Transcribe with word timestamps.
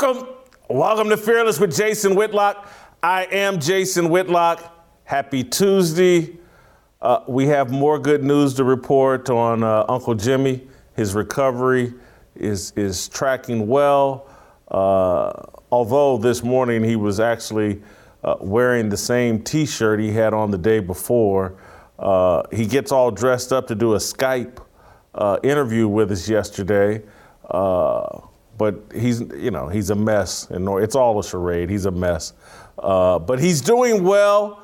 Welcome. 0.00 0.28
Welcome 0.70 1.08
to 1.10 1.16
Fearless 1.18 1.60
with 1.60 1.76
Jason 1.76 2.14
Whitlock. 2.14 2.66
I 3.02 3.24
am 3.24 3.60
Jason 3.60 4.08
Whitlock. 4.08 4.86
Happy 5.04 5.44
Tuesday. 5.44 6.38
Uh, 7.02 7.20
we 7.28 7.48
have 7.48 7.70
more 7.70 7.98
good 7.98 8.24
news 8.24 8.54
to 8.54 8.64
report 8.64 9.28
on 9.28 9.62
uh, 9.62 9.84
Uncle 9.90 10.14
Jimmy. 10.14 10.66
His 10.96 11.14
recovery 11.14 11.92
is, 12.34 12.72
is 12.76 13.10
tracking 13.10 13.66
well. 13.66 14.26
Uh, 14.68 15.32
although 15.70 16.16
this 16.16 16.42
morning 16.42 16.82
he 16.82 16.96
was 16.96 17.20
actually 17.20 17.82
uh, 18.24 18.36
wearing 18.40 18.88
the 18.88 18.96
same 18.96 19.42
t 19.42 19.66
shirt 19.66 20.00
he 20.00 20.12
had 20.12 20.32
on 20.32 20.50
the 20.50 20.58
day 20.58 20.80
before. 20.80 21.58
Uh, 21.98 22.42
he 22.50 22.64
gets 22.64 22.90
all 22.90 23.10
dressed 23.10 23.52
up 23.52 23.66
to 23.66 23.74
do 23.74 23.92
a 23.92 23.98
Skype 23.98 24.64
uh, 25.14 25.38
interview 25.42 25.86
with 25.86 26.10
us 26.10 26.26
yesterday 26.26 27.02
but 28.60 28.74
he's 28.94 29.20
you 29.20 29.50
know 29.50 29.68
he's 29.68 29.88
a 29.88 29.94
mess. 29.94 30.50
And 30.50 30.68
it's 30.82 30.94
all 30.94 31.18
a 31.18 31.24
charade. 31.24 31.70
He's 31.70 31.86
a 31.86 31.90
mess. 31.90 32.34
Uh, 32.78 33.18
but 33.18 33.40
he's 33.40 33.62
doing 33.62 34.04
well. 34.04 34.62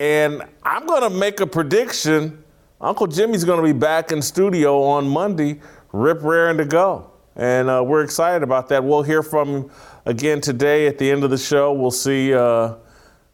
And 0.00 0.42
i'm 0.62 0.86
going 0.86 1.02
to 1.02 1.10
make 1.10 1.40
a 1.40 1.46
prediction. 1.46 2.42
Uncle 2.80 3.06
jimmy's 3.06 3.44
going 3.44 3.58
to 3.58 3.74
be 3.74 3.78
back 3.78 4.10
in 4.10 4.22
studio 4.22 4.82
on 4.82 5.06
monday 5.06 5.60
rip 5.92 6.22
raring 6.22 6.56
to 6.56 6.64
go. 6.64 7.10
And 7.36 7.68
uh, 7.68 7.84
we're 7.86 8.02
excited 8.02 8.42
about 8.42 8.70
that. 8.70 8.82
We'll 8.82 9.02
hear 9.02 9.22
from 9.22 9.48
him 9.48 9.70
again 10.06 10.40
today 10.40 10.86
at 10.86 10.96
the 10.96 11.10
end 11.10 11.22
of 11.22 11.28
the 11.28 11.38
show. 11.38 11.74
We'll 11.74 11.90
see 11.90 12.32
uh, 12.32 12.76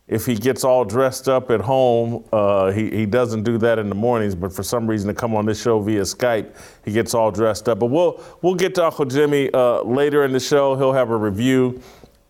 if 0.08 0.26
he 0.26 0.34
gets 0.34 0.64
all 0.64 0.84
dressed 0.84 1.28
up 1.28 1.50
at 1.50 1.60
home, 1.60 2.24
uh, 2.32 2.72
he, 2.72 2.90
he 2.90 3.06
doesn't 3.06 3.44
do 3.44 3.56
that 3.58 3.78
in 3.78 3.88
the 3.88 3.94
mornings, 3.94 4.34
but 4.34 4.52
for 4.52 4.62
some 4.62 4.86
reason 4.86 5.08
to 5.08 5.14
come 5.14 5.34
on 5.34 5.46
this 5.46 5.62
show 5.62 5.80
via 5.80 6.02
Skype, 6.02 6.54
he 6.84 6.92
gets 6.92 7.14
all 7.14 7.30
dressed 7.30 7.68
up. 7.68 7.78
But 7.78 7.86
we'll, 7.86 8.22
we'll 8.42 8.56
get 8.56 8.74
to 8.74 8.84
Uncle 8.84 9.04
Jimmy 9.04 9.48
uh, 9.54 9.82
later 9.82 10.24
in 10.24 10.32
the 10.32 10.40
show. 10.40 10.74
He'll 10.74 10.92
have 10.92 11.10
a 11.10 11.16
review 11.16 11.80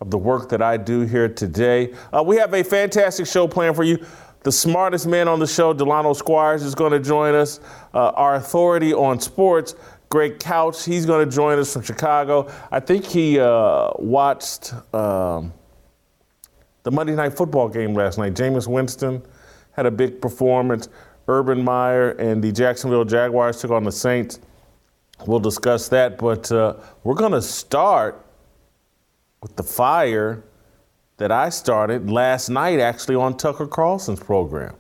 of 0.01 0.11
the 0.11 0.19
work 0.19 0.49
that 0.51 0.61
I 0.61 0.77
do 0.77 1.01
here 1.01 1.29
today. 1.29 1.95
Uh, 2.13 2.23
we 2.23 2.37
have 2.37 2.53
a 2.53 2.63
fantastic 2.63 3.27
show 3.27 3.49
planned 3.49 3.75
for 3.75 3.85
you. 3.85 4.05
The 4.43 4.53
smartest 4.53 5.07
man 5.07 5.29
on 5.29 5.39
the 5.39 5.47
show, 5.47 5.73
Delano 5.73 6.13
Squires, 6.13 6.63
is 6.65 6.75
going 6.75 6.93
to 6.93 7.01
join 7.01 7.35
us. 7.35 7.61
Uh, 7.95 8.11
our 8.11 8.35
authority 8.35 8.93
on 8.93 9.19
sports, 9.21 9.77
Greg 10.09 10.41
Couch, 10.41 10.85
he's 10.85 11.07
going 11.07 11.25
to 11.25 11.35
join 11.35 11.59
us 11.59 11.73
from 11.73 11.83
Chicago. 11.83 12.53
I 12.71 12.81
think 12.81 13.07
he 13.07 13.39
uh, 13.39 13.91
watched. 13.99 14.75
Um, 14.93 15.53
the 16.83 16.91
Monday 16.91 17.15
Night 17.15 17.37
Football 17.37 17.69
game 17.69 17.95
last 17.95 18.19
night. 18.19 18.35
Jameis 18.35 18.67
Winston 18.67 19.23
had 19.73 19.87
a 19.87 19.91
big 19.91 20.21
performance. 20.21 20.89
Urban 21.29 21.63
Meyer 21.63 22.11
and 22.13 22.43
the 22.43 22.53
Jacksonville 22.53 23.05
Jaguars 23.05 23.61
took 23.61 23.71
on 23.71 23.85
the 23.85 23.93
Saints. 23.93 24.41
We'll 25.27 25.41
discuss 25.41 25.89
that, 25.91 26.19
but 26.19 26.51
uh, 26.51 26.77
we're 27.05 27.15
going 27.15 27.33
to 27.33 27.43
start 27.43 28.27
with 29.41 29.55
the 29.57 29.63
fire 29.63 30.43
that 31.19 31.31
I 31.31 31.51
started 31.51 32.11
last 32.11 32.49
night, 32.49 32.81
actually, 32.81 33.15
on 33.15 33.37
Tucker 33.37 33.67
Carlson's 33.67 34.19
program. 34.19 34.75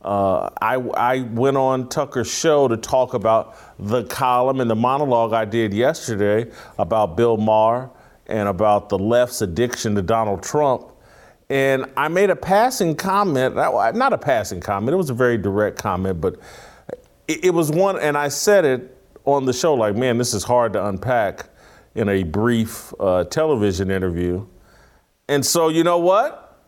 Uh, 0.00 0.50
I, 0.60 0.74
I, 0.74 1.20
went 1.22 1.56
on 1.56 1.88
Tucker's 1.88 2.30
show 2.30 2.68
to 2.68 2.76
talk 2.76 3.14
about 3.14 3.56
the 3.78 4.04
column 4.04 4.60
and 4.60 4.70
the 4.70 4.74
monologue 4.74 5.32
I 5.32 5.46
did 5.46 5.72
yesterday 5.72 6.50
about 6.78 7.16
Bill 7.16 7.38
Maher 7.38 7.90
and 8.26 8.46
about 8.46 8.90
the 8.90 8.98
left's 8.98 9.40
addiction 9.40 9.94
to 9.94 10.02
Donald 10.02 10.42
Trump. 10.42 10.90
And 11.50 11.86
I 11.96 12.08
made 12.08 12.30
a 12.30 12.36
passing 12.36 12.96
comment, 12.96 13.54
not 13.54 14.12
a 14.12 14.18
passing 14.18 14.60
comment, 14.60 14.94
it 14.94 14.96
was 14.96 15.10
a 15.10 15.14
very 15.14 15.36
direct 15.36 15.78
comment, 15.78 16.20
but 16.20 16.36
it 17.28 17.52
was 17.52 17.70
one, 17.70 17.98
and 17.98 18.16
I 18.16 18.28
said 18.28 18.64
it 18.64 18.98
on 19.24 19.44
the 19.44 19.52
show 19.52 19.74
like, 19.74 19.96
man, 19.96 20.18
this 20.18 20.34
is 20.34 20.44
hard 20.44 20.72
to 20.74 20.86
unpack 20.86 21.48
in 21.94 22.08
a 22.08 22.22
brief 22.22 22.92
uh, 22.98 23.24
television 23.24 23.90
interview. 23.90 24.46
And 25.28 25.44
so, 25.44 25.68
you 25.68 25.84
know 25.84 25.98
what? 25.98 26.62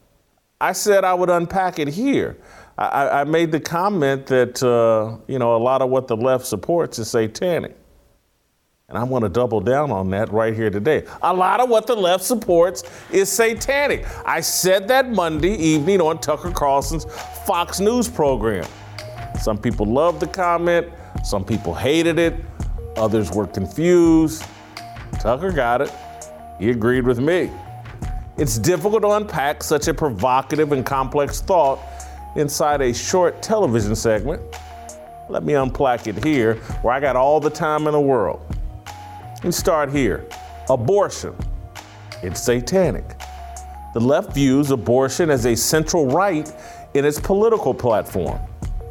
I 0.61 0.73
said 0.73 1.05
I 1.05 1.12
would 1.12 1.29
unpack 1.29 1.79
it 1.79 1.89
here. 1.89 2.39
I, 2.79 3.21
I 3.21 3.25
made 3.25 3.53
the 3.53 3.61
comment 3.61 4.27
that, 4.27 4.62
uh, 4.62 5.19
you 5.27 5.39
know, 5.39 5.56
a 5.56 5.59
lot 5.59 5.83
of 5.83 5.91
what 5.91 6.09
the 6.09 6.17
left 6.17 6.47
supports 6.47 6.99
is 6.99 7.11
satanic. 7.11 7.77
And 8.89 8.97
I 8.97 9.03
want 9.03 9.25
to 9.25 9.29
double 9.29 9.61
down 9.61 9.91
on 9.91 10.11
that 10.11 10.33
right 10.33 10.55
here 10.55 10.71
today. 10.71 11.03
A 11.23 11.35
lot 11.35 11.59
of 11.59 11.69
what 11.69 11.89
the 11.89 11.97
left 11.97 12.23
supports 12.23 12.85
is 13.11 13.29
satanic. 13.29 14.07
I 14.25 14.41
said 14.41 14.87
that 14.87 15.11
Monday 15.11 15.57
evening 15.57 16.01
on 16.01 16.21
Tucker 16.21 16.53
Carlson's 16.53 17.05
Fox 17.45 17.81
News 17.81 18.09
program. 18.09 18.65
Some 19.43 19.59
people 19.59 19.87
loved 19.87 20.21
the 20.21 20.29
comment, 20.29 20.87
some 21.25 21.45
people 21.45 21.75
hated 21.75 22.21
it, 22.21 22.37
others 22.97 23.33
were 23.33 23.49
confused. 23.49 24.45
Tucker 25.19 25.51
got 25.51 25.81
it. 25.81 25.93
He 26.61 26.71
agreed 26.71 27.07
with 27.07 27.19
me. 27.19 27.51
It's 28.39 28.57
difficult 28.57 29.03
to 29.03 29.11
unpack 29.11 29.65
such 29.65 29.89
a 29.89 29.95
provocative 29.95 30.71
and 30.71 30.87
complex 30.87 31.41
thought 31.41 31.81
inside 32.37 32.83
a 32.83 32.95
short 32.95 33.43
television 33.43 33.97
segment. 33.97 34.41
Let 35.29 35.43
me 35.43 35.55
unpack 35.55 36.07
it 36.07 36.23
here, 36.23 36.55
where 36.83 36.95
I 36.95 37.01
got 37.01 37.17
all 37.17 37.41
the 37.41 37.51
time 37.51 37.89
in 37.89 37.93
the 37.93 38.01
world. 38.01 38.56
We 39.45 39.53
start 39.53 39.91
here. 39.91 40.27
Abortion. 40.71 41.35
It's 42.23 42.41
satanic. 42.43 43.05
The 43.93 44.01
left 44.01 44.33
views 44.33 44.71
abortion 44.71 45.31
as 45.31 45.45
a 45.45 45.55
central 45.55 46.07
right 46.07 46.51
in 46.95 47.05
its 47.05 47.21
political 47.21 47.75
platform. 47.75 48.41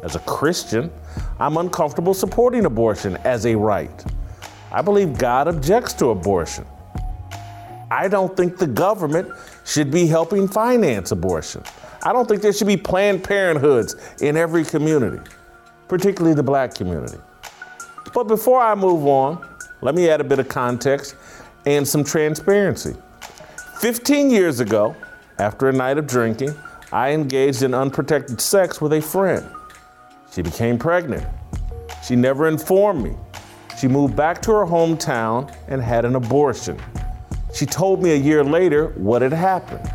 As 0.04 0.14
a 0.14 0.20
Christian, 0.20 0.92
I'm 1.40 1.56
uncomfortable 1.56 2.14
supporting 2.14 2.64
abortion 2.64 3.16
as 3.24 3.44
a 3.44 3.56
right. 3.56 4.04
I 4.70 4.82
believe 4.82 5.18
God 5.18 5.48
objects 5.48 5.92
to 5.94 6.10
abortion. 6.10 6.64
I 7.90 8.06
don't 8.08 8.36
think 8.36 8.56
the 8.56 8.68
government 8.68 9.28
should 9.64 9.90
be 9.90 10.06
helping 10.06 10.46
finance 10.46 11.10
abortion. 11.10 11.62
I 12.04 12.12
don't 12.12 12.28
think 12.28 12.40
there 12.40 12.52
should 12.52 12.68
be 12.68 12.76
Planned 12.76 13.24
Parenthoods 13.24 14.22
in 14.22 14.36
every 14.36 14.64
community, 14.64 15.18
particularly 15.88 16.34
the 16.34 16.42
black 16.42 16.74
community. 16.74 17.18
But 18.14 18.28
before 18.28 18.60
I 18.60 18.74
move 18.76 19.06
on, 19.06 19.55
let 19.86 19.94
me 19.94 20.10
add 20.10 20.20
a 20.20 20.24
bit 20.24 20.40
of 20.40 20.48
context 20.48 21.14
and 21.64 21.86
some 21.86 22.02
transparency. 22.02 22.96
15 23.78 24.32
years 24.32 24.58
ago, 24.58 24.96
after 25.38 25.68
a 25.68 25.72
night 25.72 25.96
of 25.96 26.08
drinking, 26.08 26.52
I 26.92 27.12
engaged 27.12 27.62
in 27.62 27.72
unprotected 27.72 28.40
sex 28.40 28.80
with 28.80 28.92
a 28.94 29.00
friend. 29.00 29.46
She 30.32 30.42
became 30.42 30.76
pregnant. 30.76 31.24
She 32.04 32.16
never 32.16 32.48
informed 32.48 33.04
me. 33.04 33.14
She 33.78 33.86
moved 33.86 34.16
back 34.16 34.42
to 34.42 34.50
her 34.50 34.66
hometown 34.66 35.54
and 35.68 35.80
had 35.80 36.04
an 36.04 36.16
abortion. 36.16 36.82
She 37.54 37.64
told 37.64 38.02
me 38.02 38.10
a 38.10 38.16
year 38.16 38.42
later 38.42 38.88
what 38.96 39.22
had 39.22 39.32
happened. 39.32 39.88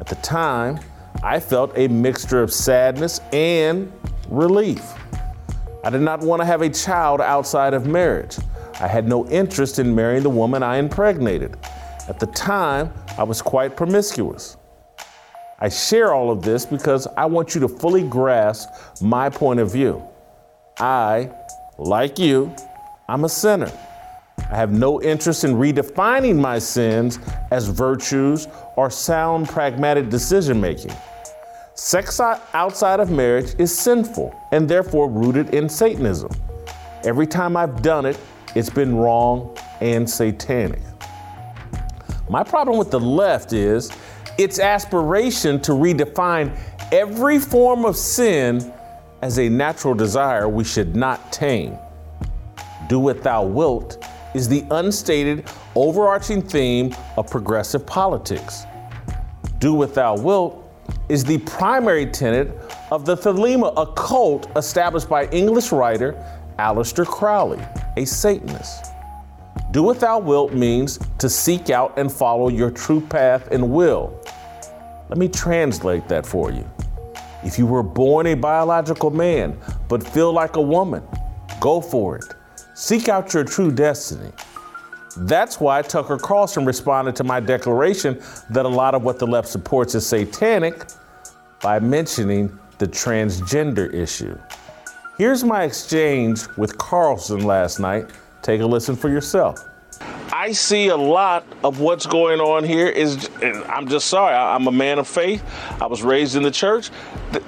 At 0.00 0.06
the 0.06 0.14
time, 0.16 0.80
I 1.22 1.40
felt 1.40 1.76
a 1.76 1.88
mixture 1.88 2.42
of 2.42 2.50
sadness 2.50 3.20
and 3.34 3.92
relief. 4.30 4.94
I 5.84 5.90
did 5.90 6.00
not 6.00 6.20
want 6.20 6.40
to 6.40 6.46
have 6.46 6.62
a 6.62 6.70
child 6.70 7.20
outside 7.20 7.74
of 7.74 7.86
marriage. 7.86 8.38
I 8.78 8.88
had 8.88 9.08
no 9.08 9.26
interest 9.28 9.78
in 9.78 9.94
marrying 9.94 10.22
the 10.22 10.30
woman 10.30 10.62
I 10.62 10.76
impregnated. 10.76 11.56
At 12.08 12.20
the 12.20 12.26
time, 12.26 12.92
I 13.16 13.22
was 13.22 13.40
quite 13.40 13.76
promiscuous. 13.76 14.56
I 15.58 15.70
share 15.70 16.12
all 16.12 16.30
of 16.30 16.42
this 16.42 16.66
because 16.66 17.06
I 17.16 17.24
want 17.24 17.54
you 17.54 17.60
to 17.62 17.68
fully 17.68 18.06
grasp 18.06 18.68
my 19.00 19.30
point 19.30 19.60
of 19.60 19.72
view. 19.72 20.02
I, 20.78 21.30
like 21.78 22.18
you, 22.18 22.54
I'm 23.08 23.24
a 23.24 23.28
sinner. 23.28 23.72
I 24.38 24.56
have 24.56 24.70
no 24.70 25.02
interest 25.02 25.44
in 25.44 25.54
redefining 25.54 26.36
my 26.36 26.58
sins 26.58 27.18
as 27.50 27.68
virtues 27.68 28.46
or 28.76 28.90
sound 28.90 29.48
pragmatic 29.48 30.10
decision 30.10 30.60
making. 30.60 30.92
Sex 31.74 32.20
outside 32.20 33.00
of 33.00 33.10
marriage 33.10 33.54
is 33.58 33.76
sinful 33.76 34.38
and 34.52 34.68
therefore 34.68 35.10
rooted 35.10 35.54
in 35.54 35.68
Satanism. 35.68 36.30
Every 37.04 37.26
time 37.26 37.56
I've 37.56 37.82
done 37.82 38.04
it, 38.04 38.18
it's 38.56 38.70
been 38.70 38.96
wrong 38.96 39.54
and 39.82 40.08
satanic. 40.08 40.80
My 42.30 42.42
problem 42.42 42.78
with 42.78 42.90
the 42.90 42.98
left 42.98 43.52
is 43.52 43.92
its 44.38 44.58
aspiration 44.58 45.60
to 45.60 45.72
redefine 45.72 46.58
every 46.90 47.38
form 47.38 47.84
of 47.84 47.96
sin 47.96 48.72
as 49.20 49.38
a 49.38 49.48
natural 49.48 49.94
desire 49.94 50.48
we 50.48 50.64
should 50.64 50.96
not 50.96 51.30
tame. 51.30 51.76
Do 52.88 52.98
what 52.98 53.22
thou 53.22 53.44
wilt 53.44 54.02
is 54.34 54.48
the 54.48 54.64
unstated, 54.70 55.46
overarching 55.74 56.40
theme 56.40 56.94
of 57.18 57.30
progressive 57.30 57.86
politics. 57.86 58.64
Do 59.58 59.74
what 59.74 59.94
thou 59.94 60.16
wilt 60.16 60.62
is 61.10 61.24
the 61.24 61.38
primary 61.38 62.06
tenet 62.06 62.56
of 62.90 63.04
the 63.04 63.16
Thelema, 63.16 63.72
occult 63.76 64.48
established 64.56 65.08
by 65.08 65.26
English 65.26 65.72
writer 65.72 66.14
Aleister 66.58 67.06
Crowley, 67.06 67.62
a 67.96 68.04
Satanist. 68.04 68.92
Do 69.72 69.82
what 69.82 70.00
thou 70.00 70.18
wilt 70.18 70.52
means 70.52 70.98
to 71.18 71.28
seek 71.28 71.70
out 71.70 71.98
and 71.98 72.12
follow 72.12 72.48
your 72.48 72.70
true 72.70 73.00
path 73.00 73.48
and 73.50 73.72
will. 73.72 74.20
Let 75.08 75.18
me 75.18 75.28
translate 75.28 76.08
that 76.08 76.26
for 76.26 76.50
you. 76.50 76.68
If 77.44 77.58
you 77.58 77.66
were 77.66 77.82
born 77.82 78.26
a 78.26 78.34
biological 78.34 79.10
man 79.10 79.58
but 79.88 80.06
feel 80.06 80.32
like 80.32 80.56
a 80.56 80.62
woman, 80.62 81.02
go 81.60 81.80
for 81.80 82.16
it. 82.16 82.24
Seek 82.74 83.08
out 83.08 83.32
your 83.32 83.44
true 83.44 83.70
destiny. 83.70 84.32
That's 85.18 85.60
why 85.60 85.80
Tucker 85.82 86.18
Carlson 86.18 86.64
responded 86.66 87.16
to 87.16 87.24
my 87.24 87.40
declaration 87.40 88.20
that 88.50 88.66
a 88.66 88.68
lot 88.68 88.94
of 88.94 89.02
what 89.02 89.18
the 89.18 89.26
left 89.26 89.48
supports 89.48 89.94
is 89.94 90.06
satanic 90.06 90.86
by 91.62 91.78
mentioning 91.78 92.58
the 92.78 92.86
transgender 92.86 93.92
issue. 93.94 94.38
Here's 95.18 95.42
my 95.42 95.62
exchange 95.62 96.46
with 96.58 96.76
Carlson 96.76 97.40
last 97.40 97.80
night. 97.80 98.10
Take 98.42 98.60
a 98.60 98.66
listen 98.66 98.94
for 98.94 99.08
yourself. 99.08 99.66
I 100.30 100.52
see 100.52 100.88
a 100.88 100.96
lot 100.96 101.46
of 101.64 101.80
what's 101.80 102.04
going 102.04 102.38
on 102.38 102.64
here 102.64 102.86
is 102.86 103.30
I'm 103.66 103.88
just 103.88 104.08
sorry. 104.08 104.34
I'm 104.34 104.66
a 104.66 104.72
man 104.72 104.98
of 104.98 105.08
faith. 105.08 105.42
I 105.80 105.86
was 105.86 106.02
raised 106.02 106.36
in 106.36 106.42
the 106.42 106.50
church. 106.50 106.90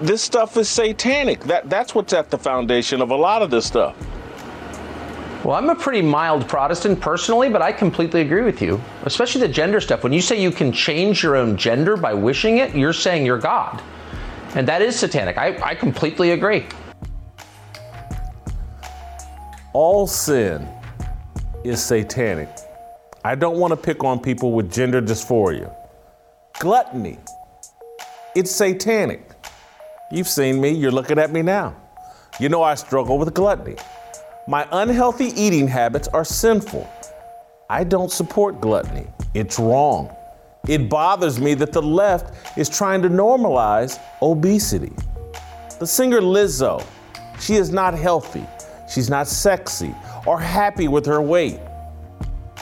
This 0.00 0.23
stuff 0.23 0.56
is 0.56 0.67
satanic. 0.67 1.41
That 1.41 1.69
that's 1.69 1.94
what's 1.94 2.15
at 2.15 2.31
the 2.31 2.38
foundation 2.38 3.03
of 3.03 3.11
a 3.11 3.17
lot 3.17 3.43
of 3.43 3.50
this 3.50 3.67
stuff. 3.67 3.94
Well, 5.44 5.55
I'm 5.55 5.69
a 5.69 5.75
pretty 5.75 6.00
mild 6.00 6.49
Protestant 6.49 6.99
personally, 7.03 7.50
but 7.50 7.61
I 7.61 7.70
completely 7.70 8.23
agree 8.23 8.43
with 8.43 8.62
you, 8.62 8.81
especially 9.03 9.43
the 9.43 9.53
gender 9.53 9.82
stuff. 9.82 10.03
When 10.03 10.15
you 10.15 10.23
say 10.23 10.41
you 10.41 10.50
can 10.50 10.73
change 10.73 11.23
your 11.23 11.37
own 11.37 11.59
gender 11.59 11.99
by 11.99 12.15
wishing 12.15 12.59
it, 12.59 12.75
you're 12.75 12.94
saying 12.94 13.26
you're 13.26 13.38
God. 13.38 13.82
And 14.55 14.67
that 14.67 14.81
is 14.81 14.99
satanic. 14.99 15.37
I, 15.37 15.59
I 15.62 15.75
completely 15.75 16.31
agree. 16.31 16.67
All 19.81 20.09
sin 20.09 20.67
is 21.63 21.81
satanic. 21.81 22.49
I 23.25 23.37
don't 23.37 23.59
want 23.59 23.71
to 23.71 23.77
pick 23.77 24.03
on 24.03 24.19
people 24.19 24.51
with 24.51 24.73
gender 24.73 25.01
dysphoria. 25.01 25.73
Gluttony, 26.59 27.17
it's 28.35 28.51
satanic. 28.51 29.23
You've 30.11 30.27
seen 30.27 30.61
me, 30.61 30.71
you're 30.71 30.91
looking 30.91 31.17
at 31.17 31.31
me 31.31 31.43
now. 31.43 31.77
You 32.41 32.49
know 32.49 32.61
I 32.61 32.75
struggle 32.75 33.19
with 33.19 33.33
gluttony. 33.35 33.77
My 34.49 34.67
unhealthy 34.73 35.27
eating 35.41 35.69
habits 35.69 36.09
are 36.09 36.25
sinful. 36.25 36.91
I 37.71 37.85
don't 37.85 38.11
support 38.11 38.61
gluttony. 38.61 39.07
It's 39.33 39.61
wrong. 39.61 40.13
It 40.67 40.89
bothers 40.91 41.39
me 41.39 41.55
that 41.55 41.71
the 41.71 41.83
left 41.83 42.59
is 42.59 42.69
trying 42.69 43.01
to 43.03 43.09
normalize 43.09 44.01
obesity. 44.23 44.93
The 45.79 45.87
singer 45.87 46.21
Lizzo, 46.21 46.85
she 47.39 47.55
is 47.55 47.71
not 47.71 47.95
healthy. 47.95 48.45
She's 48.88 49.11
not 49.11 49.29
sexy 49.29 49.94
or 50.26 50.40
happy 50.40 50.88
with 50.88 51.05
her 51.06 51.20
weight. 51.20 51.61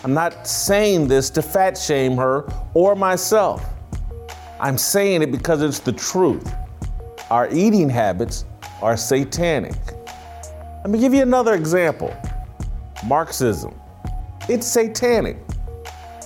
I'm 0.04 0.14
not 0.14 0.46
saying 0.46 1.08
this 1.08 1.30
to 1.30 1.42
fat 1.42 1.78
shame 1.78 2.16
her 2.16 2.44
or 2.74 2.94
myself. 2.94 3.64
I'm 4.60 4.78
saying 4.78 5.22
it 5.22 5.32
because 5.32 5.62
it's 5.62 5.80
the 5.80 5.92
truth. 5.92 6.52
Our 7.30 7.48
eating 7.52 7.88
habits 7.88 8.44
are 8.82 8.96
satanic. 8.96 9.74
Let 10.82 10.90
me 10.90 10.98
give 10.98 11.12
you 11.14 11.22
another 11.22 11.54
example 11.54 12.16
Marxism. 13.04 13.74
It's 14.48 14.66
satanic. 14.66 15.36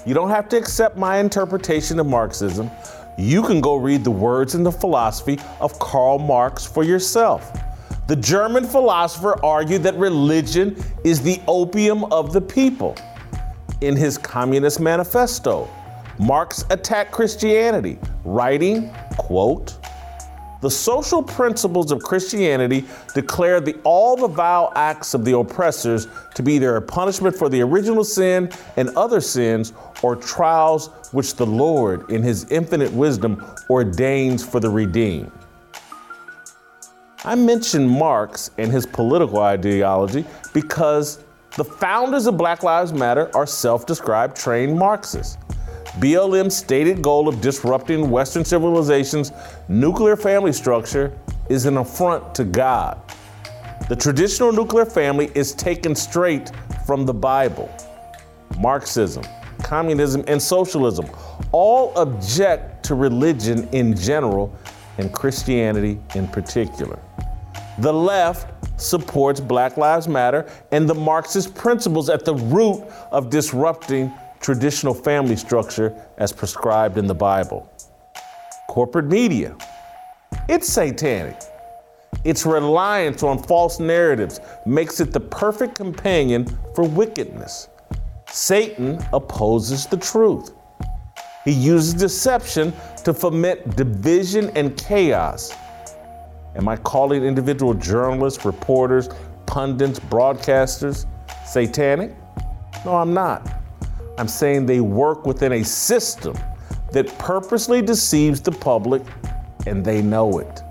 You 0.06 0.14
don't 0.14 0.30
have 0.30 0.48
to 0.50 0.56
accept 0.56 0.96
my 0.96 1.18
interpretation 1.18 1.98
of 1.98 2.06
Marxism. 2.06 2.70
You 3.18 3.42
can 3.42 3.60
go 3.60 3.76
read 3.76 4.04
the 4.04 4.10
words 4.10 4.54
and 4.54 4.64
the 4.64 4.72
philosophy 4.72 5.38
of 5.60 5.78
Karl 5.78 6.18
Marx 6.18 6.64
for 6.64 6.84
yourself. 6.84 7.52
The 8.10 8.16
German 8.16 8.64
philosopher 8.64 9.38
argued 9.44 9.84
that 9.84 9.94
religion 9.94 10.76
is 11.04 11.22
the 11.22 11.40
opium 11.46 12.02
of 12.06 12.32
the 12.32 12.40
people. 12.40 12.96
In 13.82 13.94
his 13.94 14.18
Communist 14.18 14.80
Manifesto, 14.80 15.70
Marx 16.18 16.64
attacked 16.70 17.12
Christianity, 17.12 18.00
writing, 18.24 18.92
quote, 19.16 19.78
the 20.60 20.68
social 20.68 21.22
principles 21.22 21.92
of 21.92 22.02
Christianity 22.02 22.84
declare 23.14 23.60
the, 23.60 23.76
all 23.84 24.16
the 24.16 24.26
vile 24.26 24.72
acts 24.74 25.14
of 25.14 25.24
the 25.24 25.38
oppressors 25.38 26.08
to 26.34 26.42
be 26.42 26.54
either 26.54 26.74
a 26.74 26.82
punishment 26.82 27.36
for 27.36 27.48
the 27.48 27.60
original 27.60 28.02
sin 28.02 28.50
and 28.76 28.88
other 28.96 29.20
sins 29.20 29.72
or 30.02 30.16
trials 30.16 30.88
which 31.12 31.36
the 31.36 31.46
Lord, 31.46 32.10
in 32.10 32.24
his 32.24 32.44
infinite 32.50 32.90
wisdom, 32.90 33.46
ordains 33.70 34.44
for 34.44 34.58
the 34.58 34.68
redeemed. 34.68 35.30
I 37.22 37.34
mention 37.34 37.86
Marx 37.86 38.50
and 38.56 38.72
his 38.72 38.86
political 38.86 39.40
ideology 39.40 40.24
because 40.54 41.22
the 41.56 41.64
founders 41.64 42.26
of 42.26 42.38
Black 42.38 42.62
Lives 42.62 42.94
Matter 42.94 43.30
are 43.36 43.46
self 43.46 43.84
described 43.84 44.36
trained 44.36 44.78
Marxists. 44.78 45.36
BLM's 45.98 46.56
stated 46.56 47.02
goal 47.02 47.28
of 47.28 47.42
disrupting 47.42 48.10
Western 48.10 48.42
civilization's 48.42 49.32
nuclear 49.68 50.16
family 50.16 50.52
structure 50.52 51.12
is 51.50 51.66
an 51.66 51.76
affront 51.76 52.34
to 52.36 52.44
God. 52.44 52.98
The 53.90 53.96
traditional 53.96 54.50
nuclear 54.50 54.86
family 54.86 55.30
is 55.34 55.52
taken 55.52 55.94
straight 55.94 56.50
from 56.86 57.04
the 57.04 57.12
Bible. 57.12 57.70
Marxism, 58.58 59.24
communism, 59.62 60.24
and 60.26 60.40
socialism 60.40 61.06
all 61.52 61.92
object 61.98 62.82
to 62.86 62.94
religion 62.94 63.68
in 63.72 63.94
general 63.94 64.56
and 64.96 65.12
Christianity 65.12 65.98
in 66.14 66.26
particular. 66.28 66.98
The 67.80 67.94
left 67.94 68.46
supports 68.78 69.40
Black 69.40 69.78
Lives 69.78 70.06
Matter 70.06 70.46
and 70.70 70.86
the 70.86 70.94
Marxist 70.94 71.54
principles 71.54 72.10
at 72.10 72.26
the 72.26 72.34
root 72.34 72.82
of 73.10 73.30
disrupting 73.30 74.12
traditional 74.38 74.92
family 74.92 75.34
structure 75.34 75.94
as 76.18 76.30
prescribed 76.30 76.98
in 76.98 77.06
the 77.06 77.14
Bible. 77.14 77.72
Corporate 78.68 79.06
media, 79.06 79.56
it's 80.46 80.70
satanic. 80.70 81.40
Its 82.22 82.44
reliance 82.44 83.22
on 83.22 83.42
false 83.42 83.80
narratives 83.80 84.40
makes 84.66 85.00
it 85.00 85.10
the 85.10 85.20
perfect 85.20 85.74
companion 85.74 86.44
for 86.74 86.86
wickedness. 86.86 87.68
Satan 88.28 89.02
opposes 89.14 89.86
the 89.86 89.96
truth. 89.96 90.50
He 91.46 91.52
uses 91.52 91.94
deception 91.94 92.74
to 93.04 93.14
foment 93.14 93.74
division 93.74 94.50
and 94.54 94.76
chaos. 94.76 95.54
Am 96.56 96.68
I 96.68 96.76
calling 96.76 97.24
individual 97.24 97.74
journalists, 97.74 98.44
reporters, 98.44 99.08
pundits, 99.46 99.98
broadcasters 100.00 101.06
satanic? 101.46 102.14
No, 102.84 102.96
I'm 102.96 103.14
not. 103.14 103.48
I'm 104.18 104.28
saying 104.28 104.66
they 104.66 104.80
work 104.80 105.26
within 105.26 105.52
a 105.52 105.64
system 105.64 106.36
that 106.92 107.06
purposely 107.18 107.82
deceives 107.82 108.40
the 108.40 108.52
public 108.52 109.02
and 109.66 109.84
they 109.84 110.02
know 110.02 110.38
it. 110.38 110.62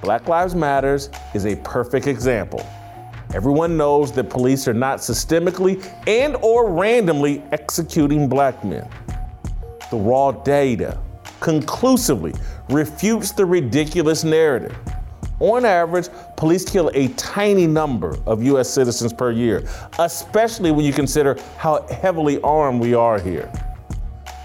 Black 0.00 0.28
Lives 0.28 0.54
Matters 0.54 1.10
is 1.34 1.44
a 1.44 1.56
perfect 1.56 2.06
example. 2.06 2.64
Everyone 3.34 3.76
knows 3.76 4.12
that 4.12 4.30
police 4.30 4.66
are 4.68 4.74
not 4.74 5.00
systemically 5.00 5.84
and 6.06 6.36
or 6.36 6.72
randomly 6.72 7.42
executing 7.52 8.28
black 8.28 8.64
men. 8.64 8.88
The 9.90 9.96
raw 9.96 10.32
data 10.32 10.98
conclusively 11.40 12.32
refutes 12.70 13.32
the 13.32 13.44
ridiculous 13.44 14.24
narrative. 14.24 14.76
On 15.40 15.64
average, 15.64 16.08
police 16.36 16.64
kill 16.64 16.90
a 16.94 17.08
tiny 17.08 17.66
number 17.66 18.16
of 18.26 18.42
U.S. 18.42 18.68
citizens 18.68 19.12
per 19.12 19.30
year, 19.30 19.62
especially 20.00 20.72
when 20.72 20.84
you 20.84 20.92
consider 20.92 21.38
how 21.56 21.86
heavily 21.88 22.40
armed 22.42 22.80
we 22.80 22.94
are 22.94 23.20
here. 23.20 23.50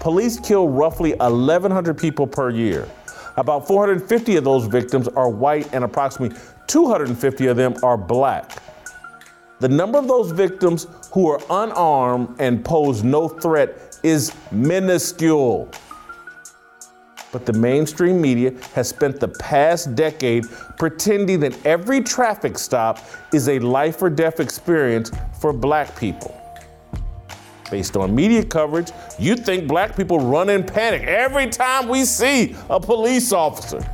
Police 0.00 0.38
kill 0.38 0.68
roughly 0.68 1.14
1,100 1.14 1.98
people 1.98 2.26
per 2.26 2.50
year. 2.50 2.88
About 3.36 3.66
450 3.66 4.36
of 4.36 4.44
those 4.44 4.66
victims 4.66 5.08
are 5.08 5.28
white, 5.28 5.68
and 5.72 5.82
approximately 5.82 6.38
250 6.68 7.46
of 7.48 7.56
them 7.56 7.74
are 7.82 7.96
black. 7.96 8.62
The 9.58 9.68
number 9.68 9.98
of 9.98 10.06
those 10.06 10.30
victims 10.30 10.86
who 11.12 11.28
are 11.30 11.40
unarmed 11.48 12.36
and 12.38 12.64
pose 12.64 13.02
no 13.02 13.28
threat 13.28 13.98
is 14.02 14.32
minuscule. 14.52 15.70
But 17.34 17.46
the 17.46 17.52
mainstream 17.52 18.20
media 18.20 18.52
has 18.74 18.88
spent 18.88 19.18
the 19.18 19.26
past 19.26 19.96
decade 19.96 20.44
pretending 20.78 21.40
that 21.40 21.66
every 21.66 22.00
traffic 22.00 22.56
stop 22.56 23.00
is 23.32 23.48
a 23.48 23.58
life 23.58 24.00
or 24.00 24.08
death 24.08 24.38
experience 24.38 25.10
for 25.40 25.52
black 25.52 25.98
people. 25.98 26.40
Based 27.72 27.96
on 27.96 28.14
media 28.14 28.44
coverage, 28.44 28.92
you 29.18 29.34
think 29.34 29.66
black 29.66 29.96
people 29.96 30.20
run 30.20 30.48
in 30.48 30.62
panic 30.62 31.02
every 31.02 31.50
time 31.50 31.88
we 31.88 32.04
see 32.04 32.54
a 32.70 32.78
police 32.78 33.32
officer. 33.32 33.84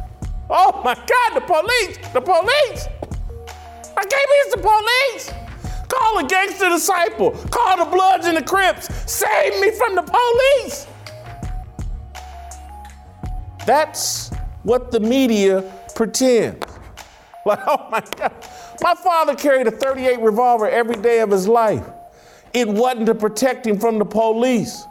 Oh 0.51 0.83
my 0.85 0.95
God, 0.95 1.35
the 1.35 1.41
police! 1.41 1.97
The 2.13 2.21
police! 2.21 2.89
I 3.97 4.05
can't 4.05 4.11
be 4.11 4.51
the 4.51 4.59
police! 4.61 5.33
Call 5.89 6.19
a 6.19 6.29
gangster 6.29 6.69
disciple. 6.69 7.31
Call 7.51 7.79
the 7.79 7.91
Bloods 7.91 8.27
and 8.27 8.37
the 8.37 8.43
Crips. 8.43 9.11
Save 9.11 9.59
me 9.63 9.71
from 9.71 9.95
the 9.95 10.03
police. 10.03 10.87
That's 13.71 14.33
what 14.65 14.91
the 14.91 14.99
media 14.99 15.63
pretends. 15.95 16.67
Like, 17.47 17.61
oh 17.67 17.89
my 17.91 18.03
God. 18.19 18.35
My 18.83 18.95
father 18.95 19.35
carried 19.35 19.67
a 19.67 19.71
38 19.71 20.21
revolver 20.21 20.69
every 20.69 20.97
day 20.97 21.21
of 21.21 21.31
his 21.31 21.49
life. 21.49 21.83
It 22.53 22.69
wasn't 22.69 23.07
to 23.07 23.15
protect 23.15 23.67
him 23.67 23.79
from 23.79 23.99
the 23.99 24.05
police. 24.05 24.85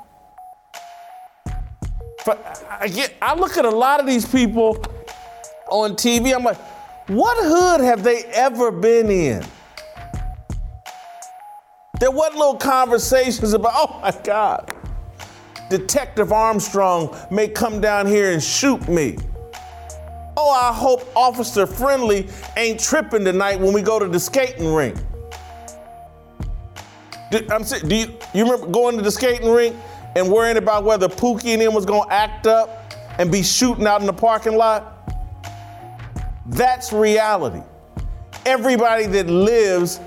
But 2.26 2.66
I, 2.68 2.88
get, 2.88 3.14
I 3.22 3.36
look 3.36 3.56
at 3.58 3.66
a 3.66 3.70
lot 3.70 4.00
of 4.00 4.08
these 4.08 4.26
people 4.26 4.84
on 5.70 5.92
TV, 5.92 6.34
I'm 6.34 6.44
like, 6.44 6.58
what 7.08 7.38
hood 7.38 7.82
have 7.82 8.02
they 8.02 8.24
ever 8.24 8.72
been 8.72 9.12
in? 9.12 9.46
There 12.00 12.10
wasn't 12.10 12.38
little 12.40 12.58
conversations 12.58 13.54
about, 13.54 13.74
oh 13.76 14.00
my 14.02 14.12
God, 14.24 14.74
Detective 15.70 16.32
Armstrong 16.32 17.16
may 17.30 17.48
come 17.48 17.80
down 17.80 18.08
here 18.08 18.32
and 18.32 18.42
shoot 18.42 18.88
me. 18.88 19.18
Oh, 20.36 20.52
I 20.52 20.74
hope 20.74 21.06
Officer 21.16 21.68
Friendly 21.68 22.28
ain't 22.58 22.80
tripping 22.80 23.24
tonight 23.26 23.60
when 23.60 23.74
we 23.74 23.82
go 23.82 24.00
to 24.00 24.08
the 24.08 24.20
skating 24.20 24.74
rink. 24.74 24.98
Do, 27.32 27.46
I'm 27.52 27.64
do 27.64 27.96
you, 27.96 28.18
you 28.34 28.44
remember 28.44 28.68
going 28.68 28.98
to 28.98 29.04
the 29.04 29.12
skating 29.12 29.52
rink 29.52 29.76
and 30.16 30.32
worrying 30.32 30.58
about 30.58 30.84
whether 30.84 31.08
Pookie 31.08 31.54
and 31.54 31.62
him 31.62 31.74
was 31.74 31.86
gonna 31.86 32.10
act 32.10 32.48
up 32.48 32.94
and 33.20 33.32
be 33.32 33.44
shooting 33.44 33.86
out 33.86 34.02
in 34.02 34.08
the 34.08 34.14
parking 34.14 34.56
lot? 34.56 34.96
That's 36.48 36.92
reality. 36.92 37.62
Everybody 38.46 39.06
that 39.08 39.30
lives 39.30 40.00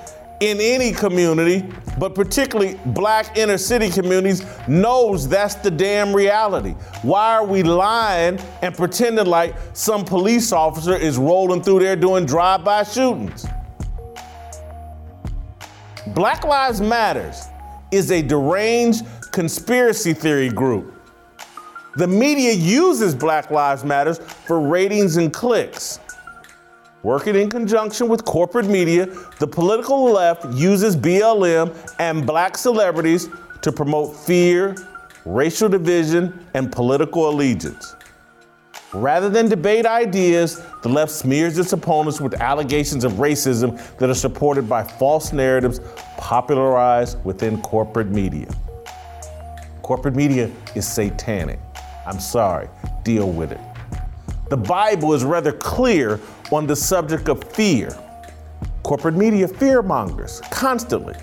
in 0.43 0.61
any 0.61 0.91
community, 0.91 1.65
but 1.99 2.17
particularly 2.17 2.77
black 2.87 3.39
inner 3.39 3.57
city 3.57 3.89
communities, 3.89 4.45
knows 4.67 5.29
that's 5.29 5.55
the 5.55 5.71
damn 5.71 6.15
reality. 6.15 6.73
Why 7.03 7.35
are 7.35 7.47
we 7.47 7.63
lying 7.63 8.41
and 8.61 8.75
pretending 8.75 9.27
like 9.27 9.55
some 9.73 10.05
police 10.05 10.51
officer 10.51 10.97
is 10.97 11.17
rolling 11.17 11.63
through 11.63 11.79
there 11.79 11.95
doing 11.95 12.27
drive-by 12.27 12.83
shootings? 12.83 13.47
Black 16.09 16.43
Lives 16.43 16.81
Matters 16.81 17.45
is 17.93 18.11
a 18.11 18.21
deranged 18.21 19.07
conspiracy 19.31 20.13
theory 20.13 20.49
group. 20.49 20.93
The 21.95 22.09
media 22.09 22.53
uses 22.53 23.15
Black 23.15 23.53
Lives 23.53 23.85
Matters 23.85 24.19
for 24.19 24.61
ratings 24.61 25.19
and 25.19 25.33
clicks. 25.33 26.01
Working 27.03 27.35
in 27.35 27.51
conjunction 27.51 28.09
with 28.09 28.25
corporate 28.25 28.67
media, 28.67 29.07
the 29.41 29.47
political 29.47 30.05
left 30.05 30.45
uses 30.55 30.97
BLM 30.97 31.77
and 31.99 32.25
black 32.25 32.57
celebrities 32.57 33.29
to 33.63 33.73
promote 33.73 34.17
fear, 34.17 34.77
racial 35.25 35.69
division, 35.69 36.47
and 36.55 36.71
political 36.71 37.29
allegiance. 37.29 37.97
Rather 38.93 39.29
than 39.29 39.49
debate 39.49 39.85
ideas, 39.85 40.63
the 40.83 40.89
left 40.89 41.11
smears 41.11 41.59
its 41.59 41.73
opponents 41.73 42.21
with 42.21 42.35
allegations 42.35 43.03
of 43.03 43.15
racism 43.15 43.81
that 43.97 44.09
are 44.09 44.15
supported 44.15 44.69
by 44.69 44.85
false 44.85 45.33
narratives 45.33 45.81
popularized 46.19 47.23
within 47.25 47.61
corporate 47.63 48.11
media. 48.11 48.47
Corporate 49.83 50.15
media 50.15 50.49
is 50.77 50.87
satanic. 50.87 51.59
I'm 52.07 52.21
sorry, 52.21 52.69
deal 53.03 53.31
with 53.31 53.51
it. 53.51 53.72
The 54.49 54.57
Bible 54.57 55.15
is 55.15 55.25
rather 55.25 55.53
clear 55.53 56.21
on 56.51 56.67
the 56.67 56.77
subject 56.77 57.29
of 57.29 57.43
fear. 57.53 57.97
Corporate 58.83 59.15
media 59.15 59.49
fear 59.49 59.83
mongers 59.83 60.41
constantly. 60.51 61.15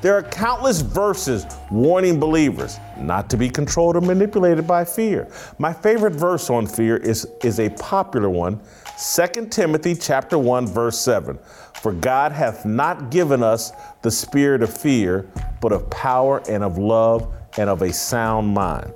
There 0.00 0.14
are 0.14 0.22
countless 0.22 0.82
verses 0.82 1.46
warning 1.70 2.20
believers 2.20 2.78
not 2.98 3.30
to 3.30 3.38
be 3.38 3.48
controlled 3.48 3.96
or 3.96 4.02
manipulated 4.02 4.66
by 4.66 4.84
fear. 4.84 5.28
My 5.58 5.72
favorite 5.72 6.12
verse 6.12 6.50
on 6.50 6.66
fear 6.66 6.98
is, 6.98 7.26
is 7.42 7.58
a 7.58 7.70
popular 7.70 8.28
one, 8.28 8.60
2 8.98 9.46
Timothy 9.46 9.94
chapter 9.94 10.38
1 10.38 10.66
verse 10.66 10.98
7. 10.98 11.38
For 11.80 11.92
God 11.92 12.32
hath 12.32 12.66
not 12.66 13.10
given 13.10 13.42
us 13.42 13.72
the 14.02 14.10
spirit 14.10 14.62
of 14.62 14.76
fear, 14.76 15.26
but 15.60 15.72
of 15.72 15.88
power 15.88 16.42
and 16.50 16.62
of 16.62 16.76
love 16.76 17.32
and 17.56 17.70
of 17.70 17.80
a 17.80 17.92
sound 17.92 18.52
mind. 18.52 18.92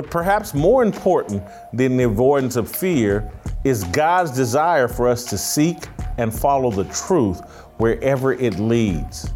But 0.00 0.10
perhaps 0.10 0.54
more 0.54 0.82
important 0.82 1.42
than 1.74 1.98
the 1.98 2.04
avoidance 2.04 2.56
of 2.56 2.74
fear 2.74 3.30
is 3.64 3.84
God's 3.84 4.30
desire 4.30 4.88
for 4.88 5.06
us 5.06 5.26
to 5.26 5.36
seek 5.36 5.76
and 6.16 6.32
follow 6.32 6.70
the 6.70 6.84
truth 6.84 7.42
wherever 7.76 8.32
it 8.32 8.58
leads. 8.58 9.30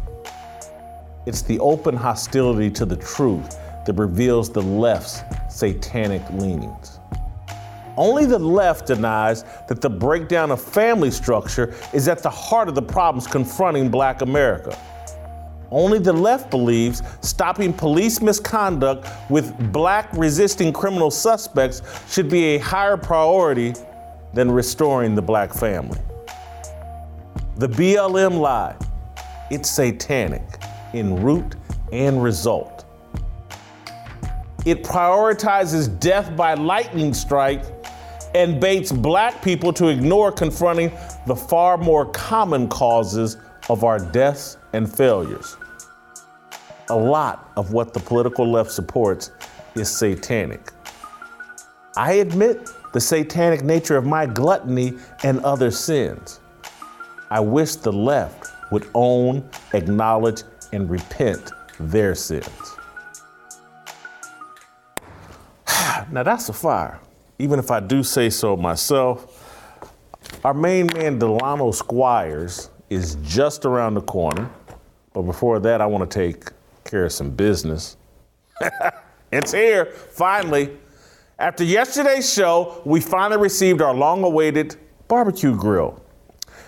It's 1.27 1.43
the 1.43 1.59
open 1.59 1.95
hostility 1.95 2.71
to 2.71 2.83
the 2.83 2.95
truth 2.95 3.59
that 3.85 3.93
reveals 3.93 4.49
the 4.49 4.63
left's 4.63 5.21
satanic 5.51 6.27
leanings. 6.31 6.97
Only 7.95 8.25
the 8.25 8.39
left 8.39 8.87
denies 8.87 9.43
that 9.67 9.81
the 9.81 9.89
breakdown 9.91 10.49
of 10.49 10.59
family 10.59 11.11
structure 11.11 11.75
is 11.93 12.07
at 12.07 12.23
the 12.23 12.29
heart 12.31 12.69
of 12.69 12.73
the 12.73 12.81
problems 12.81 13.27
confronting 13.27 13.89
black 13.89 14.23
America. 14.23 14.75
Only 15.71 15.99
the 15.99 16.13
left 16.13 16.51
believes 16.51 17.01
stopping 17.21 17.73
police 17.73 18.21
misconduct 18.21 19.07
with 19.29 19.71
black 19.71 20.09
resisting 20.13 20.71
criminal 20.71 21.11
suspects 21.11 21.81
should 22.09 22.29
be 22.29 22.55
a 22.55 22.57
higher 22.59 22.97
priority 22.97 23.73
than 24.33 24.51
restoring 24.51 25.15
the 25.15 25.21
black 25.21 25.53
family. 25.53 25.99
The 27.57 27.69
BLM 27.69 28.39
lie, 28.39 28.75
it's 29.49 29.69
satanic 29.69 30.43
in 30.93 31.21
root 31.21 31.55
and 31.91 32.21
result. 32.21 32.85
It 34.65 34.83
prioritizes 34.83 35.99
death 35.99 36.35
by 36.35 36.55
lightning 36.55 37.13
strike 37.13 37.63
and 38.33 38.59
baits 38.59 38.91
black 38.91 39.41
people 39.41 39.71
to 39.73 39.87
ignore 39.87 40.31
confronting 40.31 40.91
the 41.27 41.35
far 41.35 41.77
more 41.77 42.05
common 42.07 42.67
causes 42.67 43.37
of 43.69 43.83
our 43.83 43.99
deaths 43.99 44.57
and 44.75 44.93
failures. 44.93 45.55
A 46.89 46.95
lot 46.95 47.51
of 47.55 47.71
what 47.71 47.93
the 47.93 47.99
political 47.99 48.49
left 48.51 48.71
supports 48.71 49.31
is 49.73 49.89
satanic. 49.89 50.71
I 51.97 52.13
admit 52.13 52.69
the 52.91 52.99
satanic 52.99 53.63
nature 53.63 53.95
of 53.95 54.05
my 54.05 54.25
gluttony 54.25 54.93
and 55.23 55.39
other 55.39 55.71
sins. 55.71 56.41
I 57.29 57.39
wish 57.39 57.75
the 57.75 57.93
left 57.93 58.47
would 58.71 58.89
own, 58.93 59.49
acknowledge, 59.73 60.43
and 60.73 60.89
repent 60.89 61.51
their 61.79 62.13
sins. 62.13 62.49
now 66.11 66.23
that's 66.23 66.49
a 66.49 66.53
fire. 66.53 66.99
Even 67.39 67.59
if 67.59 67.71
I 67.71 67.79
do 67.79 68.03
say 68.03 68.29
so 68.29 68.57
myself, 68.57 69.41
our 70.43 70.53
main 70.53 70.87
man 70.87 71.17
Delano 71.17 71.71
Squires 71.71 72.69
is 72.89 73.15
just 73.23 73.65
around 73.65 73.95
the 73.95 74.01
corner. 74.01 74.49
But 75.15 75.21
before 75.21 75.61
that, 75.61 75.79
I 75.79 75.85
want 75.85 76.11
to 76.11 76.19
take 76.19 76.49
care 76.83 77.05
of 77.05 77.11
some 77.13 77.29
business. 77.29 77.95
it's 79.31 79.53
here, 79.53 79.85
finally. 79.85 80.77
After 81.39 81.63
yesterday's 81.63 82.31
show, 82.31 82.81
we 82.83 82.99
finally 82.99 83.41
received 83.41 83.81
our 83.81 83.93
long 83.93 84.25
awaited 84.25 84.75
barbecue 85.07 85.55
grill 85.55 86.03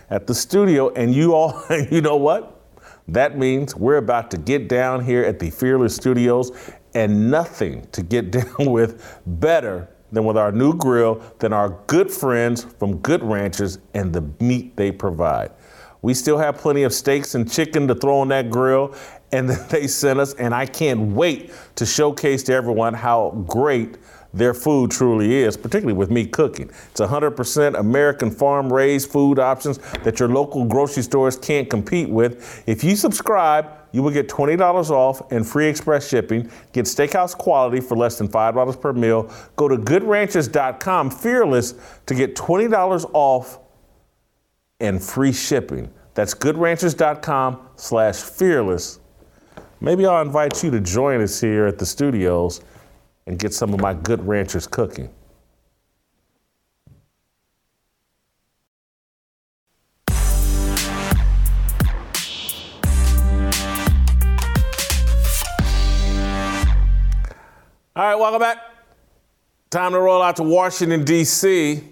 at 0.09 0.27
the 0.27 0.33
studio, 0.33 0.93
and 0.93 1.13
you 1.13 1.33
all, 1.33 1.61
you 1.91 1.99
know 1.99 2.15
what? 2.15 2.61
That 3.09 3.37
means 3.37 3.75
we're 3.75 3.97
about 3.97 4.31
to 4.31 4.37
get 4.37 4.69
down 4.69 5.03
here 5.03 5.25
at 5.25 5.39
the 5.39 5.49
Fearless 5.49 5.93
Studios, 5.93 6.51
and 6.93 7.29
nothing 7.29 7.85
to 7.91 8.01
get 8.01 8.31
down 8.31 8.71
with 8.71 9.19
better 9.25 9.89
than 10.13 10.23
with 10.23 10.37
our 10.37 10.53
new 10.53 10.73
grill 10.73 11.21
than 11.39 11.51
our 11.51 11.77
good 11.87 12.09
friends 12.09 12.63
from 12.63 12.99
Good 12.99 13.23
Ranchers 13.23 13.79
and 13.93 14.13
the 14.13 14.21
meat 14.39 14.77
they 14.77 14.89
provide. 14.89 15.51
We 16.07 16.13
still 16.13 16.37
have 16.37 16.55
plenty 16.55 16.83
of 16.83 16.93
steaks 16.93 17.35
and 17.35 17.51
chicken 17.51 17.85
to 17.89 17.93
throw 17.93 18.19
on 18.19 18.29
that 18.29 18.49
grill, 18.49 18.95
and 19.33 19.49
they 19.49 19.87
sent 19.87 20.21
us, 20.21 20.33
and 20.35 20.55
I 20.55 20.65
can't 20.65 21.11
wait 21.11 21.51
to 21.75 21.85
showcase 21.85 22.43
to 22.43 22.53
everyone 22.53 22.93
how 22.93 23.31
great 23.45 23.97
their 24.33 24.53
food 24.53 24.89
truly 24.89 25.35
is, 25.35 25.57
particularly 25.57 25.97
with 25.97 26.09
me 26.09 26.25
cooking. 26.25 26.69
It's 26.91 27.01
100% 27.01 27.77
American 27.77 28.31
farm 28.31 28.71
raised 28.71 29.11
food 29.11 29.37
options 29.37 29.79
that 30.05 30.17
your 30.21 30.29
local 30.29 30.63
grocery 30.63 31.03
stores 31.03 31.35
can't 31.37 31.69
compete 31.69 32.07
with. 32.07 32.63
If 32.65 32.85
you 32.85 32.95
subscribe, 32.95 33.69
you 33.91 34.01
will 34.01 34.11
get 34.11 34.29
$20 34.29 34.89
off 34.89 35.29
and 35.33 35.45
free 35.45 35.67
express 35.67 36.07
shipping. 36.07 36.49
Get 36.71 36.85
steakhouse 36.85 37.37
quality 37.37 37.81
for 37.81 37.97
less 37.97 38.17
than 38.17 38.29
$5 38.29 38.79
per 38.79 38.93
meal. 38.93 39.29
Go 39.57 39.67
to 39.67 39.75
goodranchers.com 39.75 41.09
fearless 41.09 41.73
to 42.05 42.15
get 42.15 42.33
$20 42.37 43.11
off 43.11 43.59
and 44.79 45.03
free 45.03 45.33
shipping. 45.33 45.91
That's 46.17 46.33
goodranchers.com 46.33 47.59
slash 47.75 48.15
fearless. 48.15 48.99
Maybe 49.79 50.07
I'll 50.07 50.23
invite 50.23 50.63
you 50.63 50.71
to 50.71 50.79
join 50.79 51.21
us 51.21 51.39
here 51.39 51.67
at 51.67 51.77
the 51.77 51.85
studios 51.85 52.61
and 53.27 53.37
get 53.37 53.53
some 53.53 53.71
of 53.71 53.79
my 53.79 53.93
good 53.93 54.27
ranchers 54.27 54.65
cooking. 54.65 55.13
All 67.95 68.03
right, 68.03 68.15
welcome 68.15 68.39
back. 68.39 68.57
Time 69.69 69.91
to 69.91 69.99
roll 69.99 70.23
out 70.23 70.37
to 70.37 70.43
Washington, 70.43 71.03
D.C. 71.03 71.83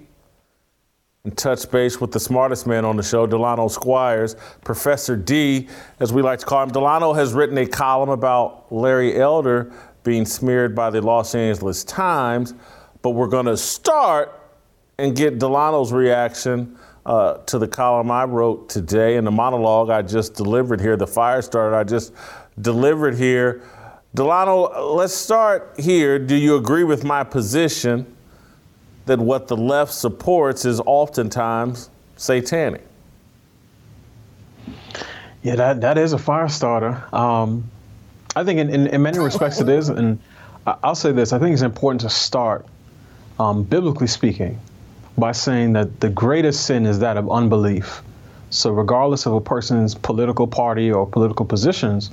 and 1.25 1.36
touch 1.36 1.70
base 1.72 2.00
with 2.00 2.12
the 2.12 2.20
smartest 2.20 2.67
man 2.67 2.86
on 2.86 2.96
the 2.96 3.03
show, 3.03 3.25
Delano 3.25 3.67
Squires, 3.67 4.36
Professor 4.63 5.15
D, 5.15 5.67
as 6.00 6.13
we 6.13 6.22
like 6.22 6.39
to 6.39 6.46
call 6.46 6.63
him. 6.63 6.70
Delano 6.70 7.13
has 7.13 7.34
written 7.34 7.58
a 7.58 7.65
column 7.65 8.10
about 8.10 8.72
Larry 8.72 9.20
Elder 9.20 9.74
being 10.03 10.24
smeared 10.24 10.75
by 10.75 10.91
the 10.91 11.01
Los 11.01 11.34
Angeles 11.34 11.84
Times, 11.84 12.53
but 13.01 13.10
we're 13.12 13.27
going 13.27 13.48
to 13.48 13.58
start 13.58 14.39
and 15.00 15.15
get 15.15 15.39
Delano's 15.39 15.91
reaction 15.91 16.77
uh, 17.08 17.38
to 17.39 17.58
the 17.58 17.67
column 17.67 18.12
I 18.12 18.24
wrote 18.25 18.70
today 18.70 19.17
and 19.17 19.25
the 19.25 19.32
monologue 19.32 19.89
I 19.89 20.03
just 20.03 20.36
delivered 20.36 20.79
here, 20.79 20.96
the 20.96 21.08
fire 21.08 21.41
starter 21.41 21.75
I 21.75 21.84
just 21.84 22.13
delivered 22.62 23.15
here. 23.15 23.63
Delano, 24.13 24.94
let's 24.94 25.13
start 25.13 25.74
here. 25.77 26.20
Do 26.20 26.36
you 26.36 26.55
agree 26.55 26.84
with 26.84 27.03
my 27.03 27.24
position 27.24 28.14
that 29.05 29.19
what 29.19 29.47
the 29.47 29.57
left 29.57 29.93
supports 29.93 30.65
is 30.65 30.79
oftentimes 30.85 31.89
satanic? 32.17 32.85
Yeah, 35.43 35.55
that, 35.57 35.81
that 35.81 35.97
is 35.97 36.13
a 36.13 36.17
fire 36.17 36.50
starter. 36.50 37.03
Um, 37.13 37.69
I 38.35 38.43
think 38.43 38.59
in, 38.59 38.69
in, 38.69 38.88
in, 38.88 39.01
many 39.01 39.19
respects 39.19 39.62
it 39.62 39.69
is. 39.69 39.89
And 39.89 40.19
I'll 40.65 40.95
say 40.95 41.12
this 41.12 41.33
I 41.33 41.39
think 41.39 41.53
it's 41.53 41.62
important 41.62 42.01
to 42.01 42.09
start, 42.09 42.65
um, 43.39 43.63
biblically 43.63 44.07
speaking, 44.07 44.59
by 45.17 45.31
saying 45.31 45.74
that 45.74 46.00
the 46.00 46.09
greatest 46.09 46.65
sin 46.65 46.85
is 46.85 47.00
that 47.00 47.17
of 47.17 47.29
unbelief. 47.31 48.01
So, 48.50 48.71
regardless 48.71 49.25
of 49.25 49.33
a 49.33 49.41
person's 49.41 49.93
political 49.93 50.47
party 50.47 50.91
or 50.91 51.05
political 51.05 51.45
positions, 51.45 52.12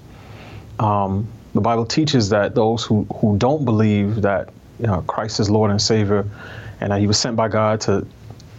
um, 0.78 1.26
the 1.54 1.60
Bible 1.60 1.86
teaches 1.86 2.28
that 2.30 2.54
those 2.54 2.84
who, 2.84 3.04
who 3.16 3.38
don't 3.38 3.64
believe 3.64 4.22
that 4.22 4.50
you 4.78 4.86
know, 4.86 5.02
Christ 5.02 5.40
is 5.40 5.48
Lord 5.48 5.70
and 5.70 5.80
Savior 5.80 6.26
and 6.82 6.92
that 6.92 7.00
He 7.00 7.06
was 7.06 7.18
sent 7.18 7.36
by 7.36 7.48
God 7.48 7.80
to 7.82 8.06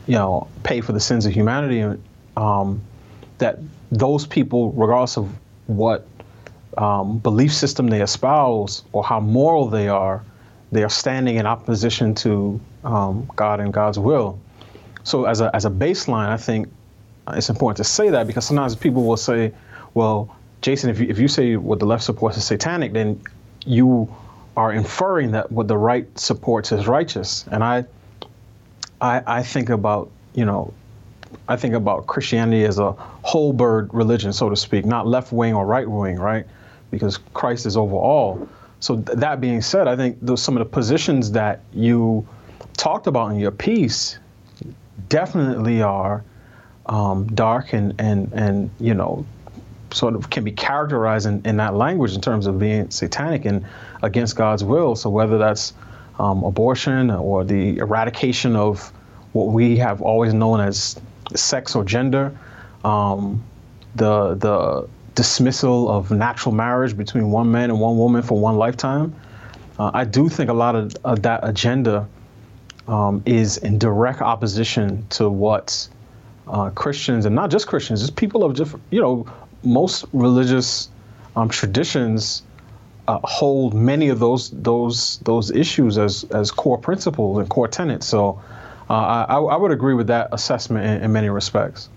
you 0.08 0.16
know, 0.16 0.48
pay 0.64 0.82
for 0.82 0.92
the 0.92 1.00
sins 1.00 1.26
of 1.26 1.34
humanity, 1.34 2.00
um, 2.36 2.82
that 3.38 3.60
those 3.92 4.26
people, 4.26 4.72
regardless 4.74 5.18
of 5.18 5.30
what 5.68 6.06
um, 6.78 7.20
belief 7.20 7.54
system 7.54 7.88
they 7.88 8.02
espouse 8.02 8.84
or 8.92 9.04
how 9.04 9.20
moral 9.20 9.68
they 9.68 9.88
are, 9.88 10.24
they 10.72 10.84
are 10.84 10.90
standing 10.90 11.36
in 11.36 11.46
opposition 11.46 12.16
to 12.16 12.60
um, 12.84 13.30
God 13.36 13.60
and 13.60 13.72
God's 13.72 14.00
will. 14.00 14.40
So, 15.04 15.26
as 15.26 15.42
a, 15.42 15.56
as 15.56 15.66
a 15.66 15.70
baseline, 15.70 16.30
I 16.30 16.38
think 16.38 16.68
it's 17.30 17.50
important 17.50 17.78
to 17.78 17.84
say 17.84 18.10
that 18.10 18.28
because 18.28 18.46
sometimes 18.46 18.76
people 18.76 19.04
will 19.04 19.18
say, 19.18 19.54
well, 19.94 20.36
Jason, 20.62 20.90
if 20.90 21.00
you, 21.00 21.08
if 21.10 21.20
you 21.20 21.28
say 21.28 21.56
what 21.56 21.80
the 21.80 21.86
left 21.86 22.04
supports 22.04 22.38
is 22.38 22.46
satanic, 22.46 22.94
then 22.94 23.22
you 23.66 24.14
are 24.58 24.72
inferring 24.74 25.32
that 25.32 25.52
what 25.52 25.68
the 25.68 25.78
right 25.78 26.08
supports 26.18 26.72
is 26.72 26.88
righteous. 26.88 27.46
And 27.52 27.64
I, 27.64 27.86
I, 29.02 29.22
I 29.26 29.44
think 29.44 29.70
about, 29.70 30.10
you 30.34 30.46
know, 30.46 30.74
I 31.48 31.56
think 31.56 31.74
about 31.74 32.08
Christianity 32.08 32.64
as 32.64 32.80
a 32.80 32.92
whole 32.92 33.54
bird 33.54 33.94
religion, 33.94 34.34
so 34.34 34.50
to 34.50 34.56
speak, 34.56 34.86
not 34.86 35.08
left 35.08 35.32
wing 35.32 35.54
or 35.54 35.66
right 35.66 35.90
wing, 35.90 36.18
right? 36.18 36.46
Because 36.92 37.18
Christ 37.34 37.66
is 37.66 37.76
over 37.76 37.96
all. 37.96 38.48
So 38.80 38.98
th- 38.98 39.18
that 39.18 39.42
being 39.42 39.62
said, 39.62 39.88
I 39.88 39.96
think 39.96 40.18
those 40.22 40.42
some 40.42 40.58
of 40.58 40.60
the 40.60 40.70
positions 40.70 41.32
that 41.32 41.62
you 41.74 42.28
talked 42.78 43.08
about 43.08 43.32
in 43.32 43.40
your 43.40 43.52
piece 43.52 44.20
definitely 45.10 45.82
are 45.82 46.24
um, 46.86 47.28
dark 47.28 47.74
and 47.74 47.96
and 48.00 48.32
and 48.34 48.70
you 48.80 48.94
know 48.94 49.26
sort 49.92 50.16
of 50.16 50.30
can 50.30 50.44
be 50.44 50.52
characterized 50.52 51.26
in, 51.26 51.42
in 51.46 51.58
that 51.58 51.76
language 51.76 52.14
in 52.14 52.22
terms 52.22 52.48
of 52.48 52.60
being 52.60 52.90
satanic 52.90 53.46
and 53.46 53.66
against 54.02 54.36
God's 54.36 54.64
will. 54.64 54.96
So 54.96 55.10
whether 55.10 55.38
that's 55.38 55.74
um, 56.20 56.44
abortion 56.44 57.10
or 57.10 57.44
the 57.44 57.78
eradication 57.78 58.56
of 58.56 58.92
what 59.34 59.48
we 59.48 59.78
have 59.78 60.02
always 60.02 60.34
known 60.34 60.60
as 60.60 61.00
sex 61.36 61.76
or 61.76 61.84
gender, 61.84 62.38
um, 62.84 63.44
the 63.96 64.36
the 64.36 64.88
dismissal 65.16 65.90
of 65.90 66.12
natural 66.12 66.54
marriage 66.54 66.98
between 66.98 67.32
one 67.32 67.52
man 67.52 67.70
and 67.70 67.80
one 67.80 67.98
woman 67.98 68.22
for 68.22 68.40
one 68.40 68.58
lifetime. 68.58 69.16
Uh, 69.78 69.92
I 69.94 70.06
do 70.06 70.30
think 70.30 70.50
a 70.50 70.54
lot 70.54 70.76
of, 70.76 70.96
of 71.04 71.22
that 71.24 71.40
agenda 71.44 72.08
um, 72.88 73.22
is 73.26 73.58
in 73.58 73.78
direct 73.78 74.22
opposition 74.22 75.06
to 75.10 75.30
what 75.30 75.88
uh, 76.48 76.70
Christians 76.72 77.26
and 77.26 77.36
not 77.36 77.50
just 77.50 77.68
Christians, 77.68 78.02
just 78.02 78.16
people 78.16 78.44
of 78.44 78.56
different, 78.56 78.84
you 78.92 79.02
know, 79.02 79.26
most 79.64 80.06
religious 80.14 80.90
um, 81.36 81.50
traditions 81.50 82.44
uh, 83.08 83.20
hold 83.24 83.74
many 83.74 84.10
of 84.10 84.20
those 84.20 84.50
those 84.52 85.20
those 85.20 85.52
issues 85.52 85.98
as 85.98 86.24
as 86.26 86.52
core 86.52 86.78
principles 86.78 87.38
and 87.38 87.50
core 87.50 87.68
tenets. 87.68 88.06
So 88.08 88.42
uh, 88.90 88.94
I, 88.94 89.36
I, 89.36 89.56
would 89.56 89.72
agree 89.72 89.94
with 89.94 90.08
that 90.08 90.30
assessment 90.32 90.86
in, 90.86 91.04
in 91.04 91.12
many 91.12 91.30
respects. 91.30 91.90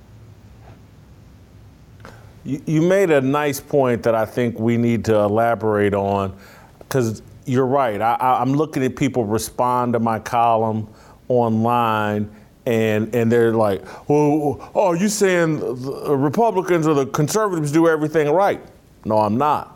You, 2.44 2.62
you 2.66 2.82
made 2.82 3.10
a 3.10 3.20
nice 3.20 3.60
point 3.60 4.04
that 4.04 4.14
I 4.14 4.24
think 4.24 4.58
we 4.58 4.76
need 4.76 5.04
to 5.06 5.16
elaborate 5.16 5.94
on 5.94 6.36
because 6.78 7.22
you're 7.44 7.66
right. 7.66 8.00
I, 8.00 8.42
am 8.42 8.54
looking 8.54 8.84
at 8.84 8.96
people 8.96 9.24
respond 9.24 9.92
to 9.92 10.00
my 10.00 10.18
column 10.18 10.88
online, 11.28 12.34
and 12.66 13.14
and 13.14 13.30
they're 13.30 13.52
like, 13.52 13.84
"Well, 14.08 14.70
oh, 14.74 14.92
you 14.92 15.08
saying 15.08 15.58
the 15.60 16.16
Republicans 16.16 16.86
or 16.88 16.94
the 16.94 17.06
conservatives 17.06 17.70
do 17.70 17.88
everything 17.88 18.28
right?" 18.30 18.60
No, 19.04 19.18
I'm 19.18 19.38
not. 19.38 19.75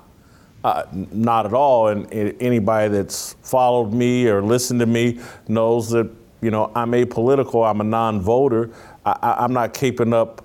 Uh, 0.62 0.84
not 0.92 1.46
at 1.46 1.54
all. 1.54 1.88
And, 1.88 2.12
and 2.12 2.36
anybody 2.40 2.88
that's 2.88 3.34
followed 3.42 3.92
me 3.92 4.28
or 4.28 4.42
listened 4.42 4.80
to 4.80 4.86
me 4.86 5.18
knows 5.48 5.90
that 5.90 6.10
you 6.42 6.50
know 6.50 6.70
I'm 6.74 6.92
apolitical. 6.92 7.68
I'm 7.68 7.80
a 7.80 7.84
non-voter. 7.84 8.70
I, 9.04 9.36
I'm 9.38 9.52
not 9.52 9.72
keeping 9.72 10.12
up 10.12 10.44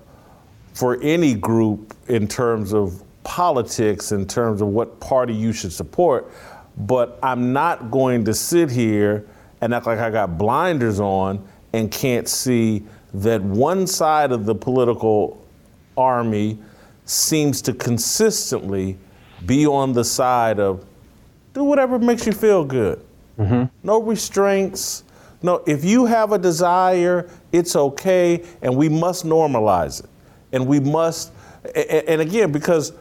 for 0.72 1.00
any 1.02 1.34
group 1.34 1.94
in 2.08 2.28
terms 2.28 2.72
of 2.72 3.02
politics, 3.24 4.12
in 4.12 4.26
terms 4.26 4.62
of 4.62 4.68
what 4.68 5.00
party 5.00 5.34
you 5.34 5.52
should 5.52 5.72
support 5.72 6.30
but 6.76 7.18
I'm 7.22 7.52
not 7.52 7.90
going 7.90 8.24
to 8.26 8.34
sit 8.34 8.70
here 8.70 9.26
and 9.60 9.72
act 9.72 9.86
like 9.86 9.98
I 9.98 10.10
got 10.10 10.36
blinders 10.36 11.00
on 11.00 11.46
and 11.72 11.90
can't 11.90 12.28
see 12.28 12.84
that 13.14 13.42
one 13.42 13.86
side 13.86 14.32
of 14.32 14.44
the 14.44 14.54
political 14.54 15.42
army 15.96 16.58
seems 17.06 17.62
to 17.62 17.72
consistently 17.72 18.98
be 19.46 19.66
on 19.66 19.92
the 19.92 20.04
side 20.04 20.58
of 20.58 20.84
do 21.52 21.64
whatever 21.64 21.98
makes 21.98 22.26
you 22.26 22.32
feel 22.32 22.64
good. 22.64 23.00
Mm-hmm. 23.38 23.64
No 23.86 24.02
restraints. 24.02 25.04
No, 25.42 25.62
if 25.66 25.84
you 25.84 26.04
have 26.04 26.32
a 26.32 26.38
desire, 26.38 27.30
it's 27.52 27.76
okay, 27.76 28.44
and 28.62 28.76
we 28.76 28.88
must 28.88 29.24
normalize 29.24 30.04
it. 30.04 30.10
And 30.52 30.66
we 30.66 30.80
must, 30.80 31.32
and 31.74 32.20
again, 32.20 32.52
because 32.52 32.92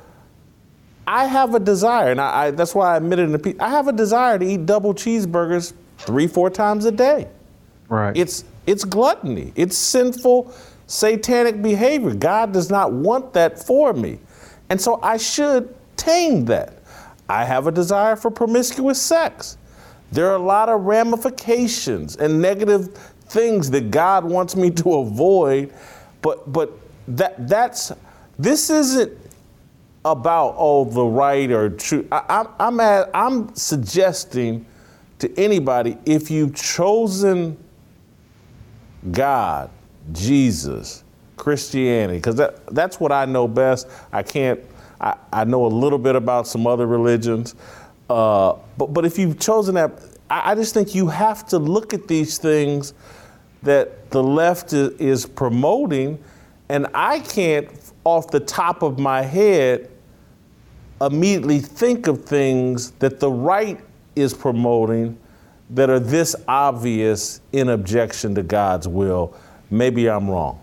I 1.07 1.25
have 1.25 1.55
a 1.55 1.59
desire, 1.59 2.11
and 2.11 2.21
I, 2.21 2.45
I, 2.45 2.51
that's 2.51 2.73
why 2.73 2.93
I 2.93 2.97
admitted 2.97 3.23
in 3.23 3.31
the 3.31 3.39
piece, 3.39 3.55
I 3.59 3.69
have 3.69 3.87
a 3.87 3.93
desire 3.93 4.39
to 4.39 4.45
eat 4.45 4.65
double 4.65 4.93
cheeseburgers 4.93 5.73
three, 5.97 6.27
four 6.27 6.49
times 6.49 6.85
a 6.85 6.91
day. 6.91 7.27
Right. 7.89 8.15
It's 8.15 8.45
it's 8.65 8.83
gluttony. 8.83 9.53
It's 9.55 9.77
sinful, 9.77 10.53
satanic 10.87 11.61
behavior. 11.61 12.13
God 12.15 12.51
does 12.51 12.69
not 12.69 12.91
want 12.91 13.33
that 13.33 13.59
for 13.63 13.93
me. 13.93 14.19
And 14.69 14.81
so 14.81 14.99
I 15.03 15.17
should 15.17 15.75
tame 15.97 16.45
that. 16.45 16.79
I 17.27 17.43
have 17.45 17.67
a 17.67 17.71
desire 17.71 18.15
for 18.15 18.29
promiscuous 18.29 19.01
sex. 19.01 19.57
There 20.11 20.29
are 20.29 20.35
a 20.35 20.39
lot 20.43 20.69
of 20.69 20.81
ramifications 20.81 22.15
and 22.17 22.41
negative 22.41 22.95
things 23.27 23.71
that 23.71 23.91
God 23.91 24.23
wants 24.23 24.55
me 24.55 24.69
to 24.71 24.93
avoid, 24.95 25.73
but 26.21 26.51
but 26.51 26.71
that 27.07 27.47
that's 27.47 27.91
this 28.37 28.69
isn't 28.69 29.17
about 30.03 30.55
oh 30.57 30.85
the 30.85 31.03
right 31.03 31.51
or 31.51 31.69
true. 31.69 32.07
I, 32.11 32.45
I'm 32.59 32.79
at, 32.79 33.09
I'm 33.13 33.53
suggesting 33.55 34.65
to 35.19 35.39
anybody 35.39 35.97
if 36.05 36.29
you've 36.29 36.55
chosen 36.55 37.57
God, 39.11 39.69
Jesus, 40.11 41.03
Christianity, 41.37 42.19
because 42.19 42.35
that, 42.35 42.65
that's 42.67 42.99
what 42.99 43.11
I 43.11 43.25
know 43.25 43.47
best. 43.47 43.87
I 44.11 44.23
can't. 44.23 44.59
I, 44.99 45.15
I 45.31 45.43
know 45.43 45.65
a 45.65 45.67
little 45.67 45.99
bit 45.99 46.15
about 46.15 46.47
some 46.47 46.67
other 46.67 46.87
religions, 46.87 47.55
uh, 48.09 48.53
but 48.77 48.93
but 48.93 49.05
if 49.05 49.17
you've 49.17 49.39
chosen 49.39 49.75
that, 49.75 49.91
I, 50.29 50.51
I 50.51 50.55
just 50.55 50.73
think 50.73 50.95
you 50.95 51.07
have 51.07 51.47
to 51.47 51.59
look 51.59 51.93
at 51.93 52.07
these 52.07 52.37
things 52.37 52.93
that 53.63 54.11
the 54.11 54.23
left 54.23 54.73
is, 54.73 54.91
is 54.99 55.25
promoting, 55.25 56.23
and 56.69 56.87
I 56.93 57.19
can't 57.19 57.69
off 58.03 58.29
the 58.31 58.39
top 58.39 58.83
of 58.83 58.99
my 58.99 59.21
head 59.21 59.89
immediately 61.01 61.59
think 61.59 62.07
of 62.07 62.23
things 62.23 62.91
that 62.91 63.19
the 63.19 63.29
right 63.29 63.79
is 64.15 64.33
promoting 64.33 65.17
that 65.71 65.89
are 65.89 65.99
this 65.99 66.35
obvious 66.47 67.41
in 67.51 67.69
objection 67.69 68.35
to 68.35 68.43
God's 68.43 68.87
will. 68.87 69.35
Maybe 69.69 70.09
I'm 70.09 70.29
wrong. 70.29 70.61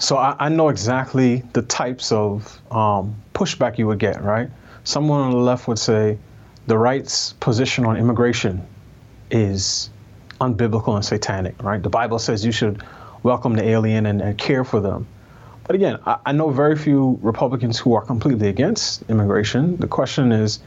So 0.00 0.16
I, 0.16 0.34
I 0.38 0.48
know 0.48 0.70
exactly 0.70 1.44
the 1.52 1.60
types 1.60 2.10
of 2.10 2.58
um, 2.72 3.14
pushback 3.34 3.76
you 3.76 3.86
would 3.86 3.98
get, 3.98 4.22
right? 4.24 4.50
Someone 4.82 5.20
on 5.20 5.30
the 5.32 5.36
left 5.36 5.68
would 5.68 5.78
say 5.78 6.16
the 6.66 6.78
right's 6.78 7.34
position 7.34 7.84
on 7.84 7.98
immigration 7.98 8.66
is 9.30 9.90
unbiblical 10.40 10.94
and 10.94 11.04
satanic, 11.04 11.62
right? 11.62 11.82
The 11.82 11.90
Bible 11.90 12.18
says 12.18 12.46
you 12.46 12.50
should 12.50 12.82
welcome 13.22 13.54
the 13.54 13.68
alien 13.68 14.06
and, 14.06 14.22
and 14.22 14.38
care 14.38 14.64
for 14.64 14.80
them. 14.80 15.06
But 15.66 15.76
again, 15.76 15.98
I, 16.06 16.16
I, 16.24 16.32
know 16.32 16.48
very 16.48 16.76
few 16.76 17.18
Republicans 17.20 17.78
who 17.78 17.92
are 17.92 18.02
completely 18.02 18.48
against 18.48 19.02
immigration. 19.10 19.76
The 19.76 19.86
question 19.86 20.32
is, 20.32 20.60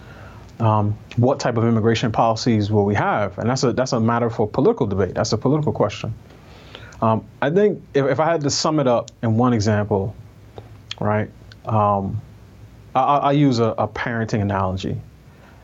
um, 0.59 0.95
what 1.17 1.39
type 1.39 1.57
of 1.57 1.65
immigration 1.65 2.11
policies 2.11 2.69
will 2.69 2.85
we 2.85 2.93
have? 2.93 3.39
And 3.39 3.49
that's 3.49 3.63
a 3.63 3.73
that's 3.73 3.93
a 3.93 3.99
matter 3.99 4.29
for 4.29 4.47
political 4.47 4.85
debate. 4.85 5.15
That's 5.15 5.33
a 5.33 5.37
political 5.37 5.73
question. 5.73 6.13
Um, 7.03 7.25
I 7.41 7.49
think 7.49 7.83
if, 7.93 8.05
if 8.05 8.19
I 8.21 8.31
had 8.31 8.39
to 8.41 8.49
sum 8.49 8.79
it 8.79 8.87
up 8.87 9.11
in 9.21 9.35
one 9.35 9.51
example, 9.51 10.15
right? 11.01 11.29
Um, 11.65 12.21
I, 12.95 13.17
I 13.17 13.31
use 13.33 13.59
a, 13.59 13.75
a 13.77 13.89
parenting 13.89 14.41
analogy. 14.41 15.01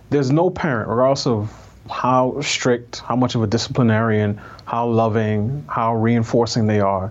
There's 0.09 0.31
no 0.31 0.49
parent, 0.49 0.89
regardless 0.89 1.25
of 1.27 1.49
how 1.89 2.41
strict, 2.41 2.99
how 2.99 3.15
much 3.15 3.35
of 3.35 3.43
a 3.43 3.47
disciplinarian, 3.47 4.41
how 4.65 4.89
loving, 4.89 5.63
how 5.69 5.95
reinforcing 5.95 6.67
they 6.67 6.81
are, 6.81 7.09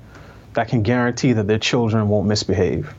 that 0.52 0.68
can 0.68 0.82
guarantee 0.82 1.32
that 1.32 1.46
their 1.46 1.58
children 1.58 2.10
won't 2.10 2.26
misbehave. 2.28 2.94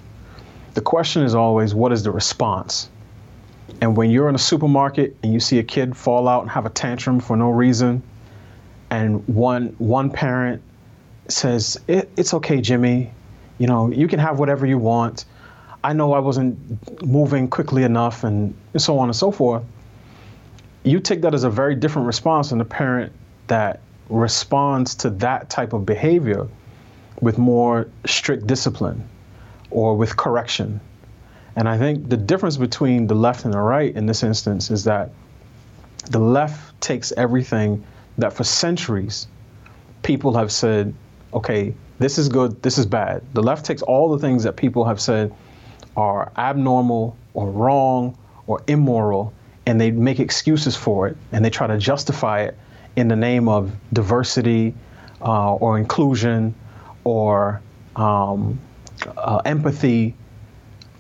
The 0.73 0.81
question 0.81 1.21
is 1.21 1.35
always, 1.35 1.75
what 1.75 1.91
is 1.91 2.01
the 2.01 2.11
response? 2.11 2.89
And 3.81 3.95
when 3.95 4.09
you're 4.09 4.29
in 4.29 4.35
a 4.35 4.39
supermarket 4.39 5.15
and 5.21 5.31
you 5.31 5.39
see 5.39 5.59
a 5.59 5.63
kid 5.63 5.95
fall 5.95 6.27
out 6.27 6.41
and 6.41 6.49
have 6.49 6.65
a 6.65 6.71
tantrum 6.71 7.19
for 7.19 7.37
no 7.37 7.51
reason, 7.51 8.01
and 8.89 9.27
one 9.27 9.75
one 9.77 10.09
parent 10.09 10.63
says, 11.31 11.79
it, 11.87 12.09
"It's 12.17 12.33
okay, 12.33 12.61
Jimmy. 12.61 13.11
You 13.57 13.67
know, 13.67 13.91
you 13.91 14.07
can 14.07 14.19
have 14.19 14.39
whatever 14.39 14.65
you 14.65 14.77
want. 14.77 15.25
I 15.83 15.93
know 15.93 16.13
I 16.13 16.19
wasn't 16.19 16.57
moving 17.05 17.47
quickly 17.47 17.83
enough, 17.83 18.23
and 18.23 18.53
so 18.77 18.99
on 18.99 19.09
and 19.09 19.15
so 19.15 19.31
forth." 19.31 19.63
You 20.83 20.99
take 20.99 21.21
that 21.21 21.33
as 21.33 21.43
a 21.43 21.49
very 21.49 21.75
different 21.75 22.07
response 22.07 22.49
than 22.49 22.61
a 22.61 22.65
parent 22.65 23.11
that 23.47 23.79
responds 24.09 24.95
to 24.95 25.09
that 25.09 25.49
type 25.49 25.73
of 25.73 25.85
behavior 25.85 26.47
with 27.21 27.37
more 27.37 27.87
strict 28.05 28.47
discipline 28.47 29.03
or 29.71 29.95
with 29.95 30.15
correction. 30.15 30.79
And 31.55 31.67
I 31.67 31.77
think 31.77 32.09
the 32.09 32.17
difference 32.17 32.57
between 32.57 33.07
the 33.07 33.15
left 33.15 33.45
and 33.45 33.53
the 33.53 33.59
right 33.59 33.93
in 33.95 34.05
this 34.05 34.23
instance 34.23 34.71
is 34.71 34.85
that 34.85 35.11
the 36.09 36.19
left 36.19 36.79
takes 36.81 37.11
everything 37.17 37.83
that 38.17 38.33
for 38.33 38.43
centuries 38.43 39.27
people 40.01 40.33
have 40.33 40.51
said, 40.51 40.93
okay, 41.33 41.73
this 41.99 42.17
is 42.17 42.29
good, 42.29 42.61
this 42.61 42.77
is 42.77 42.85
bad. 42.85 43.21
The 43.33 43.43
left 43.43 43.65
takes 43.65 43.81
all 43.81 44.09
the 44.09 44.19
things 44.19 44.43
that 44.43 44.55
people 44.55 44.85
have 44.85 44.99
said 45.01 45.33
are 45.95 46.31
abnormal 46.37 47.17
or 47.33 47.51
wrong 47.51 48.17
or 48.47 48.61
immoral, 48.67 49.33
and 49.65 49.79
they 49.79 49.91
make 49.91 50.19
excuses 50.19 50.75
for 50.75 51.07
it 51.07 51.17
and 51.31 51.43
they 51.43 51.49
try 51.49 51.67
to 51.67 51.77
justify 51.77 52.41
it 52.41 52.57
in 52.95 53.07
the 53.07 53.15
name 53.15 53.47
of 53.47 53.71
diversity 53.93 54.73
uh, 55.21 55.53
or 55.55 55.77
inclusion 55.77 56.55
or 57.03 57.61
um, 57.95 58.59
uh, 59.17 59.41
empathy. 59.45 60.15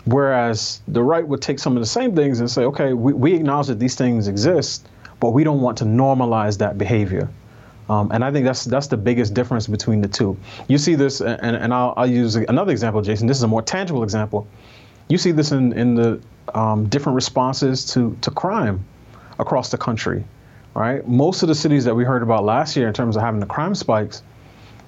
Whereas 0.05 0.81
the 0.87 1.03
right 1.03 1.27
would 1.27 1.41
take 1.41 1.59
some 1.59 1.75
of 1.75 1.81
the 1.81 1.87
same 1.87 2.15
things 2.15 2.39
and 2.39 2.49
say, 2.49 2.63
okay, 2.63 2.93
we, 2.93 3.13
we 3.13 3.33
acknowledge 3.33 3.67
that 3.67 3.79
these 3.79 3.95
things 3.95 4.27
exist, 4.27 4.87
but 5.19 5.31
we 5.31 5.43
don't 5.43 5.61
want 5.61 5.77
to 5.79 5.85
normalize 5.85 6.57
that 6.59 6.77
behavior. 6.77 7.29
Um, 7.89 8.11
and 8.11 8.23
I 8.23 8.31
think 8.31 8.45
that's 8.45 8.65
that's 8.65 8.87
the 8.87 8.97
biggest 8.97 9.33
difference 9.33 9.65
between 9.65 10.01
the 10.01 10.07
two. 10.07 10.37
You 10.67 10.77
see 10.77 10.93
this, 10.93 11.21
and, 11.21 11.55
and 11.55 11.73
I'll, 11.73 11.93
I'll, 11.97 12.09
use 12.09 12.35
another 12.35 12.71
example, 12.71 13.01
Jason. 13.01 13.27
This 13.27 13.37
is 13.37 13.43
a 13.43 13.47
more 13.47 13.63
tangible 13.63 14.03
example. 14.03 14.47
You 15.07 15.17
see 15.17 15.31
this 15.31 15.51
in, 15.51 15.73
in 15.73 15.95
the 15.95 16.21
um, 16.53 16.87
different 16.87 17.15
responses 17.15 17.85
to, 17.93 18.15
to 18.21 18.29
crime 18.29 18.85
across 19.39 19.71
the 19.71 19.77
country, 19.77 20.23
right? 20.75 21.05
Most 21.07 21.41
of 21.41 21.47
the 21.47 21.55
cities 21.55 21.83
that 21.85 21.95
we 21.95 22.03
heard 22.03 22.21
about 22.21 22.43
last 22.43 22.75
year 22.75 22.87
in 22.87 22.93
terms 22.93 23.15
of 23.15 23.23
having 23.23 23.39
the 23.39 23.47
crime 23.47 23.73
spikes 23.73 24.21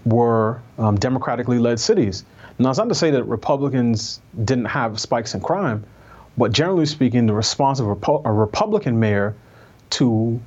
were 0.06 0.62
um, 0.78 0.96
democratically 0.98 1.58
led 1.58 1.80
cities. 1.80 2.24
Now, 2.60 2.70
it's 2.70 2.78
not 2.78 2.90
to 2.90 2.96
say 2.96 3.10
that 3.12 3.24
Republicans 3.24 4.22
didn't 4.44 4.66
have 4.66 5.00
spikes 5.00 5.34
in 5.34 5.42
crime, 5.42 5.84
but 6.38 6.52
generally 6.52 6.86
speaking, 6.86 7.26
the 7.26 7.34
response 7.34 7.80
of 7.80 7.88
a, 7.88 7.96
Repu- 7.96 8.22
a 8.26 8.32
Republican 8.32 9.00
mayor 9.00 9.36
to 9.92 10.40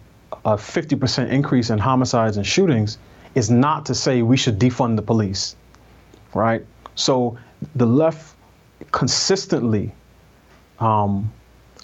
a 0.45 0.57
50% 0.57 1.31
increase 1.31 1.71
in 1.71 1.79
homicides 1.79 2.37
and 2.37 2.47
shootings 2.47 2.99
is 3.35 3.51
not 3.51 3.87
to 3.87 3.95
say 3.95 4.23
we 4.23 4.37
should 4.37 4.59
defund 4.59 4.97
the 4.97 5.03
police, 5.03 5.57
right? 6.35 6.65
So 6.95 7.39
the 7.75 7.87
left 7.87 8.37
consistently 8.93 9.93
um, 10.79 11.33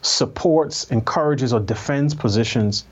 supports, 0.02 0.90
encourages, 0.90 1.52
or 1.52 1.60
defends 1.60 2.14
positions 2.14 2.84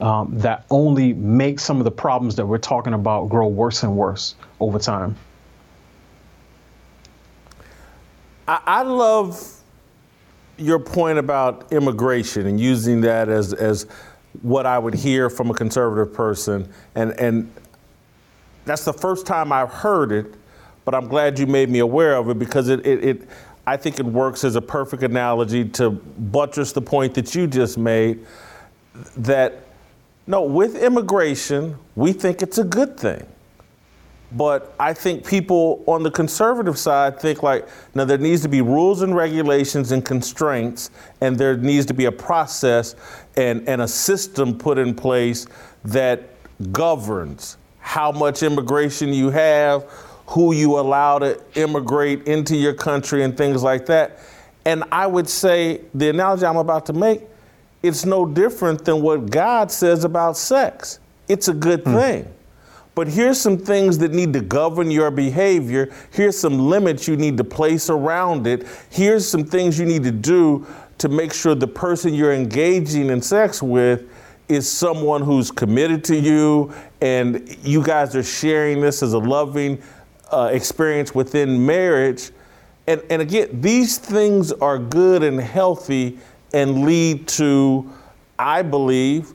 um, 0.00 0.36
that 0.38 0.66
only 0.70 1.12
make 1.12 1.60
some 1.60 1.78
of 1.78 1.84
the 1.84 1.90
problems 1.90 2.36
that 2.36 2.46
we're 2.46 2.58
talking 2.58 2.94
about 2.94 3.28
grow 3.28 3.46
worse 3.46 3.82
and 3.82 3.96
worse 3.96 4.34
over 4.60 4.78
time. 4.78 5.16
I, 8.46 8.60
I 8.66 8.82
love 8.82 9.60
your 10.58 10.78
point 10.78 11.18
about 11.18 11.72
immigration 11.72 12.46
and 12.46 12.60
using 12.60 13.00
that 13.00 13.28
as 13.28 13.52
as 13.52 13.86
what 14.42 14.66
I 14.66 14.78
would 14.78 14.94
hear 14.94 15.30
from 15.30 15.50
a 15.50 15.54
conservative 15.54 16.14
person, 16.14 16.68
and 16.94 17.12
and 17.12 17.52
that's 18.64 18.84
the 18.84 18.92
first 18.92 19.26
time 19.26 19.52
I've 19.52 19.70
heard 19.70 20.12
it, 20.12 20.34
but 20.84 20.94
I'm 20.94 21.08
glad 21.08 21.38
you 21.38 21.46
made 21.46 21.68
me 21.68 21.80
aware 21.80 22.16
of 22.16 22.28
it 22.30 22.38
because 22.38 22.68
it, 22.68 22.86
it, 22.86 23.04
it 23.04 23.28
I 23.66 23.76
think 23.76 23.98
it 23.98 24.06
works 24.06 24.44
as 24.44 24.56
a 24.56 24.62
perfect 24.62 25.02
analogy 25.02 25.64
to 25.70 25.90
buttress 25.90 26.72
the 26.72 26.82
point 26.82 27.14
that 27.14 27.34
you 27.34 27.46
just 27.46 27.78
made 27.78 28.24
that 29.16 29.64
no, 30.26 30.42
with 30.42 30.76
immigration, 30.76 31.76
we 31.96 32.12
think 32.12 32.42
it's 32.42 32.58
a 32.58 32.64
good 32.64 32.98
thing. 32.98 33.26
But 34.34 34.74
I 34.80 34.92
think 34.92 35.24
people 35.24 35.84
on 35.86 36.02
the 36.02 36.10
conservative 36.10 36.76
side 36.76 37.20
think 37.20 37.42
like, 37.42 37.68
now 37.94 38.04
there 38.04 38.18
needs 38.18 38.42
to 38.42 38.48
be 38.48 38.60
rules 38.62 39.02
and 39.02 39.14
regulations 39.14 39.92
and 39.92 40.04
constraints, 40.04 40.90
and 41.20 41.38
there 41.38 41.56
needs 41.56 41.86
to 41.86 41.94
be 41.94 42.06
a 42.06 42.12
process 42.12 42.96
and, 43.36 43.66
and 43.68 43.80
a 43.80 43.88
system 43.88 44.58
put 44.58 44.76
in 44.76 44.94
place 44.94 45.46
that 45.84 46.30
governs 46.72 47.58
how 47.78 48.10
much 48.10 48.42
immigration 48.42 49.12
you 49.12 49.30
have, 49.30 49.84
who 50.26 50.52
you 50.52 50.78
allow 50.80 51.18
to 51.18 51.40
immigrate 51.54 52.26
into 52.26 52.56
your 52.56 52.74
country, 52.74 53.22
and 53.22 53.36
things 53.36 53.62
like 53.62 53.86
that. 53.86 54.18
And 54.64 54.82
I 54.90 55.06
would 55.06 55.28
say 55.28 55.82
the 55.94 56.08
analogy 56.08 56.46
I'm 56.46 56.56
about 56.56 56.86
to 56.86 56.92
make, 56.92 57.22
it's 57.82 58.04
no 58.04 58.26
different 58.26 58.84
than 58.84 59.02
what 59.02 59.30
God 59.30 59.70
says 59.70 60.04
about 60.04 60.36
sex. 60.36 60.98
It's 61.28 61.48
a 61.48 61.54
good 61.54 61.82
hmm. 61.82 61.94
thing. 61.94 62.34
But 62.94 63.08
here's 63.08 63.40
some 63.40 63.58
things 63.58 63.98
that 63.98 64.12
need 64.12 64.32
to 64.34 64.40
govern 64.40 64.90
your 64.90 65.10
behavior. 65.10 65.92
Here's 66.12 66.38
some 66.38 66.58
limits 66.58 67.08
you 67.08 67.16
need 67.16 67.36
to 67.38 67.44
place 67.44 67.90
around 67.90 68.46
it. 68.46 68.66
Here's 68.90 69.28
some 69.28 69.44
things 69.44 69.78
you 69.78 69.86
need 69.86 70.04
to 70.04 70.12
do 70.12 70.66
to 70.98 71.08
make 71.08 71.32
sure 71.32 71.54
the 71.54 71.66
person 71.66 72.14
you're 72.14 72.32
engaging 72.32 73.10
in 73.10 73.20
sex 73.20 73.62
with 73.62 74.08
is 74.48 74.70
someone 74.70 75.22
who's 75.22 75.50
committed 75.50 76.04
to 76.04 76.16
you 76.16 76.72
and 77.00 77.56
you 77.64 77.82
guys 77.82 78.14
are 78.14 78.22
sharing 78.22 78.80
this 78.80 79.02
as 79.02 79.12
a 79.12 79.18
loving 79.18 79.82
uh, 80.30 80.50
experience 80.52 81.14
within 81.14 81.64
marriage. 81.64 82.30
And, 82.86 83.02
and 83.10 83.22
again, 83.22 83.60
these 83.60 83.98
things 83.98 84.52
are 84.52 84.78
good 84.78 85.22
and 85.22 85.40
healthy 85.40 86.18
and 86.52 86.84
lead 86.84 87.26
to, 87.28 87.90
I 88.38 88.62
believe, 88.62 89.32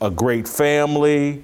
a 0.00 0.10
great 0.10 0.46
family, 0.46 1.42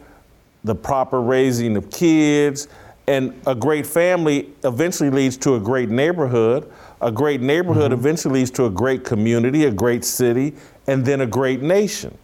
the 0.64 0.74
proper 0.74 1.20
raising 1.20 1.76
of 1.76 1.90
kids, 1.90 2.68
and 3.06 3.40
a 3.46 3.54
great 3.54 3.86
family 3.86 4.50
eventually 4.64 5.10
leads 5.10 5.36
to 5.38 5.56
a 5.56 5.60
great 5.60 5.88
neighborhood. 5.88 6.70
A 7.00 7.10
great 7.10 7.40
neighborhood 7.40 7.90
mm-hmm. 7.90 8.00
eventually 8.00 8.40
leads 8.40 8.50
to 8.52 8.66
a 8.66 8.70
great 8.70 9.04
community, 9.04 9.64
a 9.64 9.72
great 9.72 10.04
city, 10.04 10.54
and 10.86 11.04
then 11.04 11.22
a 11.22 11.26
great 11.26 11.62
nation. 11.62 12.16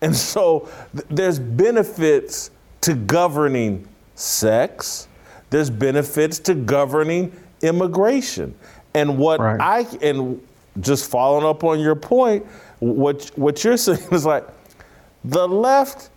And 0.00 0.16
so 0.32 0.68
th- 0.92 1.06
there's 1.10 1.38
benefits 1.38 2.50
to 2.82 2.94
governing 2.94 3.86
sex, 4.14 5.08
there's 5.50 5.70
benefits 5.70 6.38
to 6.40 6.54
governing 6.54 7.32
immigration. 7.62 8.54
And 8.94 9.18
what 9.18 9.40
right. 9.40 9.60
I 9.60 9.86
and 10.00 10.40
just 10.80 11.10
following 11.10 11.44
up 11.44 11.64
on 11.64 11.78
your 11.80 11.94
point, 11.94 12.46
what 12.80 13.26
what 13.36 13.62
you're 13.64 13.76
saying 13.88 14.08
is 14.12 14.24
like 14.24 14.46
the 15.24 15.46
left 15.46 16.10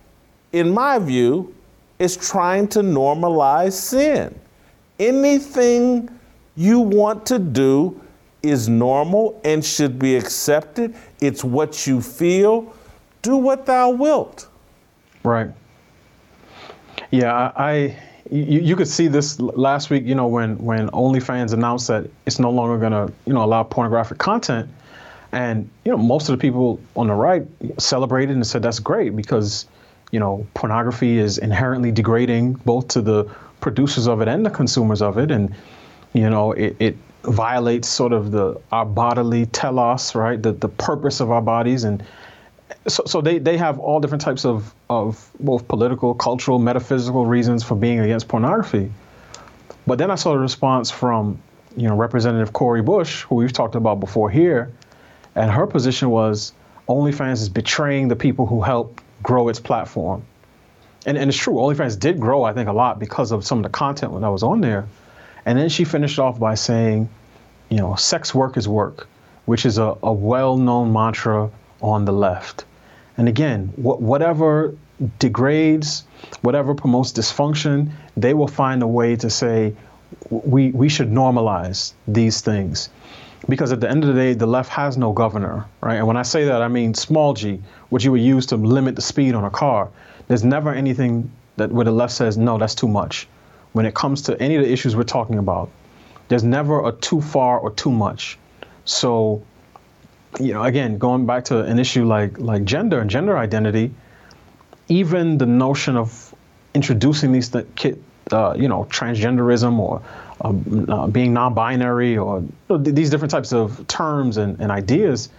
in 0.53 0.73
my 0.73 0.99
view, 0.99 1.53
is 1.99 2.15
trying 2.15 2.67
to 2.69 2.79
normalize 2.79 3.73
sin. 3.73 4.37
Anything 4.99 6.09
you 6.55 6.79
want 6.79 7.25
to 7.27 7.39
do 7.39 7.99
is 8.41 8.69
normal 8.69 9.39
and 9.43 9.63
should 9.63 9.99
be 9.99 10.15
accepted. 10.15 10.95
It's 11.21 11.43
what 11.43 11.85
you 11.85 12.01
feel. 12.01 12.73
Do 13.21 13.35
what 13.35 13.65
thou 13.65 13.91
wilt. 13.91 14.47
Right. 15.23 15.51
Yeah, 17.11 17.51
I. 17.55 17.97
you, 18.29 18.59
you, 18.59 18.75
could 18.75 18.87
see 18.87 19.07
this 19.07 19.39
last 19.39 19.89
week. 19.89 20.05
You 20.05 20.15
know, 20.15 20.27
when 20.27 20.57
when 20.57 20.89
OnlyFans 20.89 21.53
announced 21.53 21.87
that 21.87 22.09
it's 22.25 22.39
no 22.39 22.49
longer 22.49 22.89
to 22.89 23.11
you 23.25 23.33
know 23.33 23.43
allow 23.43 23.63
pornographic 23.63 24.17
content, 24.17 24.69
and 25.31 25.69
you 25.83 25.91
know 25.91 25.97
most 25.97 26.29
of 26.29 26.37
the 26.37 26.41
people 26.41 26.79
on 26.95 27.07
the 27.07 27.13
right 27.13 27.45
celebrated 27.77 28.35
and 28.35 28.45
said 28.45 28.61
that's 28.61 28.79
great 28.79 29.15
because 29.15 29.65
you 30.11 30.19
know, 30.19 30.47
pornography 30.53 31.17
is 31.19 31.37
inherently 31.37 31.91
degrading 31.91 32.53
both 32.53 32.87
to 32.89 33.01
the 33.01 33.25
producers 33.61 34.07
of 34.07 34.21
it 34.21 34.27
and 34.27 34.45
the 34.45 34.49
consumers 34.49 35.01
of 35.01 35.17
it, 35.17 35.31
and 35.31 35.53
you 36.13 36.29
know, 36.29 36.53
it, 36.53 36.75
it 36.79 36.97
violates 37.23 37.87
sort 37.87 38.13
of 38.13 38.31
the 38.31 38.59
our 38.71 38.85
bodily 38.85 39.45
telos, 39.47 40.15
right? 40.15 40.41
The 40.41 40.53
the 40.53 40.69
purpose 40.69 41.19
of 41.19 41.31
our 41.31 41.41
bodies, 41.41 41.83
and 41.83 42.03
so, 42.87 43.03
so 43.05 43.21
they, 43.21 43.39
they 43.39 43.57
have 43.57 43.79
all 43.79 43.99
different 43.99 44.21
types 44.21 44.45
of, 44.45 44.73
of 44.89 45.29
both 45.39 45.67
political, 45.67 46.13
cultural, 46.13 46.59
metaphysical 46.59 47.25
reasons 47.25 47.63
for 47.63 47.75
being 47.75 47.99
against 47.99 48.27
pornography. 48.27 48.91
But 49.87 49.97
then 49.97 50.11
I 50.11 50.15
saw 50.15 50.33
the 50.33 50.39
response 50.39 50.91
from, 50.91 51.39
you 51.75 51.87
know, 51.87 51.95
Representative 51.95 52.53
Cori 52.53 52.81
Bush, 52.81 53.23
who 53.23 53.35
we've 53.35 53.53
talked 53.53 53.75
about 53.75 53.99
before 53.99 54.29
here, 54.29 54.71
and 55.35 55.49
her 55.51 55.65
position 55.65 56.09
was 56.09 56.53
OnlyFans 56.87 57.41
is 57.41 57.49
betraying 57.49 58.07
the 58.07 58.15
people 58.15 58.45
who 58.45 58.61
helped 58.61 59.03
grow 59.23 59.49
its 59.49 59.59
platform. 59.59 60.23
And, 61.05 61.17
and 61.17 61.29
it's 61.29 61.37
true, 61.37 61.53
OnlyFans 61.53 61.97
did 61.99 62.19
grow, 62.19 62.43
I 62.43 62.53
think, 62.53 62.67
a 62.67 62.73
lot 62.73 62.99
because 62.99 63.31
of 63.31 63.45
some 63.45 63.59
of 63.59 63.63
the 63.63 63.69
content 63.69 64.19
that 64.19 64.31
was 64.31 64.43
on 64.43 64.61
there. 64.61 64.87
And 65.45 65.57
then 65.57 65.69
she 65.69 65.85
finished 65.85 66.19
off 66.19 66.39
by 66.39 66.55
saying, 66.55 67.09
you 67.69 67.77
know, 67.77 67.95
sex 67.95 68.35
work 68.35 68.57
is 68.57 68.67
work, 68.67 69.07
which 69.45 69.65
is 69.65 69.77
a, 69.77 69.95
a 70.03 70.11
well 70.11 70.57
known 70.57 70.91
mantra 70.91 71.49
on 71.81 72.05
the 72.05 72.11
left. 72.11 72.65
And 73.17 73.27
again, 73.27 73.67
wh- 73.75 74.01
whatever 74.01 74.75
degrades, 75.19 76.03
whatever 76.41 76.75
promotes 76.75 77.13
dysfunction, 77.13 77.91
they 78.17 78.33
will 78.33 78.47
find 78.47 78.83
a 78.83 78.87
way 78.87 79.15
to 79.15 79.29
say, 79.29 79.73
we, 80.29 80.71
we 80.71 80.89
should 80.89 81.09
normalize 81.09 81.93
these 82.07 82.41
things. 82.41 82.89
Because 83.47 83.71
at 83.71 83.79
the 83.79 83.89
end 83.89 84.03
of 84.03 84.13
the 84.13 84.19
day, 84.21 84.33
the 84.33 84.45
left 84.45 84.69
has 84.69 84.97
no 84.97 85.13
governor, 85.13 85.65
right? 85.81 85.95
And 85.95 86.07
when 86.07 86.17
I 86.17 86.23
say 86.23 86.45
that, 86.45 86.61
I 86.61 86.67
mean 86.67 86.93
small 86.93 87.33
g, 87.33 87.61
which 87.89 88.03
you 88.03 88.11
would 88.11 88.21
use 88.21 88.45
to 88.47 88.57
limit 88.57 88.95
the 88.95 89.01
speed 89.01 89.33
on 89.33 89.45
a 89.45 89.49
car. 89.49 89.89
There's 90.27 90.43
never 90.43 90.73
anything 90.73 91.31
that 91.55 91.71
where 91.71 91.85
the 91.85 91.91
left 91.91 92.13
says, 92.13 92.37
no, 92.37 92.57
that's 92.57 92.75
too 92.75 92.87
much. 92.87 93.27
When 93.71 93.85
it 93.85 93.93
comes 93.93 94.23
to 94.23 94.41
any 94.41 94.55
of 94.55 94.63
the 94.63 94.71
issues 94.71 94.95
we're 94.95 95.03
talking 95.03 95.37
about, 95.37 95.69
there's 96.27 96.43
never 96.43 96.87
a 96.87 96.91
too 96.91 97.21
far 97.21 97.59
or 97.59 97.71
too 97.71 97.91
much. 97.91 98.37
So, 98.85 99.43
you 100.39 100.53
know, 100.53 100.63
again, 100.63 100.97
going 100.97 101.25
back 101.25 101.45
to 101.45 101.59
an 101.59 101.79
issue 101.79 102.05
like 102.05 102.39
like 102.39 102.63
gender 102.63 102.99
and 102.99 103.09
gender 103.09 103.37
identity, 103.37 103.91
even 104.87 105.37
the 105.37 105.45
notion 105.45 105.95
of 105.95 106.33
introducing 106.73 107.31
these 107.31 107.49
th- 107.49 107.97
uh, 108.31 108.53
you 108.57 108.67
know, 108.67 108.85
transgenderism 108.85 109.79
or 109.79 110.01
uh, 110.41 111.07
being 111.07 111.33
non-binary 111.33 112.17
or 112.17 112.43
these 112.69 113.09
different 113.09 113.31
types 113.31 113.53
of 113.53 113.85
terms 113.87 114.37
and, 114.37 114.59
and 114.59 114.71
ideas, 114.71 115.29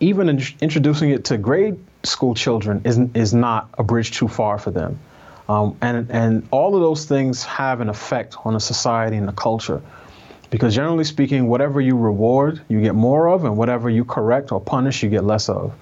even 0.00 0.28
in 0.28 0.42
introducing 0.60 1.10
it 1.10 1.24
to 1.24 1.38
grade 1.38 1.78
school 2.02 2.34
children 2.34 2.82
is 2.84 2.98
is 3.14 3.32
not 3.32 3.68
a 3.78 3.82
bridge 3.82 4.10
too 4.12 4.28
far 4.28 4.58
for 4.58 4.70
them. 4.70 4.98
Um, 5.48 5.76
and 5.80 6.10
and 6.10 6.48
all 6.50 6.74
of 6.74 6.80
those 6.80 7.04
things 7.04 7.44
have 7.44 7.80
an 7.80 7.88
effect 7.88 8.36
on 8.44 8.56
a 8.56 8.60
society 8.60 9.16
and 9.16 9.28
a 9.28 9.32
culture. 9.32 9.80
Because 10.50 10.74
generally 10.74 11.04
speaking, 11.04 11.48
whatever 11.48 11.80
you 11.80 11.96
reward, 11.96 12.60
you 12.68 12.80
get 12.80 12.94
more 12.94 13.28
of, 13.28 13.44
and 13.44 13.56
whatever 13.56 13.90
you 13.90 14.04
correct 14.04 14.52
or 14.52 14.60
punish, 14.60 15.02
you 15.02 15.08
get 15.10 15.24
less 15.24 15.48
of. 15.48 15.74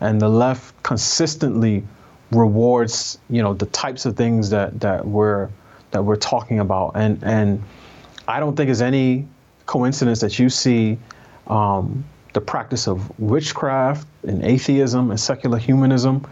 And 0.00 0.20
the 0.20 0.28
left 0.28 0.82
consistently 0.82 1.84
rewards, 2.30 3.18
you 3.28 3.42
know, 3.42 3.54
the 3.54 3.66
types 3.66 4.06
of 4.06 4.16
things 4.16 4.50
that 4.50 4.80
that 4.80 5.06
we're 5.06 5.48
that 5.90 6.04
we're 6.04 6.16
talking 6.16 6.58
about. 6.58 6.92
And 6.94 7.22
and 7.22 7.62
I 8.30 8.40
don't 8.40 8.56
think 8.56 8.70
it's 8.70 8.80
any 8.80 9.26
coincidence 9.66 10.20
that 10.20 10.38
you 10.38 10.48
see 10.48 10.98
um, 11.48 12.04
the 12.32 12.40
practice 12.40 12.86
of 12.86 13.18
witchcraft 13.18 14.06
and 14.26 14.44
atheism 14.44 15.10
and 15.10 15.18
secular 15.18 15.58
humanism 15.58 16.26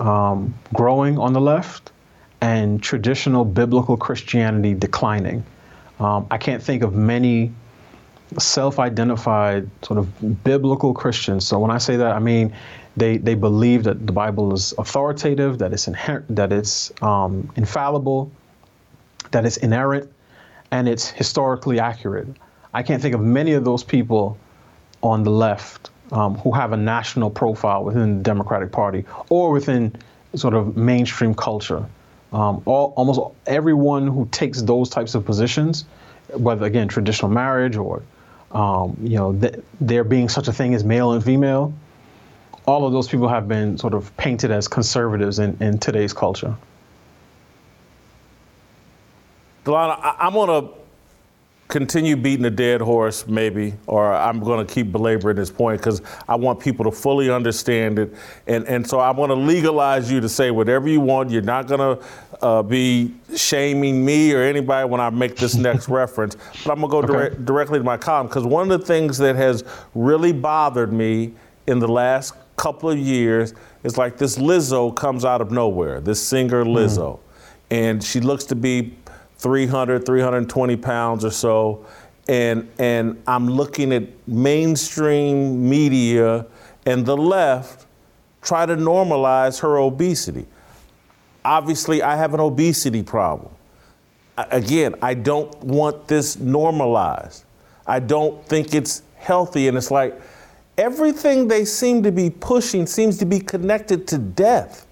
um, 0.00 0.54
growing 0.74 1.18
on 1.18 1.32
the 1.32 1.40
left 1.40 1.92
and 2.40 2.82
traditional 2.82 3.44
biblical 3.44 3.96
Christianity 3.96 4.74
declining. 4.74 5.44
Um, 6.00 6.26
I 6.30 6.38
can't 6.38 6.62
think 6.62 6.82
of 6.82 6.92
many 6.94 7.52
self-identified 8.38 9.70
sort 9.82 9.98
of 9.98 10.42
biblical 10.42 10.92
Christians. 10.92 11.46
So 11.46 11.58
when 11.60 11.70
I 11.70 11.78
say 11.78 11.96
that, 11.98 12.12
I 12.12 12.18
mean 12.18 12.52
they 12.96 13.18
they 13.18 13.34
believe 13.34 13.84
that 13.84 14.06
the 14.06 14.12
Bible 14.12 14.52
is 14.52 14.74
authoritative, 14.76 15.58
that 15.58 15.72
it's 15.72 15.86
inher- 15.86 16.24
that 16.30 16.52
it's 16.52 16.92
um, 17.00 17.50
infallible, 17.56 18.32
that 19.30 19.44
it's 19.44 19.58
inerrant, 19.58 20.10
and 20.72 20.88
it's 20.88 21.08
historically 21.10 21.78
accurate. 21.78 22.26
I 22.74 22.82
can't 22.82 23.00
think 23.00 23.14
of 23.14 23.20
many 23.20 23.52
of 23.52 23.64
those 23.64 23.84
people 23.84 24.38
on 25.02 25.22
the 25.22 25.30
left 25.30 25.90
um, 26.10 26.36
who 26.38 26.50
have 26.52 26.72
a 26.72 26.76
national 26.76 27.30
profile 27.30 27.84
within 27.84 28.18
the 28.18 28.22
Democratic 28.22 28.72
Party 28.72 29.04
or 29.28 29.52
within 29.52 29.94
sort 30.34 30.54
of 30.54 30.76
mainstream 30.76 31.34
culture. 31.34 31.84
Um, 32.32 32.62
all, 32.64 32.94
almost 32.96 33.20
everyone 33.46 34.06
who 34.06 34.26
takes 34.32 34.62
those 34.62 34.88
types 34.88 35.14
of 35.14 35.26
positions, 35.26 35.84
whether 36.32 36.64
again 36.64 36.88
traditional 36.88 37.30
marriage 37.30 37.76
or 37.76 38.02
um, 38.52 38.96
you 39.02 39.18
know 39.18 39.34
th- 39.34 39.56
there 39.80 40.04
being 40.04 40.30
such 40.30 40.48
a 40.48 40.52
thing 40.52 40.72
as 40.74 40.82
male 40.84 41.12
and 41.12 41.22
female, 41.22 41.74
all 42.66 42.86
of 42.86 42.92
those 42.94 43.08
people 43.08 43.28
have 43.28 43.46
been 43.46 43.76
sort 43.76 43.92
of 43.92 44.16
painted 44.16 44.50
as 44.50 44.68
conservatives 44.68 45.38
in, 45.38 45.58
in 45.60 45.78
today's 45.78 46.14
culture. 46.14 46.56
Delano, 49.64 49.92
I- 49.94 50.26
am 50.26 50.32
going 50.32 50.48
to 50.62 50.74
continue 51.72 52.16
beating 52.16 52.44
a 52.44 52.50
dead 52.50 52.82
horse, 52.82 53.26
maybe, 53.26 53.72
or 53.86 54.12
I'm 54.12 54.40
going 54.40 54.64
to 54.64 54.74
keep 54.74 54.92
belaboring 54.92 55.36
this 55.36 55.50
point 55.50 55.80
because 55.80 56.02
I 56.28 56.34
want 56.34 56.60
people 56.60 56.84
to 56.84 56.90
fully 56.90 57.30
understand 57.30 57.98
it. 57.98 58.14
And, 58.46 58.66
and 58.66 58.86
so 58.86 59.00
I 59.00 59.10
want 59.10 59.30
to 59.30 59.34
legalize 59.34 60.12
you 60.12 60.20
to 60.20 60.28
say 60.28 60.50
whatever 60.50 60.86
you 60.88 61.00
want. 61.00 61.30
You're 61.30 61.40
not 61.40 61.68
going 61.68 61.96
to 61.96 62.06
uh, 62.42 62.62
be 62.62 63.14
shaming 63.34 64.04
me 64.04 64.34
or 64.34 64.42
anybody 64.42 64.86
when 64.86 65.00
I 65.00 65.08
make 65.08 65.36
this 65.36 65.54
next 65.68 65.88
reference. 65.88 66.36
But 66.62 66.72
I'm 66.72 66.80
going 66.80 67.06
to 67.06 67.08
go 67.08 67.18
okay. 67.18 67.30
dire- 67.30 67.44
directly 67.44 67.78
to 67.78 67.84
my 67.84 67.96
column 67.96 68.26
because 68.26 68.44
one 68.44 68.70
of 68.70 68.78
the 68.78 68.86
things 68.86 69.16
that 69.18 69.36
has 69.36 69.64
really 69.94 70.32
bothered 70.32 70.92
me 70.92 71.32
in 71.66 71.78
the 71.78 71.88
last 71.88 72.34
couple 72.56 72.90
of 72.90 72.98
years 72.98 73.54
is 73.82 73.96
like 73.96 74.18
this 74.18 74.36
Lizzo 74.36 74.94
comes 74.94 75.24
out 75.24 75.40
of 75.40 75.50
nowhere, 75.50 76.02
this 76.02 76.20
singer 76.20 76.64
Lizzo. 76.64 77.14
Mm. 77.14 77.20
And 77.70 78.04
she 78.04 78.20
looks 78.20 78.44
to 78.44 78.54
be 78.54 78.94
300, 79.42 80.06
320 80.06 80.76
pounds 80.76 81.24
or 81.24 81.30
so. 81.30 81.84
And, 82.28 82.70
and 82.78 83.20
I'm 83.26 83.48
looking 83.50 83.92
at 83.92 84.04
mainstream 84.28 85.68
media 85.68 86.46
and 86.86 87.04
the 87.04 87.16
left 87.16 87.86
try 88.40 88.64
to 88.64 88.76
normalize 88.76 89.60
her 89.60 89.78
obesity. 89.78 90.46
Obviously, 91.44 92.02
I 92.02 92.16
have 92.16 92.34
an 92.34 92.40
obesity 92.40 93.02
problem. 93.02 93.52
Again, 94.38 94.94
I 95.02 95.14
don't 95.14 95.52
want 95.64 96.06
this 96.06 96.38
normalized. 96.38 97.44
I 97.84 97.98
don't 97.98 98.44
think 98.46 98.74
it's 98.74 99.02
healthy. 99.16 99.66
And 99.66 99.76
it's 99.76 99.90
like 99.90 100.20
everything 100.78 101.48
they 101.48 101.64
seem 101.64 102.04
to 102.04 102.12
be 102.12 102.30
pushing 102.30 102.86
seems 102.86 103.18
to 103.18 103.26
be 103.26 103.40
connected 103.40 104.06
to 104.08 104.18
death. 104.18 104.86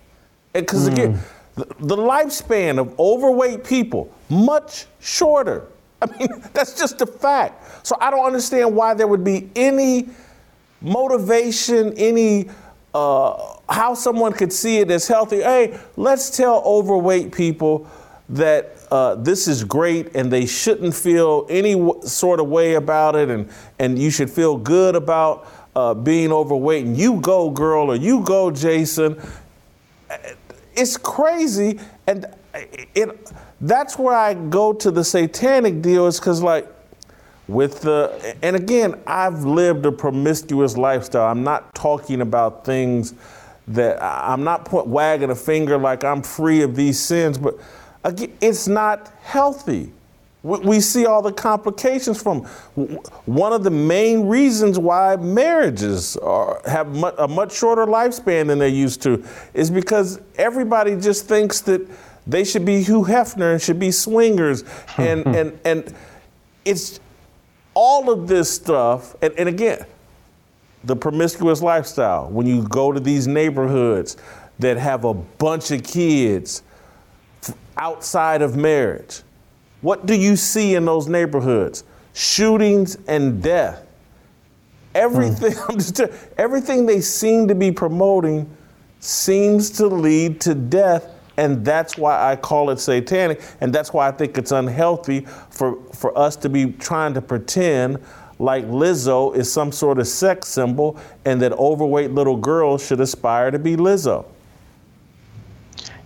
Because 0.52 0.88
mm. 0.88 0.92
again, 0.92 1.20
the 1.54 1.96
lifespan 1.96 2.78
of 2.78 2.98
overweight 2.98 3.62
people 3.62 4.12
much 4.30 4.86
shorter. 5.00 5.66
I 6.02 6.06
mean, 6.18 6.28
that's 6.52 6.78
just 6.78 7.00
a 7.00 7.06
fact. 7.06 7.86
So 7.86 7.96
I 8.00 8.10
don't 8.10 8.24
understand 8.24 8.74
why 8.74 8.94
there 8.94 9.06
would 9.06 9.24
be 9.24 9.50
any 9.54 10.08
motivation, 10.80 11.92
any 11.94 12.48
uh, 12.94 13.56
how 13.68 13.94
someone 13.94 14.32
could 14.32 14.52
see 14.52 14.78
it 14.78 14.90
as 14.90 15.06
healthy. 15.06 15.42
Hey, 15.42 15.78
let's 15.96 16.36
tell 16.36 16.62
overweight 16.64 17.32
people 17.32 17.88
that 18.30 18.76
uh, 18.90 19.14
this 19.16 19.46
is 19.46 19.62
great 19.62 20.16
and 20.16 20.32
they 20.32 20.46
shouldn't 20.46 20.94
feel 20.94 21.46
any 21.48 21.74
w- 21.74 22.00
sort 22.02 22.40
of 22.40 22.48
way 22.48 22.74
about 22.74 23.14
it, 23.14 23.28
and 23.28 23.48
and 23.78 23.98
you 23.98 24.10
should 24.10 24.30
feel 24.30 24.56
good 24.56 24.96
about 24.96 25.46
uh, 25.76 25.94
being 25.94 26.32
overweight. 26.32 26.84
And 26.84 26.96
you 26.96 27.20
go, 27.20 27.50
girl, 27.50 27.92
or 27.92 27.96
you 27.96 28.22
go, 28.24 28.50
Jason 28.50 29.20
it's 30.74 30.96
crazy, 30.96 31.78
and 32.06 32.26
it. 32.94 33.32
That's 33.60 33.98
where 33.98 34.14
I 34.14 34.34
go 34.34 34.72
to 34.72 34.90
the 34.90 35.04
satanic 35.04 35.82
deal 35.82 36.06
is 36.06 36.18
because 36.18 36.42
like 36.42 36.66
with 37.46 37.80
the 37.82 38.36
and 38.42 38.56
again 38.56 38.94
I've 39.06 39.44
lived 39.44 39.84
a 39.86 39.92
promiscuous 39.92 40.76
lifestyle. 40.76 41.30
I'm 41.30 41.44
not 41.44 41.74
talking 41.74 42.20
about 42.20 42.64
things 42.64 43.14
that 43.68 44.02
I'm 44.02 44.44
not 44.44 44.70
wagging 44.86 45.30
a 45.30 45.34
finger 45.34 45.78
like 45.78 46.04
I'm 46.04 46.22
free 46.22 46.62
of 46.62 46.74
these 46.74 46.98
sins, 46.98 47.38
but 47.38 47.58
again, 48.04 48.36
it's 48.40 48.66
not 48.66 49.12
healthy. 49.22 49.92
We 50.42 50.80
see 50.80 51.04
all 51.04 51.20
the 51.20 51.32
complications 51.32 52.20
from 52.20 52.44
one 53.26 53.52
of 53.52 53.62
the 53.62 53.70
main 53.70 54.26
reasons 54.26 54.78
why 54.78 55.16
marriages 55.16 56.16
are, 56.16 56.62
have 56.64 56.96
a 57.18 57.28
much 57.28 57.52
shorter 57.54 57.84
lifespan 57.84 58.46
than 58.46 58.58
they 58.58 58.70
used 58.70 59.02
to 59.02 59.22
is 59.52 59.70
because 59.70 60.18
everybody 60.36 60.96
just 60.96 61.26
thinks 61.26 61.60
that 61.62 61.86
they 62.26 62.44
should 62.44 62.64
be 62.64 62.82
Hugh 62.82 63.04
Hefner 63.04 63.52
and 63.52 63.62
should 63.62 63.78
be 63.78 63.90
swingers, 63.90 64.64
and 64.98 65.26
and 65.26 65.58
and 65.64 65.94
it's 66.64 67.00
all 67.74 68.10
of 68.10 68.28
this 68.28 68.50
stuff. 68.50 69.16
And, 69.22 69.32
and 69.38 69.48
again, 69.48 69.84
the 70.84 70.96
promiscuous 70.96 71.62
lifestyle. 71.62 72.28
When 72.28 72.46
you 72.46 72.66
go 72.68 72.92
to 72.92 73.00
these 73.00 73.26
neighborhoods 73.26 74.16
that 74.58 74.76
have 74.76 75.04
a 75.04 75.14
bunch 75.14 75.70
of 75.70 75.82
kids 75.82 76.62
outside 77.76 78.42
of 78.42 78.56
marriage 78.56 79.22
what 79.80 80.06
do 80.06 80.14
you 80.14 80.36
see 80.36 80.74
in 80.74 80.84
those 80.84 81.08
neighborhoods? 81.08 81.84
Shootings 82.12 82.98
and 83.08 83.42
death. 83.42 83.86
Everything, 84.94 85.52
mm. 85.52 86.28
everything 86.36 86.86
they 86.86 87.00
seem 87.00 87.48
to 87.48 87.54
be 87.54 87.70
promoting 87.70 88.48
seems 88.98 89.70
to 89.70 89.86
lead 89.86 90.40
to 90.42 90.54
death, 90.54 91.08
And 91.40 91.64
that's 91.64 91.96
why 91.96 92.30
I 92.30 92.36
call 92.36 92.68
it 92.68 92.78
satanic. 92.80 93.40
And 93.62 93.72
that's 93.72 93.94
why 93.94 94.06
I 94.06 94.12
think 94.12 94.36
it's 94.36 94.52
unhealthy 94.52 95.20
for, 95.48 95.82
for 95.94 96.16
us 96.16 96.36
to 96.36 96.50
be 96.50 96.72
trying 96.72 97.14
to 97.14 97.22
pretend 97.22 97.98
like 98.38 98.66
Lizzo 98.66 99.34
is 99.34 99.50
some 99.50 99.72
sort 99.72 99.98
of 99.98 100.06
sex 100.06 100.48
symbol 100.48 100.98
and 101.24 101.40
that 101.40 101.52
overweight 101.52 102.10
little 102.10 102.36
girls 102.36 102.86
should 102.86 103.00
aspire 103.00 103.50
to 103.50 103.58
be 103.58 103.74
Lizzo. 103.74 104.26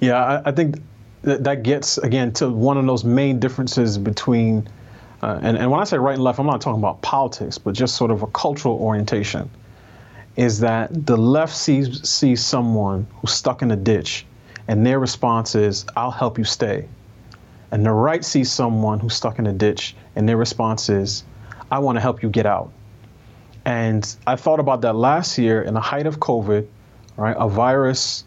Yeah, 0.01 0.23
I, 0.23 0.51
I 0.51 0.53
think 0.53 0.77
that, 1.23 1.43
that 1.43 1.65
gets, 1.65 1.99
again, 1.99 2.33
to 2.35 2.49
one 2.49 2.79
of 2.79 2.87
those 2.87 3.03
main 3.03 3.41
differences 3.41 3.99
between, 3.99 4.69
uh, 5.21 5.41
and, 5.43 5.57
and 5.57 5.69
when 5.69 5.81
I 5.81 5.85
say 5.85 5.99
right 5.99 6.15
and 6.15 6.23
left, 6.23 6.39
I'm 6.39 6.47
not 6.47 6.61
talking 6.61 6.81
about 6.81 7.03
politics, 7.03 7.59
but 7.59 7.75
just 7.75 7.97
sort 7.97 8.13
of 8.13 8.23
a 8.23 8.29
cultural 8.29 8.77
orientation, 8.77 9.51
is 10.37 10.61
that 10.61 11.07
the 11.07 11.17
left 11.17 11.57
sees, 11.57 12.09
sees 12.09 12.45
someone 12.45 13.09
who's 13.17 13.33
stuck 13.33 13.63
in 13.63 13.73
a 13.73 13.77
ditch 13.77 14.27
and 14.69 14.87
their 14.87 14.99
response 14.99 15.55
is, 15.55 15.85
I'll 15.97 16.11
help 16.11 16.39
you 16.39 16.45
stay. 16.45 16.89
And 17.71 17.85
the 17.85 17.93
right 17.93 18.25
sees 18.25 18.51
someone 18.53 19.01
who's 19.01 19.15
stuck 19.15 19.39
in 19.39 19.47
a 19.47 19.53
ditch 19.53 19.97
and 20.15 20.29
their 20.29 20.37
response 20.37 20.89
is, 20.89 21.25
I 21.71 21.79
want 21.81 21.97
to 21.97 22.01
help 22.01 22.23
you 22.23 22.31
get 22.31 22.47
out. 22.47 22.73
And 23.65 24.17
I 24.27 24.37
thought 24.37 24.61
about 24.61 24.83
that 24.83 24.95
last 24.95 25.39
year 25.39 25.63
in 25.63 25.75
the 25.75 25.81
height 25.81 26.07
of 26.07 26.21
COVID, 26.21 26.67
right? 27.17 27.37
A 27.39 27.49
virus 27.49 28.25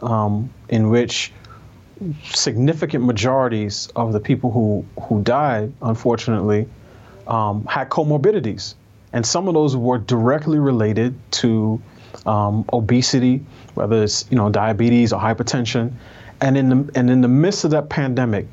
um, 0.00 0.50
in 0.68 0.90
which 0.90 1.32
significant 2.32 3.04
majorities 3.04 3.88
of 3.94 4.12
the 4.12 4.20
people 4.20 4.50
who, 4.50 4.84
who 5.02 5.22
died, 5.22 5.72
unfortunately, 5.82 6.68
um, 7.26 7.66
had 7.66 7.90
comorbidities. 7.90 8.74
And 9.12 9.26
some 9.26 9.48
of 9.48 9.54
those 9.54 9.76
were 9.76 9.98
directly 9.98 10.58
related 10.58 11.14
to 11.32 11.82
um, 12.26 12.64
obesity, 12.72 13.44
whether 13.74 14.02
it's 14.02 14.26
you 14.30 14.36
know 14.36 14.50
diabetes 14.50 15.12
or 15.12 15.20
hypertension. 15.20 15.92
And 16.40 16.56
in 16.56 16.68
the 16.68 16.98
and 16.98 17.10
in 17.10 17.20
the 17.20 17.28
midst 17.28 17.64
of 17.64 17.70
that 17.72 17.88
pandemic, 17.88 18.46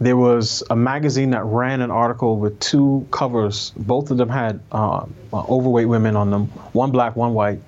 there 0.00 0.16
was 0.16 0.62
a 0.68 0.76
magazine 0.76 1.30
that 1.30 1.44
ran 1.44 1.80
an 1.80 1.90
article 1.90 2.38
with 2.38 2.58
two 2.60 3.06
covers. 3.10 3.72
Both 3.76 4.10
of 4.10 4.18
them 4.18 4.28
had 4.28 4.60
uh, 4.72 5.06
overweight 5.32 5.88
women 5.88 6.16
on 6.16 6.30
them, 6.30 6.46
one 6.72 6.90
black, 6.90 7.16
one 7.16 7.32
white, 7.32 7.60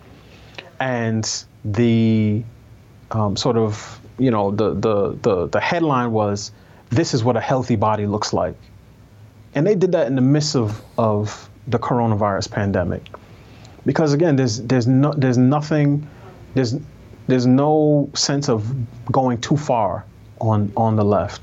and 0.81 1.45
the 1.65 2.45
um, 3.11 3.37
sort 3.37 3.57
of 3.57 4.01
you 4.19 4.31
know 4.31 4.51
the, 4.51 4.75
the 4.75 5.19
the 5.23 5.47
the 5.49 5.61
headline 5.61 6.13
was, 6.13 6.53
"This 6.91 7.15
is 7.15 7.25
what 7.25 7.37
a 7.37 7.41
healthy 7.41 7.77
body 7.77 8.07
looks 8.07 8.33
like," 8.33 8.55
and 9.55 9.67
they 9.67 9.75
did 9.75 9.93
that 9.93 10.07
in 10.07 10.15
the 10.15 10.23
midst 10.23 10.57
of 10.57 10.83
of 10.99 11.49
the 11.67 11.79
coronavirus 11.79 12.51
pandemic, 12.51 13.09
because 13.89 14.13
again, 14.13 14.37
there's 14.37 14.61
there's 14.61 14.87
no 14.87 15.15
there's 15.15 15.39
nothing 15.39 16.07
there's 16.55 16.77
there's 17.27 17.47
no 17.47 18.11
sense 18.15 18.51
of 18.51 18.61
going 19.11 19.41
too 19.41 19.57
far 19.57 20.05
on 20.41 20.71
on 20.77 20.97
the 20.97 21.05
left 21.05 21.41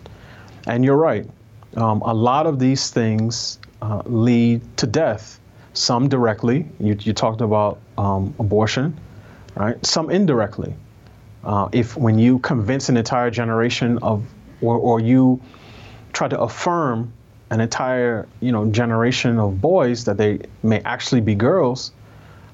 and 0.68 0.84
you're 0.84 0.98
right. 0.98 1.28
Um, 1.76 2.02
a 2.02 2.14
lot 2.14 2.48
of 2.48 2.60
these 2.60 2.90
things 2.90 3.60
uh, 3.82 4.02
lead 4.06 4.62
to 4.78 4.88
death. 4.88 5.40
Some 5.74 6.08
directly. 6.08 6.66
You, 6.80 6.96
you 7.00 7.14
talked 7.14 7.42
about 7.42 7.80
um, 7.98 8.34
abortion, 8.40 8.98
right? 9.56 9.84
Some 9.86 10.10
indirectly. 10.10 10.76
Uh, 11.44 11.70
if 11.72 11.98
when 11.98 12.18
you 12.18 12.40
convince 12.40 12.90
an 12.90 12.98
entire 12.98 13.30
generation 13.30 14.00
of, 14.02 14.24
or, 14.62 14.78
or 14.78 15.00
you 15.00 15.42
try 16.14 16.28
to 16.28 16.40
affirm 16.40 17.12
an 17.52 17.60
entire 17.60 18.28
you 18.40 18.52
know 18.52 18.66
generation 18.72 19.38
of 19.38 19.62
boys 19.62 20.06
that 20.06 20.18
they 20.18 20.40
may 20.64 20.80
actually 20.82 21.22
be 21.22 21.36
girls, 21.36 21.92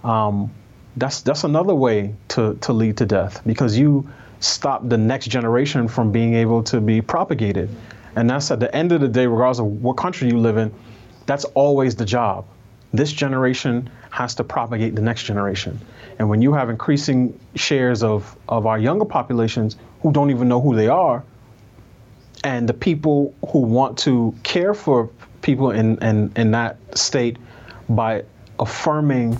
um, 0.03 0.51
that's 0.97 1.21
that's 1.21 1.43
another 1.43 1.75
way 1.75 2.15
to 2.29 2.55
to 2.55 2.73
lead 2.73 2.97
to 2.97 3.05
death 3.05 3.41
because 3.45 3.77
you 3.77 4.09
stop 4.41 4.87
the 4.89 4.97
next 4.97 5.27
generation 5.27 5.87
from 5.87 6.11
being 6.11 6.33
able 6.33 6.63
to 6.63 6.81
be 6.81 7.01
propagated. 7.01 7.69
And 8.15 8.29
that's 8.29 8.51
at 8.51 8.59
the 8.59 8.73
end 8.75 8.91
of 8.91 8.99
the 8.99 9.07
day, 9.07 9.27
regardless 9.27 9.59
of 9.59 9.65
what 9.81 9.95
country 9.97 10.27
you 10.27 10.37
live 10.37 10.57
in, 10.57 10.73
that's 11.27 11.45
always 11.45 11.95
the 11.95 12.05
job. 12.05 12.45
This 12.91 13.13
generation 13.13 13.89
has 14.09 14.35
to 14.35 14.43
propagate 14.43 14.95
the 14.95 15.01
next 15.01 15.23
generation. 15.23 15.79
And 16.19 16.27
when 16.27 16.41
you 16.41 16.51
have 16.53 16.69
increasing 16.69 17.39
shares 17.55 18.03
of, 18.03 18.35
of 18.49 18.65
our 18.65 18.77
younger 18.77 19.05
populations 19.05 19.77
who 20.01 20.11
don't 20.11 20.29
even 20.29 20.49
know 20.49 20.59
who 20.59 20.75
they 20.75 20.89
are, 20.89 21.23
and 22.43 22.67
the 22.67 22.73
people 22.73 23.33
who 23.49 23.59
want 23.59 23.97
to 23.99 24.35
care 24.43 24.73
for 24.73 25.09
people 25.41 25.71
in, 25.71 25.97
in, 26.03 26.31
in 26.35 26.51
that 26.51 26.77
state 26.97 27.37
by 27.87 28.23
affirming 28.59 29.37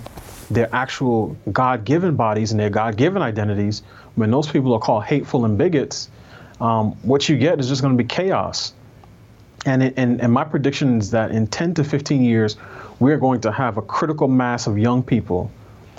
their 0.54 0.74
actual 0.74 1.38
God 1.52 1.86
given 1.86 2.16
bodies 2.16 2.52
and 2.52 2.60
their 2.60 2.70
God 2.70 2.98
given 2.98 3.22
identities, 3.22 3.84
when 4.16 4.32
those 4.32 4.50
people 4.50 4.74
are 4.74 4.80
called 4.80 5.04
hateful 5.04 5.46
and 5.46 5.58
bigots, 5.58 6.10
um, 6.60 6.92
what 7.04 7.28
you 7.28 7.38
get 7.38 7.60
is 7.60 7.68
just 7.68 7.82
going 7.82 7.98
to 7.98 8.04
be 8.04 8.08
chaos. 8.08 8.74
And, 9.66 9.84
it, 9.84 9.94
and, 9.98 10.22
and 10.22 10.32
my 10.34 10.44
prediction 10.44 11.00
is 11.00 11.12
that 11.12 11.32
in 11.32 11.48
10 11.48 11.76
to 11.76 11.84
15 11.84 12.24
years, 12.24 12.58
we're 13.00 13.18
going 13.18 13.42
to 13.42 13.52
have 13.52 13.78
a 13.78 13.82
critical 13.82 14.28
mass 14.28 14.68
of 14.68 14.78
young 14.78 15.04
people 15.04 15.52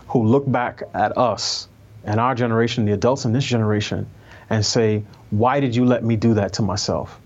who 0.08 0.24
look 0.24 0.50
back 0.50 0.82
at 0.94 1.16
us 1.16 1.68
and 2.04 2.20
our 2.20 2.34
generation, 2.34 2.84
the 2.84 2.92
adults 2.92 3.24
in 3.24 3.32
this 3.32 3.44
generation, 3.44 4.08
and 4.50 4.64
say, 4.66 5.04
Why 5.30 5.60
did 5.60 5.74
you 5.74 5.84
let 5.84 6.04
me 6.04 6.16
do 6.16 6.34
that 6.34 6.54
to 6.54 6.62
myself? 6.62 7.18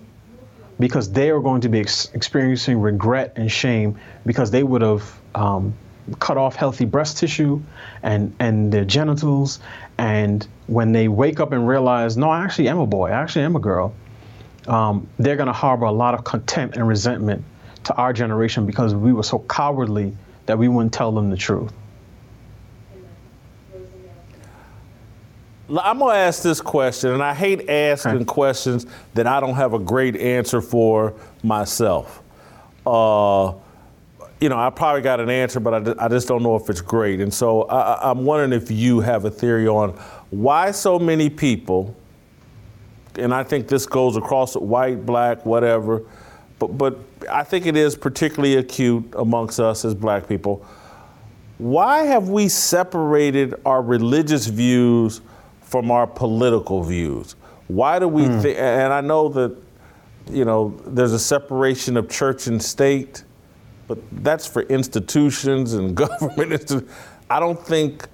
Because 0.79 1.11
they 1.11 1.31
are 1.31 1.41
going 1.41 1.63
to 1.63 1.69
be 1.69 1.81
ex- 1.81 2.11
experiencing 2.13 2.81
regret 2.81 3.33
and 3.37 3.51
shame 3.51 3.99
because 4.27 4.51
they 4.51 4.63
would 4.63 4.83
have 4.83 5.19
um, 5.35 5.75
cut 6.19 6.37
off 6.37 6.57
healthy 6.57 6.85
breast 6.85 7.19
tissue 7.19 7.63
and, 8.03 8.35
and 8.39 8.73
their 8.73 8.85
genitals. 8.85 9.61
And 9.99 10.47
when 10.67 10.93
they 10.93 11.09
wake 11.09 11.41
up 11.41 11.53
and 11.53 11.67
realize, 11.67 12.17
no, 12.17 12.31
I 12.31 12.45
actually 12.45 12.69
am 12.69 12.79
a 12.79 12.87
boy, 12.87 13.09
I 13.09 13.23
actually 13.23 13.45
am 13.45 13.57
a 13.57 13.61
girl, 13.61 13.95
um, 14.69 15.09
they're 15.19 15.37
going 15.37 15.47
to 15.47 15.53
harbor 15.53 15.87
a 15.87 15.93
lot 15.93 16.15
of 16.15 16.25
contempt 16.25 16.77
and 16.77 16.87
resentment 16.87 17.45
to 17.85 17.95
our 17.95 18.13
generation 18.13 18.67
because 18.67 18.95
we 18.95 19.13
were 19.13 19.23
so 19.23 19.39
cowardly 19.41 20.17
that 20.47 20.59
we 20.59 20.69
wouldn't 20.69 20.93
tell 20.93 21.13
them 21.13 21.31
the 21.31 21.37
truth. 21.37 21.73
I'm 25.69 25.99
going 25.99 26.15
to 26.15 26.19
ask 26.19 26.43
this 26.43 26.61
question, 26.61 27.11
and 27.11 27.23
I 27.23 27.35
hate 27.35 27.69
asking 27.69 28.13
okay. 28.13 28.25
questions 28.25 28.87
that 29.15 29.27
I 29.27 29.41
don't 29.41 29.55
have 29.55 29.75
a 29.75 29.81
great 29.81 30.17
answer 30.17 30.61
for 30.61 31.15
myself. 31.43 32.23
Uh, 32.87 33.53
you 34.41 34.49
know, 34.49 34.59
I 34.59 34.71
probably 34.71 35.03
got 35.03 35.21
an 35.21 35.31
answer, 35.31 35.61
but 35.61 35.89
I, 35.89 36.05
I 36.05 36.09
just 36.09 36.29
don't 36.29 36.43
know 36.43 36.57
if 36.57 36.69
it's 36.69 36.83
great. 36.83 37.21
And 37.21 37.33
so 37.33 37.63
I, 37.63 38.11
I'm 38.11 38.25
wondering 38.25 38.53
if 38.53 38.71
you 38.71 39.01
have 39.01 39.25
a 39.25 39.31
theory 39.31 39.67
on 39.67 39.91
why 40.31 40.73
so 40.73 40.99
many 40.99 41.31
people, 41.31 41.97
and 43.19 43.33
I 43.33 43.45
think 43.45 43.67
this 43.69 43.87
goes 43.87 44.17
across 44.17 44.55
white, 44.55 45.07
black, 45.07 45.47
whatever, 45.47 46.03
but, 46.59 46.79
but 46.79 46.99
I 47.31 47.45
think 47.45 47.67
it 47.67 47.77
is 47.77 47.97
particularly 47.97 48.57
acute 48.57 49.15
amongst 49.17 49.59
us 49.59 49.85
as 49.85 49.95
black 49.95 50.29
people. 50.29 50.65
Why 51.59 52.03
have 52.03 52.29
we 52.29 52.49
separated 52.49 53.55
our 53.65 53.81
religious 53.81 54.47
views 54.47 55.23
from 55.63 55.91
our 55.91 56.07
political 56.07 56.83
views? 56.83 57.37
Why 57.69 57.99
do 57.99 58.07
we 58.07 58.25
mm. 58.25 58.43
think, 58.43 58.59
and 58.59 58.93
I 58.93 59.01
know 59.01 59.29
that, 59.31 59.57
you 60.31 60.45
know, 60.45 60.79
there's 60.87 61.13
a 61.13 61.19
separation 61.19 61.97
of 61.97 62.11
church 62.11 62.47
and 62.47 62.63
state 62.63 63.25
but 63.87 63.99
that's 64.25 64.47
for 64.47 64.63
institutions 64.63 65.75
and 65.75 65.95
government. 65.95 66.89
I 67.31 67.41
don't 67.41 67.61
think, 67.65 68.07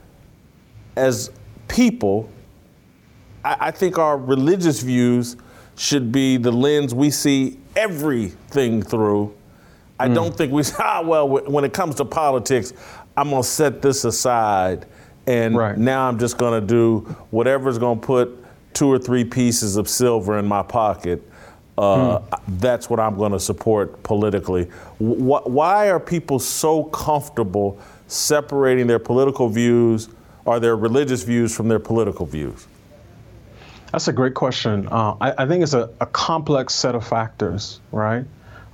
as 0.96 1.30
people, 1.68 2.30
I, 3.44 3.56
I 3.60 3.70
think 3.70 3.98
our 3.98 4.16
religious 4.16 4.80
views 4.82 5.36
should 5.76 6.12
be 6.12 6.36
the 6.36 6.52
lens 6.52 6.94
we 6.94 7.10
see 7.10 7.58
everything 7.76 8.82
through. 8.82 9.34
I 9.98 10.08
mm. 10.08 10.14
don't 10.14 10.36
think 10.36 10.52
we 10.52 10.62
say, 10.62 10.76
ah, 10.80 11.02
well, 11.02 11.28
when 11.28 11.64
it 11.64 11.72
comes 11.72 11.94
to 11.96 12.04
politics, 12.04 12.72
I'm 13.16 13.30
going 13.30 13.42
to 13.42 13.48
set 13.48 13.82
this 13.82 14.04
aside 14.04 14.86
and 15.26 15.56
right. 15.56 15.78
now 15.78 16.08
I'm 16.08 16.18
just 16.18 16.36
going 16.38 16.60
to 16.60 16.66
do 16.66 17.00
whatever's 17.30 17.78
going 17.78 18.00
to 18.00 18.06
put 18.06 18.44
two 18.74 18.90
or 18.90 18.98
three 18.98 19.24
pieces 19.24 19.76
of 19.76 19.88
silver 19.88 20.38
in 20.38 20.46
my 20.46 20.62
pocket 20.62 21.22
uh, 21.78 22.18
hmm. 22.18 22.56
that's 22.58 22.90
what 22.90 23.00
I'm 23.00 23.16
going 23.16 23.32
to 23.32 23.40
support 23.40 24.02
politically. 24.02 24.64
Wh- 24.98 25.46
why 25.46 25.90
are 25.90 26.00
people 26.00 26.38
so 26.38 26.84
comfortable 26.84 27.78
separating 28.08 28.86
their 28.86 28.98
political 28.98 29.48
views 29.48 30.08
or 30.44 30.60
their 30.60 30.76
religious 30.76 31.22
views 31.22 31.54
from 31.54 31.68
their 31.68 31.78
political 31.78 32.26
views? 32.26 32.66
That's 33.90 34.08
a 34.08 34.12
great 34.12 34.34
question. 34.34 34.88
Uh, 34.90 35.16
I, 35.20 35.44
I, 35.44 35.46
think 35.46 35.62
it's 35.62 35.74
a, 35.74 35.90
a, 36.00 36.06
complex 36.06 36.74
set 36.74 36.94
of 36.94 37.06
factors, 37.06 37.80
right? 37.90 38.24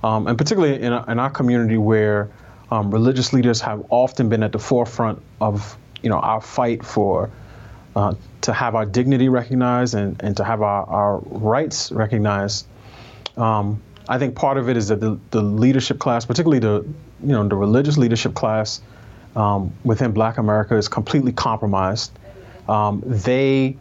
Um, 0.01 0.27
and 0.27 0.37
particularly 0.37 0.75
in, 0.75 0.93
in, 0.93 1.19
our 1.19 1.29
community 1.29 1.77
where 1.77 2.29
um, 2.71 2.89
religious 2.89 3.33
leaders 3.33 3.59
have 3.59 3.85
often 3.89 4.29
been 4.29 4.43
at 4.43 4.53
the 4.53 4.59
forefront 4.59 5.21
of 5.41 5.77
you 6.01 6.09
know 6.09 6.19
our 6.19 6.39
fight 6.39 6.85
for 6.85 7.29
uh, 7.97 8.13
to 8.41 8.53
have 8.53 8.75
our 8.75 8.85
dignity 8.85 9.27
recognized 9.27 9.93
and, 9.93 10.21
and 10.23 10.37
to 10.37 10.43
have 10.45 10.61
our, 10.61 10.85
our 10.85 11.17
rights 11.25 11.91
recognized 11.91 12.65
um, 13.37 13.81
I 14.07 14.17
think 14.17 14.35
part 14.35 14.57
of 14.57 14.69
it 14.69 14.77
is 14.77 14.87
that 14.87 14.99
the, 14.99 15.19
the 15.31 15.41
leadership 15.41 15.99
class, 15.99 16.25
particularly 16.25 16.59
the 16.59 16.85
you 17.21 17.33
know 17.33 17.47
the 17.47 17.55
religious 17.55 17.97
leadership 17.97 18.33
class 18.33 18.81
um, 19.35 19.73
within 19.83 20.11
Black 20.11 20.37
America, 20.37 20.75
is 20.75 20.87
completely 20.87 21.31
compromised. 21.31 22.11
Um, 22.67 23.03
they 23.05 23.77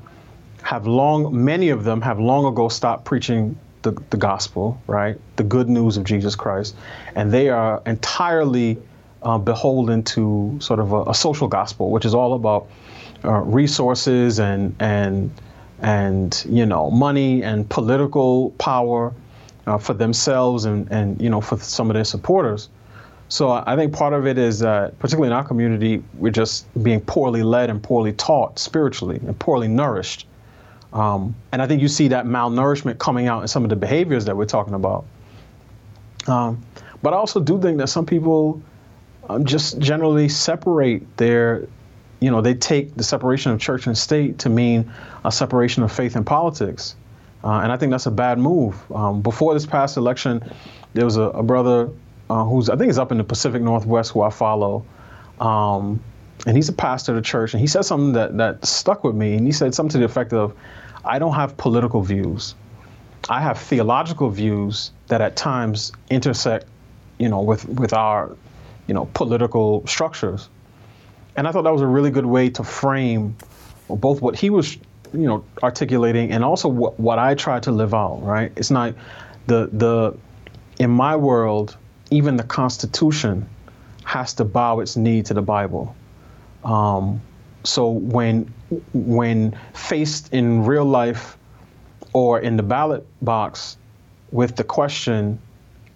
have 0.63 0.87
long, 0.87 1.45
many 1.45 1.71
of 1.71 1.85
them 1.85 2.03
have 2.03 2.19
long 2.19 2.45
ago 2.45 2.69
stopped 2.69 3.05
preaching 3.05 3.59
the, 3.83 3.93
the 4.11 4.17
gospel, 4.17 4.81
right? 4.87 5.19
The 5.37 5.45
good 5.45 5.69
news 5.69 5.97
of 5.97 6.05
Jesus 6.05 6.35
Christ. 6.35 6.75
And 7.15 7.33
they 7.33 7.49
are 7.49 7.83
entirely 7.87 8.79
uh, 9.23 9.39
beholden 9.39 10.03
to 10.05 10.59
sort 10.61 10.81
of 10.81 10.93
a, 10.93 11.03
a, 11.05 11.15
social 11.15 11.49
gospel, 11.49 11.91
which 11.91 12.05
is 12.05 12.15
all 12.15 12.35
about 12.35 12.69
uh, 13.25 13.33
resources 13.33 14.39
and, 14.39 14.75
and, 14.81 15.31
and, 15.81 16.45
you 16.49 16.67
know, 16.67 16.91
money 16.91 17.43
and 17.43 17.69
political 17.69 18.51
power 18.59 19.13
uh, 19.69 19.79
for 19.79 19.95
themselves 19.95 20.65
and, 20.65 20.91
and, 20.91 21.21
you 21.21 21.31
know, 21.31 21.41
for 21.41 21.59
some 21.59 21.91
of 21.91 21.95
their 21.95 22.05
supporters. 22.05 22.71
So 23.29 23.51
I 23.51 23.77
think 23.77 23.93
part 23.93 24.15
of 24.15 24.27
it 24.27 24.39
is 24.39 24.61
that, 24.61 24.99
particularly 24.99 25.29
in 25.29 25.35
our 25.35 25.45
community, 25.45 26.03
we're 26.15 26.33
just 26.33 26.67
being 26.83 27.01
poorly 27.03 27.43
led 27.43 27.69
and 27.69 27.83
poorly 27.83 28.15
taught 28.15 28.59
spiritually 28.59 29.21
and 29.27 29.39
poorly 29.39 29.69
nourished. 29.69 30.27
Um, 30.95 31.35
and 31.53 31.61
I 31.61 31.67
think 31.67 31.83
you 31.83 31.89
see 31.89 32.09
that 32.09 32.25
malnourishment 32.25 32.99
coming 32.99 33.29
out 33.29 33.43
in 33.43 33.49
some 33.49 33.65
of 33.65 33.71
the 33.71 33.77
behaviors 33.77 34.25
that 34.25 34.35
we're 34.35 34.47
talking 34.47 34.73
about. 34.73 35.05
Um, 36.27 36.65
but 37.03 37.13
I 37.13 37.17
also 37.17 37.41
do 37.41 37.61
think 37.61 37.77
that 37.79 37.89
some 37.89 38.07
people 38.07 38.63
um, 39.29 39.45
just 39.45 39.79
generally 39.79 40.31
separate 40.31 41.17
their, 41.19 41.69
you 42.21 42.31
know, 42.31 42.41
they 42.41 42.55
take 42.55 42.95
the 42.95 43.05
separation 43.05 43.53
of 43.53 43.61
church 43.61 43.87
and 43.87 43.97
state 43.97 44.39
to 44.39 44.49
mean 44.49 44.91
a 45.27 45.31
separation 45.31 45.83
of 45.83 45.93
faith 45.93 46.17
and 46.17 46.25
politics. 46.25 46.97
Uh, 47.45 47.61
and 47.61 47.71
I 47.71 47.77
think 47.77 47.91
that's 47.91 48.07
a 48.07 48.11
bad 48.11 48.39
move. 48.39 48.75
Um, 48.93 49.23
before 49.23 49.55
this 49.55 49.67
past 49.67 49.97
election, 49.97 50.43
there 50.95 51.05
was 51.05 51.17
a, 51.17 51.23
a 51.23 51.43
brother 51.43 51.91
uh, 52.29 52.45
who's, 52.45 52.69
I 52.69 52.77
think, 52.77 52.91
is 52.91 52.99
up 52.99 53.13
in 53.13 53.19
the 53.19 53.25
Pacific 53.25 53.63
Northwest 53.63 54.13
who 54.13 54.23
I 54.23 54.31
follow. 54.31 54.85
Um, 55.41 56.03
and 56.47 56.57
he's 56.57 56.69
a 56.69 56.73
pastor 56.73 57.13
of 57.13 57.17
the 57.17 57.23
church, 57.23 57.55
and 57.55 57.61
he 57.61 57.67
said 57.67 57.85
something 57.85 58.13
that, 58.13 58.37
that 58.39 58.65
stuck 58.65 59.05
with 59.05 59.15
me. 59.15 59.35
And 59.35 59.47
he 59.47 59.53
said 59.53 59.75
something 59.75 59.93
to 59.93 59.99
the 59.99 60.05
effect 60.05 60.33
of, 60.33 60.55
I 61.05 61.19
don't 61.19 61.35
have 61.35 61.57
political 61.57 62.03
views. 62.03 62.55
I 63.29 63.41
have 63.41 63.59
theological 63.59 64.31
views 64.31 64.93
that 65.09 65.21
at 65.21 65.37
times 65.37 65.93
intersect, 66.11 66.67
you 67.19 67.29
know, 67.29 67.43
with, 67.43 67.69
with 67.69 67.93
our, 67.93 68.37
you 68.87 68.95
know, 68.95 69.09
political 69.15 69.87
structures. 69.87 70.49
And 71.37 71.47
I 71.47 71.53
thought 71.53 71.63
that 71.63 71.73
was 71.73 71.83
a 71.83 71.87
really 71.87 72.11
good 72.11 72.27
way 72.27 72.51
to 72.51 72.65
frame 72.65 73.37
both 73.89 74.21
what 74.21 74.37
he 74.37 74.51
was, 74.51 74.77
you 75.13 75.27
know, 75.27 75.45
articulating 75.63 76.33
and 76.33 76.45
also 76.45 76.69
what, 76.69 76.99
what 76.99 77.19
I 77.19 77.35
try 77.35 77.61
to 77.61 77.73
live 77.73 77.95
out, 77.95 78.23
right? 78.23 78.53
It's 78.57 78.71
not 78.71 78.95
the, 79.47 79.69
the, 79.73 80.17
in 80.79 80.91
my 80.91 81.17
world, 81.17 81.77
even 82.11 82.37
the 82.37 82.45
Constitution 82.45 83.49
has 84.05 84.35
to 84.35 84.45
bow 84.45 84.81
its 84.81 84.97
knee 84.97 85.23
to 85.23 85.35
the 85.35 85.43
Bible. 85.43 85.95
Um, 86.65 87.21
so 87.65 87.91
when 87.91 88.53
when 88.93 89.59
faced 89.73 90.33
in 90.33 90.65
real 90.65 90.85
life 90.85 91.39
or 92.13 92.41
in 92.41 92.57
the 92.57 92.63
ballot 92.63 93.07
box 93.23 93.77
with 94.31 94.57
the 94.57 94.65
question, 94.65 95.39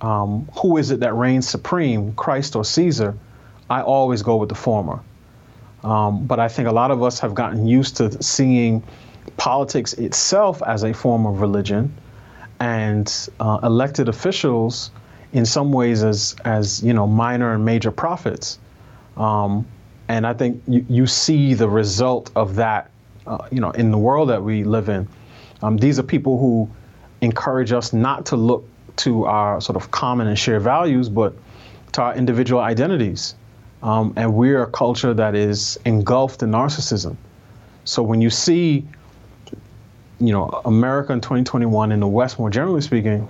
um, 0.01 0.49
who 0.59 0.77
is 0.77 0.91
it 0.91 1.01
that 1.01 1.15
reigns 1.15 1.49
supreme, 1.49 2.15
Christ 2.15 2.57
or 2.57 2.65
Caesar? 2.65 3.17
I 3.71 3.83
always 3.83 4.23
go 4.23 4.37
with 4.37 4.49
the 4.49 4.55
former. 4.55 5.01
Um, 5.85 6.27
but 6.27 6.39
I 6.39 6.49
think 6.49 6.69
a 6.69 6.73
lot 6.73 6.91
of 6.91 7.03
us 7.03 7.19
have 7.21 7.35
gotten 7.35 7.67
used 7.67 7.97
to 7.97 8.23
seeing 8.23 8.83
politics 9.37 9.93
itself 9.95 10.63
as 10.63 10.85
a 10.85 10.93
form 10.93 11.27
of 11.27 11.41
religion, 11.41 11.95
and 12.61 13.29
uh, 13.41 13.59
elected 13.63 14.09
officials, 14.09 14.91
in 15.33 15.45
some 15.45 15.73
ways, 15.73 16.05
as 16.05 16.37
as 16.45 16.83
you 16.83 16.93
know, 16.93 17.07
minor 17.07 17.53
and 17.55 17.65
major 17.65 17.91
prophets. 17.91 18.59
Um, 19.17 19.67
and 20.09 20.27
I 20.27 20.35
think 20.35 20.63
you, 20.67 20.85
you 20.89 21.07
see 21.07 21.55
the 21.55 21.69
result 21.69 22.31
of 22.37 22.57
that, 22.57 22.91
uh, 23.27 23.49
you 23.51 23.61
know, 23.61 23.71
in 23.71 23.91
the 23.91 23.99
world 23.99 24.29
that 24.29 24.43
we 24.43 24.65
live 24.65 24.89
in. 24.89 25.09
Um, 25.63 25.77
these 25.77 25.99
are 25.99 26.03
people 26.03 26.39
who 26.39 26.69
encourage 27.21 27.73
us 27.73 27.93
not 27.93 28.27
to 28.27 28.37
look 28.37 28.69
to 28.97 29.25
our 29.25 29.61
sort 29.61 29.77
of 29.77 29.91
common 29.91 30.27
and 30.27 30.39
shared 30.39 30.63
values, 30.63 31.09
but 31.09 31.35
to 31.93 32.03
our 32.03 32.15
individual 32.15 32.61
identities. 32.61 33.35
Um, 33.83 34.13
and 34.17 34.35
we're 34.35 34.63
a 34.63 34.71
culture 34.71 35.13
that 35.13 35.35
is 35.35 35.79
engulfed 35.85 36.43
in 36.43 36.51
narcissism. 36.51 37.17
So 37.85 38.03
when 38.03 38.21
you 38.21 38.31
see, 38.31 38.87
you 40.21 40.33
know, 40.33 40.63
America 40.65 41.13
in 41.13 41.21
2021 41.21 41.91
in 41.91 41.99
the 41.99 42.07
West, 42.07 42.39
more 42.39 42.49
generally 42.49 42.81
speaking, 42.81 43.29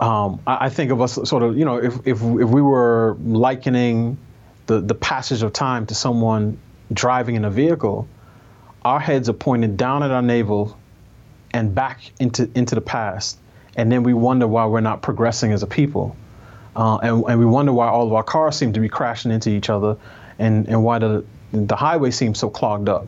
um, 0.00 0.40
I, 0.46 0.66
I, 0.66 0.68
think 0.68 0.90
of 0.90 1.00
us 1.00 1.14
sort 1.14 1.42
of, 1.42 1.56
you 1.56 1.64
know, 1.64 1.78
if, 1.78 1.94
if, 2.06 2.20
if 2.20 2.20
we 2.20 2.62
were 2.62 3.16
likening 3.20 4.18
the, 4.66 4.80
the 4.80 4.94
passage 4.94 5.42
of 5.42 5.52
time 5.52 5.86
to 5.86 5.94
someone 5.94 6.58
driving 6.92 7.34
in 7.34 7.44
a 7.44 7.50
vehicle, 7.50 8.06
our 8.84 9.00
heads 9.00 9.28
are 9.28 9.34
pointed 9.34 9.76
down 9.76 10.02
at 10.02 10.10
our 10.10 10.22
navel 10.22 10.78
and 11.52 11.74
back 11.74 12.12
into, 12.20 12.48
into 12.54 12.74
the 12.74 12.80
past. 12.80 13.38
And 13.76 13.90
then 13.90 14.02
we 14.02 14.12
wonder 14.14 14.46
why 14.46 14.66
we're 14.66 14.80
not 14.80 15.02
progressing 15.02 15.52
as 15.52 15.62
a 15.62 15.66
people. 15.66 16.14
Uh, 16.76 16.98
and, 16.98 17.24
and 17.28 17.38
we 17.38 17.46
wonder 17.46 17.72
why 17.72 17.88
all 17.88 18.06
of 18.06 18.12
our 18.12 18.22
cars 18.22 18.56
seem 18.56 18.72
to 18.72 18.80
be 18.80 18.88
crashing 18.88 19.30
into 19.30 19.50
each 19.50 19.70
other 19.70 19.96
and, 20.38 20.68
and 20.68 20.82
why 20.82 20.98
the, 20.98 21.24
the 21.52 21.76
highway 21.76 22.10
seems 22.10 22.38
so 22.38 22.48
clogged 22.48 22.88
up. 22.88 23.06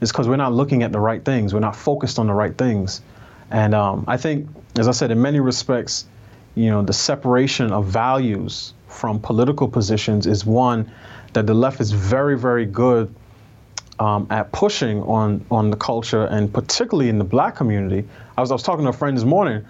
It's 0.00 0.10
because 0.10 0.28
we're 0.28 0.36
not 0.36 0.52
looking 0.52 0.82
at 0.82 0.92
the 0.92 0.98
right 0.98 1.24
things. 1.24 1.54
We're 1.54 1.60
not 1.60 1.76
focused 1.76 2.18
on 2.18 2.26
the 2.26 2.32
right 2.32 2.56
things. 2.56 3.02
And 3.50 3.74
um, 3.74 4.04
I 4.08 4.16
think, 4.16 4.48
as 4.78 4.88
I 4.88 4.92
said, 4.92 5.10
in 5.10 5.20
many 5.20 5.40
respects, 5.40 6.06
you 6.54 6.70
know, 6.70 6.82
the 6.82 6.92
separation 6.92 7.72
of 7.72 7.86
values 7.86 8.74
from 8.88 9.20
political 9.20 9.68
positions 9.68 10.26
is 10.26 10.44
one 10.44 10.90
that 11.34 11.46
the 11.46 11.54
left 11.54 11.80
is 11.80 11.92
very, 11.92 12.36
very 12.36 12.66
good 12.66 13.14
um, 13.98 14.26
at 14.30 14.50
pushing 14.52 15.02
on 15.02 15.44
on 15.50 15.70
the 15.70 15.76
culture, 15.76 16.24
and 16.24 16.52
particularly 16.52 17.08
in 17.08 17.18
the 17.18 17.24
black 17.24 17.54
community. 17.56 18.06
I 18.36 18.40
was 18.40 18.50
I 18.50 18.54
was 18.54 18.62
talking 18.62 18.84
to 18.84 18.90
a 18.90 18.92
friend 18.92 19.16
this 19.16 19.24
morning, 19.24 19.64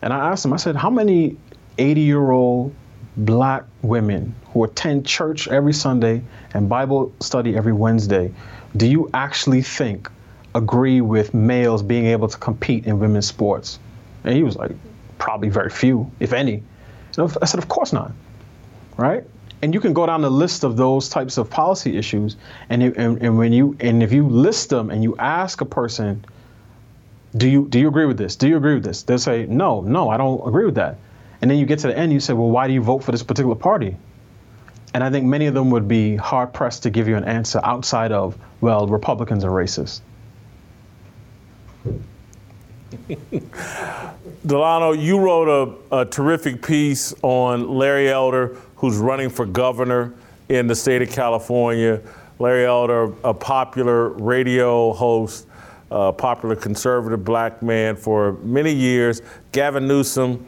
and 0.00 0.12
I 0.12 0.30
asked 0.30 0.44
him. 0.44 0.52
I 0.52 0.56
said, 0.56 0.76
"How 0.76 0.90
many 0.90 1.36
80-year-old 1.78 2.74
black 3.16 3.64
women 3.82 4.34
who 4.46 4.64
attend 4.64 5.06
church 5.06 5.48
every 5.48 5.72
Sunday 5.72 6.22
and 6.52 6.68
Bible 6.68 7.12
study 7.20 7.56
every 7.56 7.72
Wednesday 7.72 8.32
do 8.76 8.86
you 8.86 9.08
actually 9.14 9.62
think 9.62 10.10
agree 10.54 11.00
with 11.00 11.32
males 11.32 11.82
being 11.82 12.06
able 12.06 12.28
to 12.28 12.38
compete 12.38 12.86
in 12.86 12.98
women's 12.98 13.26
sports?" 13.26 13.78
And 14.24 14.34
he 14.34 14.42
was 14.42 14.56
like, 14.56 14.72
"Probably 15.18 15.48
very 15.48 15.70
few, 15.70 16.10
if 16.18 16.32
any." 16.32 16.62
I 17.16 17.46
said, 17.46 17.58
"Of 17.58 17.68
course 17.68 17.92
not." 17.92 18.10
right? 18.96 19.24
And 19.62 19.72
you 19.72 19.80
can 19.80 19.92
go 19.92 20.04
down 20.06 20.22
the 20.22 20.30
list 20.30 20.64
of 20.64 20.76
those 20.76 21.08
types 21.08 21.38
of 21.38 21.48
policy 21.48 21.96
issues, 21.96 22.36
and, 22.68 22.82
and, 22.82 23.22
and 23.22 23.38
when 23.38 23.52
you 23.52 23.76
and 23.80 24.02
if 24.02 24.12
you 24.12 24.28
list 24.28 24.68
them 24.70 24.90
and 24.90 25.02
you 25.02 25.16
ask 25.16 25.60
a 25.60 25.64
person, 25.64 26.24
do 27.36 27.48
you 27.48 27.66
do 27.68 27.78
you 27.80 27.88
agree 27.88 28.04
with 28.04 28.18
this? 28.18 28.36
Do 28.36 28.48
you 28.48 28.56
agree 28.56 28.74
with 28.74 28.84
this? 28.84 29.02
They'll 29.02 29.18
say, 29.18 29.46
no, 29.46 29.80
no, 29.80 30.10
I 30.10 30.16
don't 30.16 30.46
agree 30.46 30.66
with 30.66 30.74
that. 30.74 30.98
And 31.40 31.50
then 31.50 31.58
you 31.58 31.66
get 31.66 31.78
to 31.80 31.88
the 31.88 31.98
end, 31.98 32.12
you 32.12 32.20
say, 32.20 32.32
well, 32.32 32.50
why 32.50 32.66
do 32.66 32.72
you 32.72 32.82
vote 32.82 33.00
for 33.00 33.12
this 33.12 33.22
particular 33.22 33.54
party? 33.54 33.96
And 34.94 35.02
I 35.02 35.10
think 35.10 35.26
many 35.26 35.46
of 35.46 35.54
them 35.54 35.70
would 35.70 35.88
be 35.88 36.16
hard 36.16 36.52
pressed 36.52 36.84
to 36.84 36.90
give 36.90 37.08
you 37.08 37.16
an 37.16 37.24
answer 37.24 37.60
outside 37.64 38.12
of, 38.12 38.38
well, 38.60 38.86
Republicans 38.86 39.44
are 39.44 39.50
racist. 39.50 40.00
Delano, 44.46 44.92
you 44.92 45.18
wrote 45.18 45.48
a, 45.90 46.00
a, 46.00 46.04
terrific 46.04 46.62
piece 46.62 47.12
on 47.22 47.68
Larry 47.68 48.08
Elder, 48.08 48.56
who's 48.76 48.96
running 48.98 49.30
for 49.30 49.46
governor 49.46 50.14
in 50.48 50.66
the 50.68 50.74
state 50.74 51.02
of 51.02 51.10
California. 51.10 52.00
Larry 52.38 52.66
Elder, 52.66 53.12
a 53.24 53.34
popular 53.34 54.10
radio 54.10 54.92
host, 54.92 55.46
a 55.90 56.12
popular 56.12 56.54
conservative 56.54 57.24
black 57.24 57.62
man 57.62 57.96
for 57.96 58.34
many 58.42 58.72
years. 58.72 59.22
Gavin 59.52 59.88
Newsom 59.88 60.46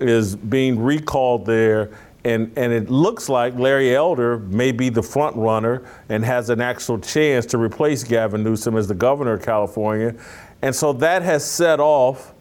is 0.00 0.36
being 0.36 0.78
recalled 0.78 1.46
there. 1.46 1.90
And, 2.24 2.52
and 2.56 2.72
it 2.72 2.90
looks 2.90 3.28
like 3.28 3.54
Larry 3.54 3.94
Elder 3.94 4.38
may 4.38 4.72
be 4.72 4.88
the 4.88 5.02
front 5.02 5.36
runner 5.36 5.82
and 6.08 6.24
has 6.24 6.50
an 6.50 6.60
actual 6.60 6.98
chance 6.98 7.46
to 7.46 7.58
replace 7.58 8.04
Gavin 8.04 8.42
Newsom 8.42 8.76
as 8.76 8.88
the 8.88 8.94
governor 8.94 9.34
of 9.34 9.42
California. 9.42 10.14
And 10.60 10.74
so 10.74 10.92
that 10.94 11.22
has 11.22 11.48
set 11.48 11.80
off 11.80 12.34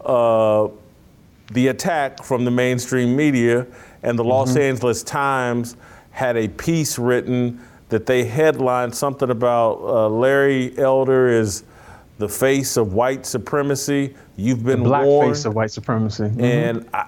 uh, 0.00 0.68
the 1.52 1.68
attack 1.68 2.22
from 2.22 2.44
the 2.44 2.50
mainstream 2.50 3.16
media 3.16 3.66
and 4.02 4.18
the 4.18 4.22
mm-hmm. 4.22 4.30
Los 4.30 4.56
Angeles 4.56 5.02
Times 5.02 5.76
had 6.10 6.36
a 6.36 6.48
piece 6.48 6.98
written 6.98 7.60
that 7.88 8.06
they 8.06 8.24
headlined 8.24 8.94
something 8.94 9.30
about 9.30 9.80
uh, 9.80 10.08
Larry 10.08 10.76
Elder 10.78 11.28
is 11.28 11.64
the 12.18 12.28
face 12.28 12.76
of 12.76 12.92
white 12.92 13.24
supremacy. 13.24 14.14
You've 14.36 14.64
been 14.64 14.82
the 14.82 14.88
black 14.88 15.04
warned. 15.04 15.34
face 15.34 15.44
of 15.44 15.54
white 15.54 15.70
supremacy. 15.70 16.24
Mm-hmm. 16.24 16.40
And 16.40 16.90
I, 16.92 17.06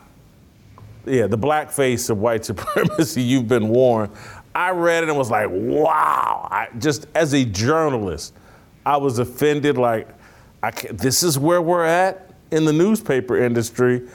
yeah, 1.07 1.27
the 1.27 1.37
black 1.37 1.71
face 1.71 2.09
of 2.09 2.19
white 2.19 2.45
supremacy. 2.47 3.23
You've 3.23 3.49
been 3.49 3.69
warned. 3.69 4.13
I 4.55 4.71
read 4.71 5.05
it 5.05 5.09
and 5.09 5.19
was 5.19 5.31
like, 5.31 5.49
wow. 5.51 6.49
I, 6.51 6.69
just 6.79 7.07
as 7.15 7.35
a 7.35 7.45
journalist, 7.45 8.35
I 8.85 8.97
was 8.97 9.19
offended. 9.19 9.79
Like, 9.79 10.09
I 10.63 10.71
this 10.93 11.23
is 11.23 11.39
where 11.39 11.63
we're 11.63 11.85
at 11.85 12.33
in 12.51 12.65
the 12.65 12.73
newspaper 12.73 13.37
industry. 13.37 14.09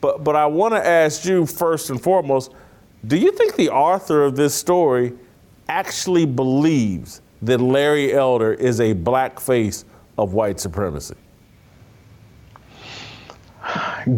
But, 0.00 0.22
but 0.22 0.36
I 0.36 0.46
want 0.46 0.74
to 0.74 0.84
ask 0.84 1.24
you 1.24 1.44
first 1.46 1.90
and 1.90 2.00
foremost 2.00 2.52
do 3.06 3.16
you 3.16 3.30
think 3.32 3.54
the 3.54 3.70
author 3.70 4.24
of 4.24 4.34
this 4.34 4.54
story 4.54 5.12
actually 5.68 6.26
believes 6.26 7.20
that 7.42 7.60
Larry 7.60 8.12
Elder 8.12 8.54
is 8.54 8.80
a 8.80 8.92
black 8.92 9.38
face 9.38 9.84
of 10.18 10.34
white 10.34 10.60
supremacy? 10.60 11.14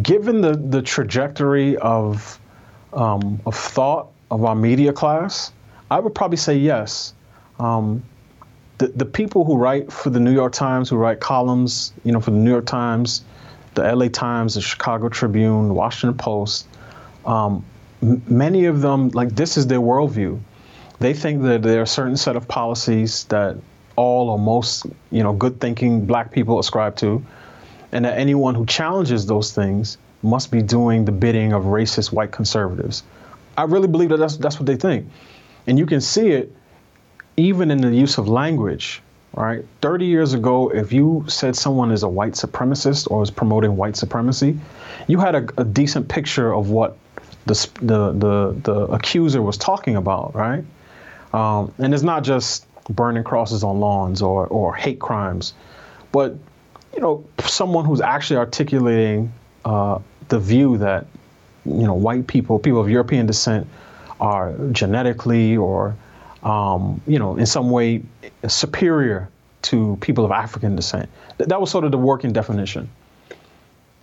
Given 0.01 0.41
the, 0.41 0.55
the 0.55 0.81
trajectory 0.81 1.77
of, 1.77 2.39
um, 2.93 3.39
of 3.45 3.55
thought 3.55 4.09
of 4.29 4.43
our 4.43 4.55
media 4.55 4.93
class, 4.93 5.51
I 5.89 5.99
would 5.99 6.15
probably 6.15 6.37
say 6.37 6.55
yes. 6.57 7.13
Um, 7.59 8.03
the, 8.77 8.87
the 8.87 9.05
people 9.05 9.45
who 9.45 9.57
write 9.57 9.91
for 9.91 10.09
the 10.09 10.19
New 10.19 10.31
York 10.33 10.53
Times, 10.53 10.89
who 10.89 10.95
write 10.95 11.19
columns, 11.19 11.93
you 12.03 12.11
know, 12.11 12.19
for 12.19 12.31
the 12.31 12.37
New 12.37 12.49
York 12.49 12.65
Times, 12.65 13.23
the 13.75 13.95
LA 13.95 14.07
Times, 14.07 14.55
the 14.55 14.61
Chicago 14.61 15.09
Tribune, 15.09 15.67
the 15.67 15.73
Washington 15.73 16.17
Post, 16.17 16.67
um, 17.25 17.63
m- 18.01 18.23
many 18.27 18.65
of 18.65 18.81
them, 18.81 19.09
like, 19.09 19.35
this 19.35 19.57
is 19.57 19.67
their 19.67 19.79
worldview. 19.79 20.39
They 20.99 21.13
think 21.13 21.43
that 21.43 21.61
there 21.61 21.81
are 21.81 21.85
certain 21.85 22.17
set 22.17 22.35
of 22.35 22.47
policies 22.47 23.25
that 23.25 23.57
all 24.01 24.29
or 24.29 24.39
most, 24.39 24.87
you 25.11 25.21
know, 25.21 25.33
good 25.33 25.61
thinking 25.61 26.05
black 26.05 26.31
people 26.31 26.57
ascribe 26.59 26.95
to, 26.97 27.23
and 27.91 28.03
that 28.05 28.17
anyone 28.17 28.55
who 28.55 28.65
challenges 28.65 29.25
those 29.25 29.53
things 29.53 29.97
must 30.23 30.51
be 30.51 30.61
doing 30.61 31.05
the 31.05 31.11
bidding 31.11 31.53
of 31.53 31.63
racist 31.63 32.11
white 32.11 32.31
conservatives. 32.31 33.03
I 33.57 33.63
really 33.63 33.87
believe 33.87 34.09
that 34.09 34.17
that's, 34.17 34.37
that's 34.37 34.57
what 34.59 34.65
they 34.65 34.75
think. 34.75 35.07
And 35.67 35.77
you 35.77 35.85
can 35.85 36.01
see 36.01 36.29
it 36.29 36.51
even 37.37 37.69
in 37.71 37.81
the 37.81 37.93
use 37.93 38.17
of 38.17 38.27
language, 38.27 39.01
right? 39.33 39.63
30 39.81 40.05
years 40.05 40.33
ago, 40.33 40.69
if 40.69 40.91
you 40.91 41.23
said 41.27 41.55
someone 41.55 41.91
is 41.91 42.03
a 42.03 42.09
white 42.09 42.33
supremacist 42.33 43.09
or 43.11 43.21
is 43.21 43.31
promoting 43.31 43.77
white 43.77 43.95
supremacy, 43.95 44.57
you 45.07 45.19
had 45.19 45.35
a, 45.35 45.47
a 45.57 45.63
decent 45.63 46.07
picture 46.07 46.53
of 46.53 46.69
what 46.69 46.97
the, 47.45 47.69
the, 47.81 48.11
the, 48.13 48.55
the, 48.63 48.75
accuser 48.93 49.41
was 49.41 49.57
talking 49.57 49.95
about, 49.95 50.35
right? 50.35 50.63
Um, 51.33 51.73
and 51.77 51.93
it's 51.93 52.03
not 52.03 52.23
just 52.23 52.67
burning 52.91 53.23
crosses 53.23 53.63
on 53.63 53.79
lawns 53.79 54.21
or, 54.21 54.47
or 54.47 54.75
hate 54.75 54.99
crimes, 54.99 55.53
but 56.11 56.35
you 56.93 56.99
know, 56.99 57.25
someone 57.39 57.85
who's 57.85 58.01
actually 58.01 58.37
articulating 58.37 59.31
uh, 59.65 59.99
the 60.27 60.39
view 60.39 60.77
that 60.77 61.05
you 61.65 61.83
know 61.83 61.93
white 61.93 62.27
people, 62.27 62.59
people 62.59 62.81
of 62.81 62.89
European 62.89 63.25
descent, 63.25 63.67
are 64.19 64.53
genetically 64.71 65.57
or 65.57 65.95
um, 66.43 67.01
you 67.05 67.19
know, 67.19 67.37
in 67.37 67.45
some 67.45 67.69
way 67.69 68.01
superior 68.47 69.29
to 69.63 69.97
people 70.01 70.25
of 70.25 70.31
African 70.31 70.75
descent. 70.75 71.09
That 71.37 71.61
was 71.61 71.69
sort 71.69 71.85
of 71.85 71.91
the 71.91 71.97
working 71.97 72.33
definition. 72.33 72.89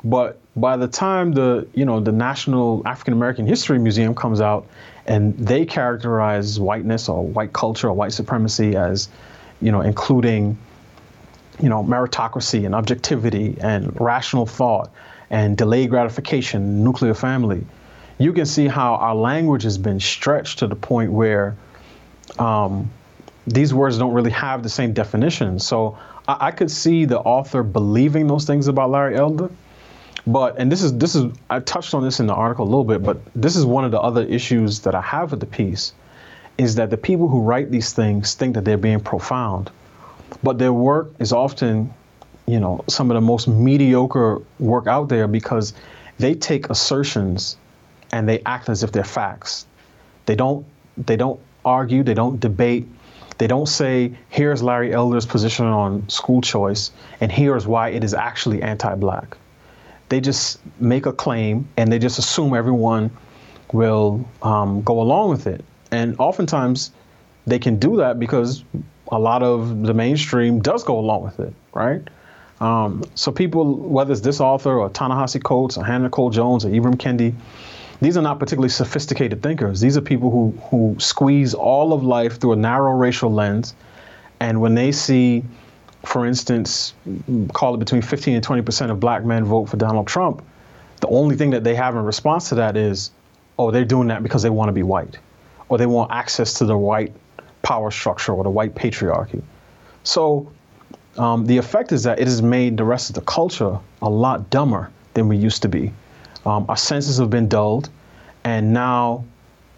But 0.05 0.39
by 0.57 0.77
the 0.77 0.89
time 0.89 1.33
the 1.33 1.67
you 1.75 1.85
know 1.85 2.01
the 2.01 2.13
National 2.13 2.83
African 2.87 3.15
American 3.15 3.47
History 3.47 3.79
Museum 3.79 4.15
comes 4.15 4.41
out 4.41 4.67
and 5.07 5.37
they 5.39 5.65
characterize 5.65 6.61
whiteness 6.61 7.09
or 7.09 7.27
white 7.27 7.53
culture 7.53 7.89
or 7.89 7.93
white 7.95 8.13
supremacy 8.13 8.77
as 8.77 9.09
you 9.61 9.73
know 9.73 9.81
including 9.81 10.57
you 11.61 11.69
know 11.69 11.83
meritocracy 11.83 12.65
and 12.65 12.75
objectivity 12.75 13.57
and 13.61 14.01
rational 14.01 14.47
thought 14.47 14.91
and 15.31 15.57
delayed 15.57 15.91
gratification, 15.91 16.83
nuclear 16.83 17.15
family, 17.15 17.65
you 18.19 18.33
can 18.33 18.47
see 18.47 18.67
how 18.67 18.95
our 18.95 19.15
language 19.15 19.63
has 19.63 19.79
been 19.79 20.01
stretched 20.01 20.59
to 20.61 20.67
the 20.67 20.75
point 20.75 21.13
where 21.13 21.57
um, 22.39 22.91
these 23.47 23.73
words 23.73 23.99
don't 23.99 24.15
really 24.15 24.31
have 24.31 24.63
the 24.63 24.69
same 24.69 24.93
definition. 24.93 25.59
So 25.59 25.99
I, 26.27 26.49
I, 26.49 26.51
could 26.51 26.71
see 26.71 27.05
the 27.05 27.19
author 27.21 27.63
believing 27.63 28.27
those 28.27 28.45
things 28.45 28.69
about 28.69 28.91
Larry 28.91 29.17
Elder. 29.17 29.51
But 30.27 30.59
and 30.59 30.71
this 30.71 30.83
is 30.83 30.97
this 30.99 31.15
is 31.15 31.33
I 31.49 31.61
touched 31.61 31.95
on 31.95 32.03
this 32.03 32.21
in 32.21 32.27
the 32.27 32.35
article 32.35 32.65
a 32.65 32.69
little 32.69 32.85
bit, 32.85 33.03
but 33.03 33.19
this 33.35 33.57
is 33.57 33.65
one 33.65 33.85
of 33.85 33.91
the 33.91 34.01
other 34.01 34.23
issues 34.23 34.81
that 34.81 34.95
I 34.95 35.01
have 35.01 35.31
with 35.31 35.41
the 35.41 35.47
piece, 35.47 35.93
is 36.59 36.75
that 36.75 36.91
the 36.91 36.97
people 36.97 37.29
who 37.29 37.41
write 37.41 37.71
these 37.71 37.93
things 37.93 38.35
think 38.35 38.55
that 38.55 38.65
they're 38.65 38.77
being 38.77 39.01
profound, 39.01 39.71
but 40.43 40.59
their 40.59 40.73
work 40.73 41.13
is 41.19 41.33
often, 41.33 41.93
you 42.47 42.61
know, 42.61 42.85
some 42.89 43.11
of 43.11 43.15
the 43.15 43.21
most 43.21 43.49
mediocre 43.49 44.43
work 44.59 44.87
out 44.87 45.09
there 45.09 45.29
because 45.29 45.73
they 46.19 46.35
take 46.35 46.69
assertions 46.69 47.57
and 48.13 48.29
they 48.29 48.43
act 48.45 48.69
as 48.69 48.83
if 48.83 48.93
they're 48.93 49.05
facts. 49.05 49.67
They 50.27 50.35
don't 50.35 50.67
they 50.97 51.17
don't 51.17 51.41
argue, 51.65 52.03
they 52.03 52.15
don't 52.15 52.41
debate. 52.41 52.89
They 53.39 53.47
don't 53.47 53.69
say, 53.69 54.17
here's 54.31 54.65
Larry 54.65 54.93
Elder's 54.93 55.25
position 55.25 55.67
on 55.67 56.09
school 56.09 56.41
choice, 56.41 56.91
and 57.21 57.31
here's 57.31 57.69
why 57.69 57.91
it 57.91 58.03
is 58.03 58.13
actually 58.13 58.63
anti 58.63 58.95
black. 58.97 59.37
They 60.09 60.21
just 60.21 60.61
make 60.81 61.07
a 61.07 61.13
claim 61.13 61.69
and 61.77 61.93
they 61.93 61.99
just 61.99 62.19
assume 62.19 62.55
everyone 62.55 63.11
will 63.73 64.27
um, 64.43 64.83
go 64.83 65.01
along 65.01 65.31
with 65.31 65.47
it. 65.47 65.65
And 65.91 66.17
oftentimes 66.19 66.91
they 67.47 67.59
can 67.59 67.79
do 67.79 67.97
that 67.99 68.19
because 68.19 68.65
a 69.11 69.19
lot 69.19 69.43
of 69.43 69.83
the 69.83 69.95
mainstream 69.95 70.61
does 70.61 70.85
go 70.85 70.99
along 70.99 71.25
with 71.25 71.41
it, 71.41 71.53
right? 71.73 72.03
Um, 72.61 73.05
so 73.15 73.31
people, 73.31 73.77
whether 73.77 74.13
it's 74.13 74.21
this 74.21 74.41
author 74.41 74.79
or 74.79 74.91
Ta-Nehisi 74.91 75.43
Coates 75.43 75.77
or 75.79 75.85
Hannah 75.85 76.05
Nicole 76.05 76.31
Jones 76.31 76.65
or 76.65 76.71
Ibram 76.71 76.97
Kendi, 76.97 77.35
these 78.01 78.17
are 78.17 78.23
not 78.23 78.39
particularly 78.39 78.69
sophisticated 78.69 79.43
thinkers. 79.43 79.81
These 79.81 79.97
are 79.97 80.01
people 80.01 80.31
who, 80.31 80.51
who 80.69 80.97
squeeze 80.99 81.55
all 81.55 81.93
of 81.93 82.03
life 82.03 82.39
through 82.41 82.53
a 82.53 82.57
narrow 82.57 82.93
racial 82.93 83.33
lens. 83.33 83.75
And 84.41 84.61
when 84.61 84.75
they 84.75 84.93
see, 84.93 85.45
for 86.09 86.25
instance, 86.25 86.95
call 87.53 87.75
it 87.75 87.79
between 87.79 88.01
15 88.01 88.37
and 88.37 88.45
20% 88.45 88.91
of 88.91 88.99
black 88.99 89.27
men 89.27 89.45
vote 89.45 89.67
for 89.67 89.77
Donald 89.77 90.07
Trump, 90.07 90.43
the 91.03 91.09
only 91.09 91.37
thing 91.37 91.51
that 91.51 91.65
they 91.65 91.75
have 91.75 91.97
in 91.97 92.03
response 92.03 92.49
to 92.49 92.55
that 92.55 92.79
is, 92.79 93.11
oh, 93.59 93.71
they're 93.71 93.85
doing 93.85 94.09
that 94.09 94.23
because 94.23 94.43
they 94.43 94.49
want 94.49 94.71
to 94.71 94.73
be 94.73 94.83
white, 94.83 95.19
or 95.69 95.77
they 95.77 95.85
want 95.85 96.11
access 96.11 96.55
to 96.55 96.65
the 96.65 96.79
white 96.79 97.13
power 97.61 97.91
structure 97.91 98.33
or 98.33 98.43
the 98.43 98.49
white 98.49 98.75
patriarchy. 98.75 99.43
So 100.03 100.51
um, 101.19 101.45
the 101.45 101.59
effect 101.59 101.93
is 101.93 102.05
that 102.05 102.19
it 102.19 102.27
has 102.27 102.41
made 102.41 102.79
the 102.79 102.85
rest 102.85 103.11
of 103.11 103.15
the 103.15 103.21
culture 103.21 103.79
a 104.01 104.09
lot 104.09 104.49
dumber 104.49 104.91
than 105.13 105.29
we 105.29 105.37
used 105.37 105.61
to 105.61 105.69
be. 105.69 105.93
Um, 106.47 106.65
our 106.71 106.77
senses 106.79 107.19
have 107.19 107.29
been 107.29 107.49
dulled, 107.49 107.91
and 108.45 108.73
now 108.73 109.27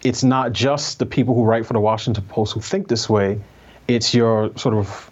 it's 0.01 0.23
not 0.23 0.53
just 0.53 0.99
the 0.99 1.05
people 1.05 1.35
who 1.35 1.43
write 1.43 1.65
for 1.65 1.73
the 1.73 1.81
Washington 1.81 2.23
Post 2.29 2.53
who 2.53 2.61
think 2.61 2.87
this 2.87 3.09
way. 3.09 3.41
It's 3.89 4.13
your 4.13 4.55
sort 4.57 4.75
of 4.75 5.10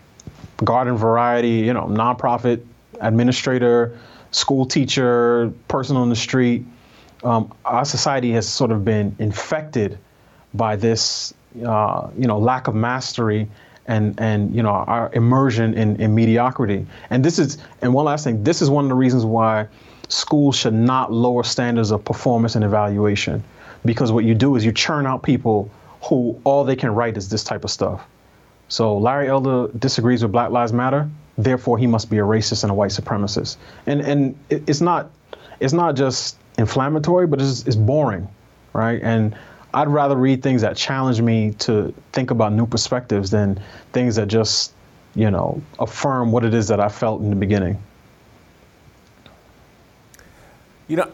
garden 0.63 0.97
variety, 0.97 1.49
you 1.49 1.73
know, 1.73 1.85
nonprofit 1.85 2.63
administrator, 3.01 3.97
school 4.31 4.65
teacher, 4.65 5.51
person 5.67 5.95
on 5.95 6.09
the 6.09 6.15
street. 6.15 6.65
Um, 7.23 7.53
our 7.65 7.85
society 7.85 8.31
has 8.31 8.47
sort 8.47 8.71
of 8.71 8.85
been 8.85 9.15
infected 9.19 9.97
by 10.53 10.75
this, 10.75 11.33
uh, 11.65 12.09
you 12.17 12.27
know, 12.27 12.37
lack 12.37 12.67
of 12.67 12.75
mastery 12.75 13.47
and 13.87 14.19
and 14.19 14.55
you 14.55 14.61
know 14.61 14.69
our 14.69 15.11
immersion 15.13 15.73
in, 15.73 15.99
in 15.99 16.15
mediocrity. 16.15 16.85
And 17.09 17.25
this 17.25 17.39
is 17.39 17.57
and 17.81 17.93
one 17.93 18.05
last 18.05 18.23
thing, 18.23 18.43
this 18.43 18.61
is 18.61 18.69
one 18.69 18.85
of 18.85 18.89
the 18.89 18.95
reasons 18.95 19.25
why 19.25 19.67
schools 20.07 20.55
should 20.55 20.73
not 20.73 21.11
lower 21.11 21.43
standards 21.43 21.91
of 21.91 22.05
performance 22.05 22.55
and 22.55 22.63
evaluation 22.63 23.43
because 23.85 24.11
what 24.11 24.25
you 24.25 24.35
do 24.35 24.55
is 24.55 24.65
you 24.65 24.71
churn 24.71 25.05
out 25.05 25.23
people 25.23 25.69
who 26.03 26.39
all 26.43 26.63
they 26.63 26.75
can 26.75 26.93
write 26.93 27.17
is 27.17 27.29
this 27.29 27.43
type 27.43 27.63
of 27.63 27.71
stuff. 27.71 28.05
So 28.69 28.97
Larry 28.97 29.27
Elder 29.27 29.67
disagrees 29.77 30.23
with 30.23 30.31
Black 30.31 30.51
Lives 30.51 30.71
Matter, 30.71 31.09
therefore 31.37 31.77
he 31.77 31.87
must 31.87 32.09
be 32.09 32.19
a 32.19 32.23
racist 32.23 32.63
and 32.63 32.71
a 32.71 32.73
white 32.73 32.91
supremacist. 32.91 33.57
And 33.85 34.01
and 34.01 34.37
it's 34.49 34.79
not 34.79 35.11
it's 35.59 35.73
not 35.73 35.95
just 35.95 36.37
inflammatory, 36.57 37.27
but 37.27 37.41
it's, 37.41 37.65
it's 37.65 37.75
boring, 37.75 38.27
right? 38.73 39.01
And 39.01 39.35
I'd 39.73 39.87
rather 39.87 40.15
read 40.15 40.41
things 40.43 40.61
that 40.61 40.77
challenge 40.77 41.21
me 41.21 41.51
to 41.59 41.93
think 42.11 42.31
about 42.31 42.53
new 42.53 42.65
perspectives 42.65 43.31
than 43.31 43.59
things 43.91 44.15
that 44.15 44.27
just, 44.27 44.73
you 45.15 45.29
know, 45.29 45.61
affirm 45.79 46.31
what 46.31 46.43
it 46.43 46.53
is 46.53 46.67
that 46.67 46.79
I 46.79 46.89
felt 46.89 47.21
in 47.21 47.29
the 47.29 47.35
beginning. 47.35 47.81
You 50.87 50.97
know, 50.97 51.11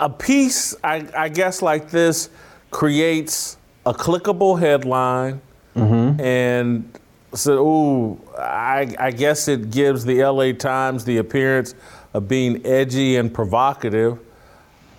a 0.00 0.10
piece, 0.10 0.74
I, 0.82 1.06
I 1.16 1.28
guess, 1.28 1.62
like 1.62 1.90
this 1.90 2.28
creates 2.70 3.56
a 3.86 3.92
clickable 3.92 4.58
headline 4.58 5.40
mm-hmm. 5.74 6.20
and 6.20 6.98
so, 7.34 7.66
ooh, 7.66 8.20
I, 8.38 8.94
I 8.98 9.10
guess 9.10 9.48
it 9.48 9.70
gives 9.70 10.04
the 10.04 10.22
LA 10.22 10.52
Times 10.52 11.04
the 11.04 11.18
appearance 11.18 11.74
of 12.12 12.28
being 12.28 12.64
edgy 12.66 13.16
and 13.16 13.32
provocative. 13.32 14.18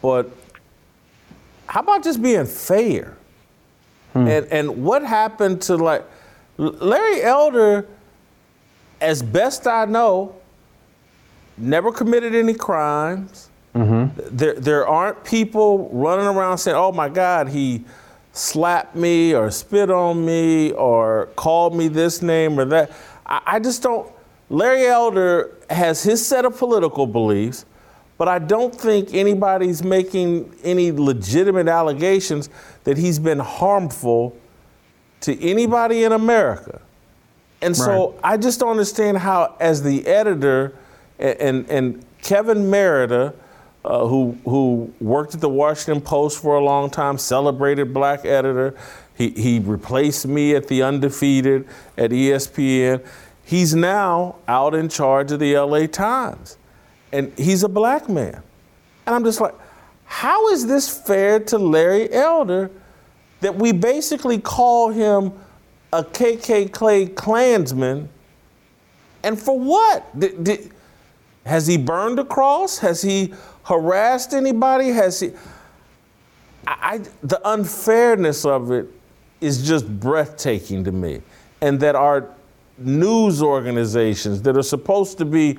But 0.01 0.32
how 1.67 1.82
about 1.82 2.03
just 2.03 2.21
being 2.21 2.45
fair? 2.45 3.17
Hmm. 4.13 4.28
And 4.28 4.45
and 4.47 4.84
what 4.84 5.03
happened 5.03 5.61
to 5.63 5.76
like 5.76 6.03
Larry 6.57 7.21
Elder, 7.21 7.88
as 9.01 9.21
best 9.24 9.67
I 9.67 9.86
know, 9.86 10.36
never 11.57 11.91
committed 11.91 12.36
any 12.36 12.53
crimes. 12.53 13.49
Mm-hmm. 13.74 14.38
There, 14.38 14.53
there 14.53 14.88
aren't 14.88 15.24
people 15.24 15.89
running 15.91 16.28
around 16.28 16.59
saying, 16.59 16.78
oh 16.78 16.91
my 16.91 17.09
God, 17.09 17.49
he 17.49 17.86
slapped 18.34 18.95
me 18.95 19.34
or 19.34 19.49
spit 19.51 19.89
on 19.89 20.25
me 20.25 20.71
or 20.73 21.27
called 21.36 21.75
me 21.75 21.88
this 21.88 22.21
name 22.21 22.59
or 22.59 22.65
that. 22.65 22.91
I, 23.25 23.41
I 23.45 23.59
just 23.59 23.81
don't. 23.81 24.11
Larry 24.49 24.88
Elder 24.88 25.55
has 25.69 26.03
his 26.03 26.25
set 26.25 26.43
of 26.43 26.57
political 26.57 27.07
beliefs, 27.07 27.65
but 28.17 28.27
I 28.27 28.39
don't 28.39 28.75
think 28.75 29.13
anybody's 29.13 29.84
making 29.84 30.53
any 30.63 30.91
legitimate 30.91 31.67
allegations 31.67 32.49
that 32.84 32.97
he's 32.97 33.19
been 33.19 33.39
harmful 33.39 34.36
to 35.21 35.41
anybody 35.41 36.03
in 36.03 36.11
America. 36.11 36.81
And 37.61 37.75
so 37.77 38.11
right. 38.11 38.19
I 38.23 38.38
just 38.38 38.59
don't 38.59 38.71
understand 38.71 39.19
how, 39.19 39.55
as 39.59 39.84
the 39.84 40.05
editor, 40.05 40.75
and 41.17 41.39
and, 41.39 41.69
and 41.69 42.05
Kevin 42.21 42.69
Merida, 42.69 43.34
uh, 43.86 44.07
who 44.07 44.38
who 44.45 44.93
worked 44.99 45.36
at 45.36 45.41
the 45.41 45.49
Washington 45.49 46.01
Post 46.01 46.41
for 46.41 46.55
a 46.55 46.63
long 46.63 46.89
time, 46.89 47.17
celebrated 47.17 47.93
black 47.93 48.25
editor. 48.25 48.75
He 49.15 49.29
he 49.31 49.59
replaced 49.59 50.27
me 50.27 50.55
at 50.55 50.67
the 50.67 50.84
Undefeated 50.84 51.67
at 51.97 52.11
ESPN. 52.11 53.05
He's 53.43 53.75
now 53.75 54.38
out 54.47 54.73
in 54.73 54.88
charge 54.88 55.31
of 55.31 55.39
the 55.39 55.57
LA 55.57 55.88
Times, 55.88 56.57
and 57.11 57.31
he's 57.38 57.63
a 57.63 57.69
black 57.69 58.07
man. 58.07 58.41
And 59.05 59.15
I'm 59.15 59.23
just 59.23 59.41
like, 59.41 59.53
how 60.05 60.49
is 60.49 60.65
this 60.65 60.89
fair 61.05 61.39
to 61.41 61.57
Larry 61.57 62.11
Elder 62.11 62.71
that 63.41 63.55
we 63.55 63.73
basically 63.73 64.39
call 64.39 64.89
him 64.89 65.34
a 65.91 66.03
KKK 66.03 67.15
Klansman? 67.15 68.07
And 69.23 69.39
for 69.39 69.59
what? 69.59 70.17
Did, 70.17 70.43
did, 70.43 70.71
has 71.45 71.67
he 71.67 71.77
burned 71.77 72.19
a 72.19 72.25
cross? 72.25 72.77
Has 72.79 73.01
he 73.01 73.34
harassed 73.64 74.34
anybody? 74.34 74.89
Has 74.89 75.20
he? 75.20 75.32
I, 76.66 77.01
the 77.22 77.41
unfairness 77.49 78.45
of 78.45 78.72
it 78.72 78.88
is 79.41 79.68
just 79.68 79.88
breathtaking 79.99 80.84
to 80.86 80.91
me. 80.91 81.22
And 81.61 81.80
that 81.80 81.95
our 81.95 82.30
news 82.78 83.41
organizations 83.41 84.41
that 84.41 84.57
are 84.57 84.64
supposed 84.64 85.18
to 85.18 85.26
be 85.26 85.57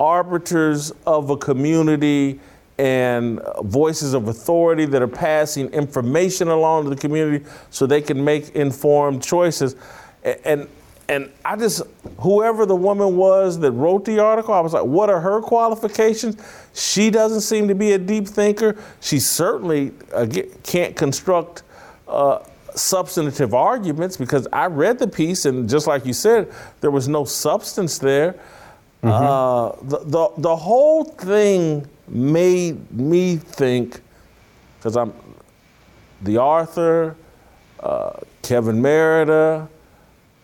arbiters 0.00 0.92
of 1.06 1.30
a 1.30 1.36
community 1.36 2.40
and 2.78 3.40
voices 3.62 4.14
of 4.14 4.28
authority 4.28 4.86
that 4.86 5.02
are 5.02 5.08
passing 5.08 5.68
information 5.70 6.48
along 6.48 6.84
to 6.84 6.90
the 6.90 6.96
community 6.96 7.44
so 7.70 7.86
they 7.86 8.00
can 8.00 8.24
make 8.24 8.50
informed 8.50 9.22
choices. 9.22 9.74
And 10.44 10.68
and 11.08 11.30
I 11.44 11.56
just 11.56 11.82
whoever 12.18 12.66
the 12.66 12.76
woman 12.76 13.16
was 13.16 13.58
that 13.60 13.72
wrote 13.72 14.04
the 14.04 14.18
article, 14.18 14.52
I 14.52 14.60
was 14.60 14.72
like, 14.72 14.84
what 14.84 15.08
are 15.08 15.20
her 15.20 15.40
qualifications? 15.40 16.36
She 16.74 17.10
doesn't 17.10 17.40
seem 17.40 17.68
to 17.68 17.74
be 17.74 17.92
a 17.92 17.98
deep 17.98 18.26
thinker. 18.28 18.76
She 19.00 19.18
certainly 19.18 19.92
uh, 20.12 20.26
can't 20.62 20.94
construct 20.96 21.62
uh, 22.06 22.40
substantive 22.74 23.54
arguments 23.54 24.16
because 24.16 24.46
I 24.52 24.66
read 24.66 24.98
the 24.98 25.08
piece 25.08 25.46
and 25.46 25.68
just 25.68 25.86
like 25.86 26.04
you 26.04 26.12
said, 26.12 26.52
there 26.80 26.90
was 26.90 27.08
no 27.08 27.24
substance 27.24 27.98
there. 27.98 28.34
Mm-hmm. 29.02 29.08
Uh, 29.08 29.88
the, 29.88 29.98
the 30.04 30.28
the 30.38 30.56
whole 30.56 31.04
thing 31.04 31.86
made 32.08 32.90
me 32.90 33.36
think, 33.36 34.00
because 34.78 34.96
I'm 34.96 35.12
the 36.22 36.38
author, 36.38 37.16
uh, 37.80 38.14
Kevin 38.42 38.82
Merida, 38.82 39.68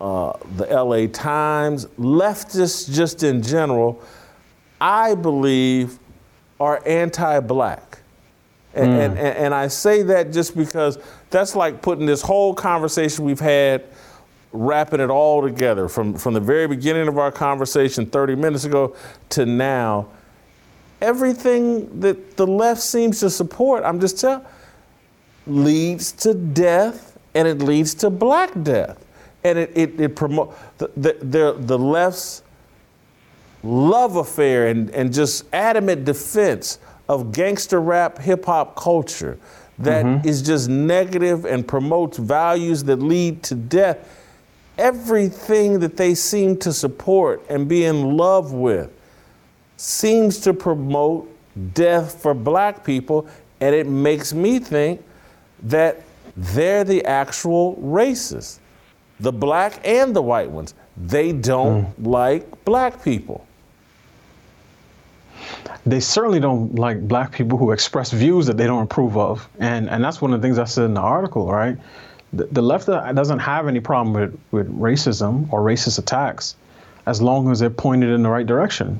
uh, 0.01 0.33
the 0.57 0.65
LA 0.65 1.07
Times, 1.07 1.85
leftists 1.97 2.91
just 2.91 3.23
in 3.23 3.41
general, 3.41 4.01
I 4.79 5.15
believe 5.15 5.99
are 6.59 6.81
anti 6.85 7.39
black. 7.39 7.99
And, 8.73 8.89
mm. 8.89 9.05
and, 9.05 9.17
and, 9.17 9.37
and 9.37 9.55
I 9.55 9.67
say 9.67 10.03
that 10.03 10.33
just 10.33 10.55
because 10.55 10.97
that's 11.29 11.55
like 11.55 11.81
putting 11.81 12.05
this 12.05 12.21
whole 12.21 12.53
conversation 12.53 13.23
we've 13.23 13.39
had, 13.39 13.85
wrapping 14.51 14.99
it 14.99 15.09
all 15.09 15.41
together 15.41 15.87
from, 15.87 16.13
from 16.13 16.33
the 16.33 16.39
very 16.39 16.67
beginning 16.67 17.07
of 17.07 17.17
our 17.17 17.31
conversation 17.31 18.05
30 18.05 18.35
minutes 18.35 18.65
ago 18.65 18.95
to 19.29 19.45
now 19.45 20.07
everything 21.01 21.99
that 21.99 22.37
the 22.37 22.47
left 22.47 22.81
seems 22.81 23.19
to 23.19 23.29
support, 23.29 23.83
I'm 23.83 23.99
just 23.99 24.19
telling, 24.19 24.45
leads 25.47 26.11
to 26.13 26.33
death 26.33 27.17
and 27.33 27.47
it 27.47 27.59
leads 27.59 27.93
to 27.95 28.09
black 28.09 28.51
death. 28.63 29.05
And 29.45 29.59
it, 29.59 29.71
it, 29.75 29.99
it 30.01 30.15
promotes 30.15 30.57
the, 30.77 30.89
the, 31.21 31.55
the, 31.59 31.77
left's 31.77 32.41
love 33.63 34.15
affair 34.15 34.67
and, 34.67 34.89
and 34.89 35.13
just 35.13 35.45
adamant 35.53 36.03
defense 36.05 36.79
of 37.07 37.31
gangster 37.31 37.79
rap 37.79 38.17
hip 38.17 38.45
hop 38.45 38.75
culture 38.75 39.37
that 39.79 40.05
mm-hmm. 40.05 40.27
is 40.27 40.41
just 40.41 40.69
negative 40.69 41.45
and 41.45 41.67
promotes 41.67 42.17
values 42.17 42.83
that 42.85 42.97
lead 42.97 43.43
to 43.43 43.55
death. 43.55 44.21
Everything 44.77 45.79
that 45.79 45.97
they 45.97 46.15
seem 46.15 46.57
to 46.57 46.73
support 46.73 47.45
and 47.49 47.67
be 47.67 47.85
in 47.85 48.17
love 48.17 48.53
with 48.53 48.91
seems 49.77 50.39
to 50.39 50.53
promote 50.53 51.29
death 51.73 52.21
for 52.21 52.33
black 52.33 52.83
people, 52.83 53.27
and 53.61 53.75
it 53.75 53.87
makes 53.87 54.33
me 54.33 54.59
think 54.59 55.03
that 55.63 56.01
they're 56.35 56.83
the 56.83 57.03
actual 57.05 57.75
racists. 57.77 58.59
The 59.19 59.31
black 59.31 59.79
and 59.83 60.15
the 60.15 60.21
white 60.21 60.49
ones. 60.49 60.73
They 60.97 61.31
don't 61.31 61.85
mm. 61.85 62.05
like 62.05 62.65
black 62.65 63.03
people. 63.03 63.45
They 65.85 65.99
certainly 65.99 66.39
don't 66.39 66.75
like 66.75 67.07
black 67.07 67.31
people 67.31 67.57
who 67.57 67.71
express 67.71 68.11
views 68.11 68.47
that 68.47 68.57
they 68.57 68.65
don't 68.65 68.83
approve 68.83 69.17
of. 69.17 69.47
And, 69.59 69.89
and 69.89 70.03
that's 70.03 70.21
one 70.21 70.33
of 70.33 70.41
the 70.41 70.45
things 70.45 70.57
I 70.57 70.63
said 70.65 70.85
in 70.85 70.93
the 70.95 71.01
article, 71.01 71.51
right? 71.51 71.77
The, 72.33 72.45
the 72.45 72.61
left 72.61 72.87
doesn't 72.87 73.39
have 73.39 73.67
any 73.67 73.79
problem 73.79 74.13
with, 74.13 74.39
with 74.51 74.79
racism 74.79 75.51
or 75.53 75.61
racist 75.61 75.99
attacks 75.99 76.55
as 77.05 77.21
long 77.21 77.51
as 77.51 77.59
they're 77.59 77.69
pointed 77.69 78.09
in 78.09 78.23
the 78.23 78.29
right 78.29 78.45
direction. 78.45 78.99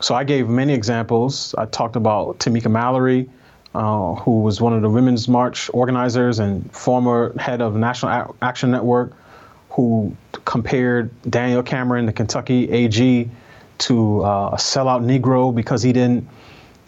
So 0.00 0.14
I 0.14 0.24
gave 0.24 0.48
many 0.48 0.72
examples. 0.72 1.54
I 1.56 1.66
talked 1.66 1.96
about 1.96 2.38
Tamika 2.38 2.70
Mallory, 2.70 3.28
uh, 3.74 4.14
who 4.14 4.40
was 4.40 4.60
one 4.60 4.72
of 4.72 4.82
the 4.82 4.88
Women's 4.88 5.28
March 5.28 5.70
organizers 5.74 6.38
and 6.38 6.70
former 6.72 7.36
head 7.38 7.60
of 7.60 7.76
National 7.76 8.34
Action 8.40 8.70
Network, 8.70 9.12
who 9.76 10.16
compared 10.46 11.10
Daniel 11.30 11.62
Cameron, 11.62 12.06
the 12.06 12.12
Kentucky 12.12 12.70
AG, 12.70 13.30
to 13.78 14.24
uh, 14.24 14.48
a 14.54 14.56
sellout 14.56 15.04
Negro 15.04 15.54
because 15.54 15.82
he 15.82 15.92
didn't 15.92 16.26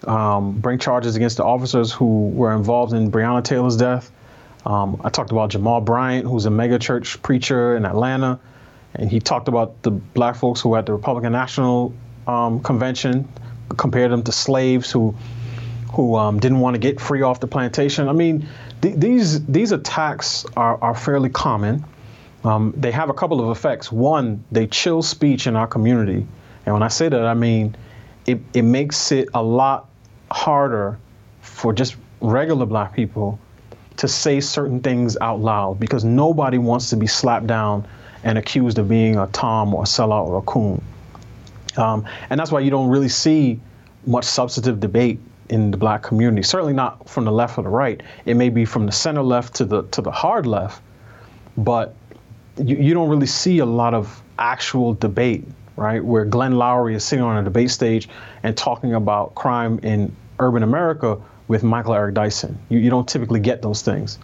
um, 0.06 0.58
bring 0.58 0.78
charges 0.78 1.14
against 1.14 1.36
the 1.36 1.44
officers 1.44 1.92
who 1.92 2.30
were 2.30 2.54
involved 2.54 2.94
in 2.94 3.12
Breonna 3.12 3.44
Taylor's 3.44 3.76
death. 3.76 4.10
Um, 4.64 4.98
I 5.04 5.10
talked 5.10 5.32
about 5.32 5.50
Jamal 5.50 5.82
Bryant, 5.82 6.26
who's 6.26 6.46
a 6.46 6.48
megachurch 6.48 7.20
preacher 7.20 7.76
in 7.76 7.84
Atlanta, 7.84 8.40
and 8.94 9.10
he 9.10 9.20
talked 9.20 9.48
about 9.48 9.82
the 9.82 9.90
black 9.90 10.36
folks 10.36 10.62
who 10.62 10.70
were 10.70 10.78
at 10.78 10.86
the 10.86 10.94
Republican 10.94 11.32
National 11.32 11.92
um, 12.26 12.60
convention, 12.60 13.28
compared 13.76 14.10
them 14.10 14.22
to 14.22 14.32
slaves 14.32 14.90
who 14.90 15.14
who 15.92 16.16
um, 16.16 16.40
didn't 16.40 16.60
want 16.60 16.74
to 16.74 16.78
get 16.78 17.00
free 17.00 17.20
off 17.20 17.40
the 17.40 17.46
plantation. 17.46 18.08
I 18.08 18.12
mean, 18.12 18.48
th- 18.80 18.96
these 18.96 19.44
these 19.44 19.72
attacks 19.72 20.46
are, 20.56 20.82
are 20.82 20.94
fairly 20.94 21.28
common. 21.28 21.84
Um, 22.44 22.72
they 22.76 22.92
have 22.92 23.10
a 23.10 23.14
couple 23.14 23.40
of 23.40 23.56
effects. 23.56 23.90
One, 23.90 24.44
they 24.52 24.66
chill 24.66 25.02
speech 25.02 25.46
in 25.46 25.56
our 25.56 25.66
community, 25.66 26.26
and 26.64 26.74
when 26.74 26.82
I 26.82 26.88
say 26.88 27.08
that, 27.08 27.24
I 27.24 27.34
mean 27.34 27.76
it, 28.28 28.40
it 28.52 28.62
makes 28.62 29.10
it 29.10 29.28
a 29.32 29.42
lot 29.42 29.88
harder 30.30 30.98
for 31.40 31.72
just 31.72 31.96
regular 32.20 32.66
black 32.66 32.94
people 32.94 33.38
to 33.96 34.06
say 34.06 34.38
certain 34.38 34.80
things 34.80 35.16
out 35.20 35.40
loud 35.40 35.80
because 35.80 36.04
nobody 36.04 36.58
wants 36.58 36.90
to 36.90 36.96
be 36.96 37.06
slapped 37.06 37.46
down 37.46 37.88
and 38.22 38.36
accused 38.36 38.78
of 38.78 38.88
being 38.88 39.16
a 39.16 39.26
tom 39.28 39.72
or 39.72 39.84
a 39.84 39.86
sellout 39.86 40.26
or 40.26 40.38
a 40.38 40.42
coon. 40.42 40.82
Um, 41.78 42.04
and 42.28 42.38
that's 42.38 42.52
why 42.52 42.60
you 42.60 42.70
don't 42.70 42.88
really 42.88 43.08
see 43.08 43.60
much 44.04 44.26
substantive 44.26 44.78
debate 44.78 45.18
in 45.48 45.70
the 45.70 45.78
black 45.78 46.02
community. 46.02 46.42
Certainly 46.42 46.74
not 46.74 47.08
from 47.08 47.24
the 47.24 47.32
left 47.32 47.56
or 47.56 47.62
the 47.62 47.70
right. 47.70 48.02
It 48.26 48.34
may 48.34 48.50
be 48.50 48.66
from 48.66 48.84
the 48.84 48.92
center 48.92 49.22
left 49.22 49.54
to 49.54 49.64
the 49.64 49.84
to 49.84 50.02
the 50.02 50.10
hard 50.10 50.46
left, 50.46 50.82
but 51.56 51.94
you, 52.64 52.76
you 52.76 52.94
don't 52.94 53.08
really 53.08 53.26
see 53.26 53.58
a 53.58 53.66
lot 53.66 53.94
of 53.94 54.22
actual 54.38 54.94
debate, 54.94 55.44
right? 55.76 56.04
Where 56.04 56.24
Glenn 56.24 56.54
Loury 56.54 56.94
is 56.94 57.04
sitting 57.04 57.24
on 57.24 57.36
a 57.38 57.42
debate 57.42 57.70
stage 57.70 58.08
and 58.42 58.56
talking 58.56 58.94
about 58.94 59.34
crime 59.34 59.78
in 59.82 60.14
urban 60.38 60.62
America 60.62 61.20
with 61.48 61.62
Michael 61.62 61.94
Eric 61.94 62.14
Dyson. 62.14 62.58
You, 62.68 62.78
you 62.78 62.90
don't 62.90 63.08
typically 63.08 63.40
get 63.40 63.62
those 63.62 63.82
things. 63.82 64.18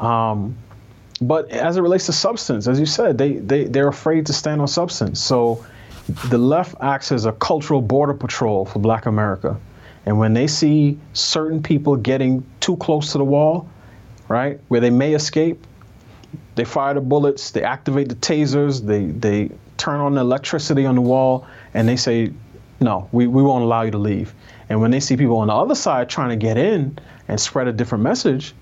Um, 0.00 0.56
but 1.20 1.50
as 1.50 1.76
it 1.76 1.82
relates 1.82 2.06
to 2.06 2.12
substance, 2.12 2.66
as 2.66 2.80
you 2.80 2.86
said, 2.86 3.18
they, 3.18 3.34
they, 3.34 3.64
they're 3.64 3.88
afraid 3.88 4.26
to 4.26 4.32
stand 4.32 4.60
on 4.60 4.68
substance. 4.68 5.20
So 5.20 5.64
the 6.28 6.38
left 6.38 6.74
acts 6.80 7.12
as 7.12 7.26
a 7.26 7.32
cultural 7.32 7.80
border 7.80 8.14
patrol 8.14 8.64
for 8.64 8.78
black 8.78 9.06
America. 9.06 9.58
And 10.04 10.18
when 10.18 10.34
they 10.34 10.48
see 10.48 10.98
certain 11.12 11.62
people 11.62 11.94
getting 11.96 12.44
too 12.58 12.76
close 12.76 13.12
to 13.12 13.18
the 13.18 13.24
wall, 13.24 13.68
right, 14.28 14.58
where 14.68 14.80
they 14.80 14.90
may 14.90 15.14
escape, 15.14 15.64
they 16.54 16.64
fire 16.64 16.94
the 16.94 17.00
bullets, 17.00 17.50
they 17.50 17.62
activate 17.62 18.08
the 18.08 18.14
tasers, 18.14 18.84
they, 18.84 19.06
they 19.06 19.50
turn 19.76 20.00
on 20.00 20.14
the 20.14 20.20
electricity 20.20 20.86
on 20.86 20.94
the 20.94 21.00
wall, 21.00 21.46
and 21.74 21.88
they 21.88 21.96
say, 21.96 22.32
no, 22.80 23.08
we, 23.12 23.26
we 23.26 23.42
won't 23.42 23.64
allow 23.64 23.82
you 23.82 23.90
to 23.90 23.98
leave. 23.98 24.34
And 24.68 24.80
when 24.80 24.90
they 24.90 25.00
see 25.00 25.16
people 25.16 25.38
on 25.38 25.48
the 25.48 25.54
other 25.54 25.74
side 25.74 26.08
trying 26.08 26.30
to 26.30 26.36
get 26.36 26.56
in 26.56 26.98
and 27.28 27.40
spread 27.40 27.68
a 27.68 27.72
different 27.72 28.04
message, 28.04 28.54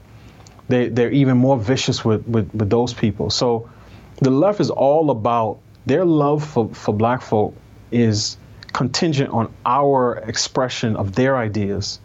they, 0.68 0.88
they're 0.88 1.10
even 1.10 1.36
more 1.36 1.58
vicious 1.58 2.04
with, 2.04 2.26
with, 2.26 2.52
with 2.54 2.70
those 2.70 2.94
people. 2.94 3.30
So 3.30 3.68
the 4.16 4.30
left 4.30 4.60
is 4.60 4.70
all 4.70 5.10
about 5.10 5.58
their 5.86 6.04
love 6.04 6.46
for, 6.46 6.68
for 6.74 6.94
black 6.94 7.22
folk 7.22 7.54
is 7.90 8.36
contingent 8.72 9.30
on 9.30 9.52
our 9.66 10.18
expression 10.18 10.96
of 10.96 11.14
their 11.14 11.36
ideas. 11.36 12.00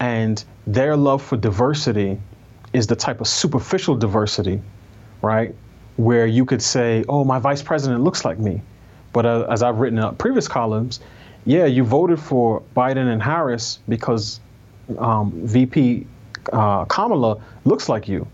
And 0.00 0.42
their 0.66 0.96
love 0.96 1.22
for 1.22 1.36
diversity 1.36 2.20
is 2.72 2.86
the 2.86 2.96
type 2.96 3.20
of 3.20 3.28
superficial 3.28 3.94
diversity, 3.94 4.60
right? 5.24 5.54
where 5.96 6.26
you 6.26 6.44
could 6.44 6.62
say, 6.62 7.04
oh, 7.08 7.24
my 7.24 7.38
vice 7.38 7.62
president 7.62 8.02
looks 8.02 8.24
like 8.24 8.38
me. 8.38 8.62
But 9.12 9.26
uh, 9.26 9.46
as 9.48 9.62
I've 9.62 9.78
written 9.78 9.98
in 9.98 10.14
previous 10.16 10.48
columns, 10.48 11.00
yeah, 11.44 11.66
you 11.66 11.84
voted 11.84 12.18
for 12.18 12.62
Biden 12.76 13.12
and 13.12 13.22
Harris 13.22 13.78
because 13.88 14.40
um, 14.98 15.30
VP 15.46 16.06
uh, 16.52 16.84
Kamala 16.86 17.40
looks 17.64 17.88
like 17.88 18.08
you. 18.08 18.26